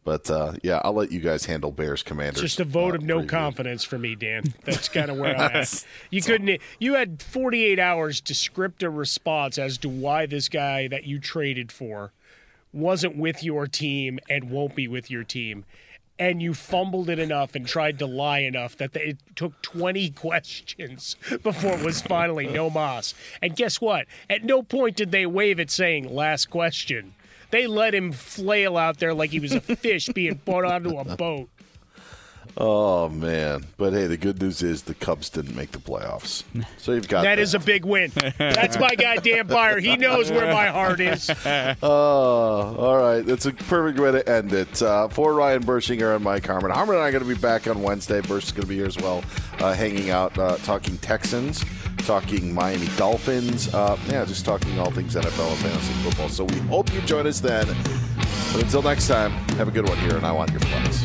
But 0.04 0.30
uh, 0.30 0.52
yeah, 0.62 0.82
I'll 0.84 0.92
let 0.92 1.10
you 1.10 1.20
guys 1.20 1.46
handle 1.46 1.70
Bears 1.70 2.02
Commanders. 2.02 2.42
Just 2.42 2.60
a 2.60 2.64
vote 2.64 2.94
of 2.94 3.02
no 3.02 3.24
confidence 3.24 3.84
for 3.84 3.98
me, 3.98 4.14
Dan. 4.14 4.44
That's 4.64 4.88
kind 4.88 5.10
of 5.10 5.16
where 5.16 5.34
I'm 5.34 5.56
at. 5.56 5.84
You 6.10 6.20
couldn't. 6.20 6.60
You 6.78 6.94
had 6.94 7.22
48 7.22 7.78
hours 7.78 8.20
to 8.22 8.34
script 8.34 8.82
a 8.82 8.90
response 8.90 9.56
as 9.58 9.78
to 9.78 9.88
why 9.88 10.26
this 10.26 10.50
guy 10.50 10.88
that 10.88 11.04
you 11.04 11.18
traded 11.18 11.72
for 11.72 12.12
wasn't 12.72 13.16
with 13.16 13.42
your 13.42 13.66
team 13.66 14.18
and 14.28 14.50
won't 14.50 14.74
be 14.74 14.86
with 14.88 15.10
your 15.10 15.24
team. 15.24 15.64
And 16.18 16.40
you 16.40 16.54
fumbled 16.54 17.10
it 17.10 17.18
enough 17.18 17.54
and 17.56 17.66
tried 17.66 17.98
to 17.98 18.06
lie 18.06 18.40
enough 18.40 18.76
that 18.76 18.94
it 18.94 19.18
took 19.34 19.60
20 19.62 20.10
questions 20.24 21.16
before 21.42 21.72
it 21.72 21.84
was 21.84 22.02
finally 22.02 22.46
no 22.46 22.70
mas. 22.70 23.14
And 23.42 23.56
guess 23.56 23.80
what? 23.80 24.06
At 24.30 24.44
no 24.44 24.62
point 24.62 24.96
did 24.96 25.10
they 25.10 25.26
wave 25.26 25.58
it 25.58 25.70
saying 25.70 26.14
last 26.14 26.50
question. 26.50 27.14
They 27.50 27.66
let 27.66 27.94
him 27.94 28.12
flail 28.12 28.76
out 28.76 28.98
there 28.98 29.14
like 29.14 29.30
he 29.30 29.40
was 29.40 29.52
a 29.52 29.60
fish 29.60 30.08
being 30.08 30.38
put 30.38 30.64
onto 30.64 30.98
a 30.98 31.04
boat. 31.16 31.48
Oh 32.56 33.08
man! 33.08 33.66
But 33.76 33.92
hey, 33.94 34.06
the 34.06 34.16
good 34.16 34.40
news 34.40 34.62
is 34.62 34.82
the 34.84 34.94
Cubs 34.94 35.28
didn't 35.28 35.56
make 35.56 35.72
the 35.72 35.78
playoffs, 35.78 36.44
so 36.78 36.92
you've 36.92 37.08
got 37.08 37.22
That 37.22 37.40
is 37.40 37.54
a 37.54 37.58
big 37.58 37.84
win. 37.84 38.12
That's 38.38 38.78
my 38.78 38.94
goddamn 38.94 39.48
Beyer. 39.48 39.80
He 39.80 39.96
knows 39.96 40.30
where 40.30 40.52
my 40.52 40.66
heart 40.66 41.00
is. 41.00 41.30
Oh, 41.82 42.76
all 42.78 42.96
right. 42.96 43.24
That's 43.24 43.46
a 43.46 43.52
perfect 43.52 43.98
way 43.98 44.12
to 44.12 44.28
end 44.28 44.52
it. 44.52 44.80
Uh, 44.80 45.08
for 45.08 45.34
Ryan 45.34 45.64
Burschinger 45.64 46.14
and 46.14 46.24
Mike 46.24 46.46
Harmon. 46.46 46.70
Harmon 46.70 46.94
and 46.96 47.04
I 47.04 47.08
are 47.08 47.12
going 47.12 47.22
to 47.22 47.28
be 47.28 47.40
back 47.40 47.66
on 47.66 47.82
Wednesday. 47.82 48.20
Bursch 48.20 48.44
is 48.44 48.52
going 48.52 48.62
to 48.62 48.68
be 48.68 48.76
here 48.76 48.86
as 48.86 48.96
well, 48.98 49.22
uh, 49.58 49.72
hanging 49.74 50.10
out, 50.10 50.36
uh, 50.38 50.56
talking 50.58 50.96
Texans, 50.98 51.64
talking 51.98 52.54
Miami 52.54 52.88
Dolphins. 52.96 53.72
Uh, 53.74 53.98
yeah, 54.08 54.24
just 54.24 54.44
talking 54.44 54.78
all 54.78 54.90
things 54.90 55.14
NFL 55.14 55.50
and 55.50 55.58
fantasy 55.58 55.92
football. 56.02 56.28
So 56.28 56.44
we 56.44 56.56
hope 56.60 56.92
you 56.92 57.00
join 57.02 57.26
us 57.26 57.40
then. 57.40 57.66
But 58.52 58.62
until 58.62 58.82
next 58.82 59.08
time, 59.08 59.32
have 59.56 59.68
a 59.68 59.72
good 59.72 59.88
one 59.88 59.98
here, 59.98 60.16
and 60.16 60.24
I 60.26 60.32
want 60.32 60.50
your 60.50 60.60
flex. 60.60 61.04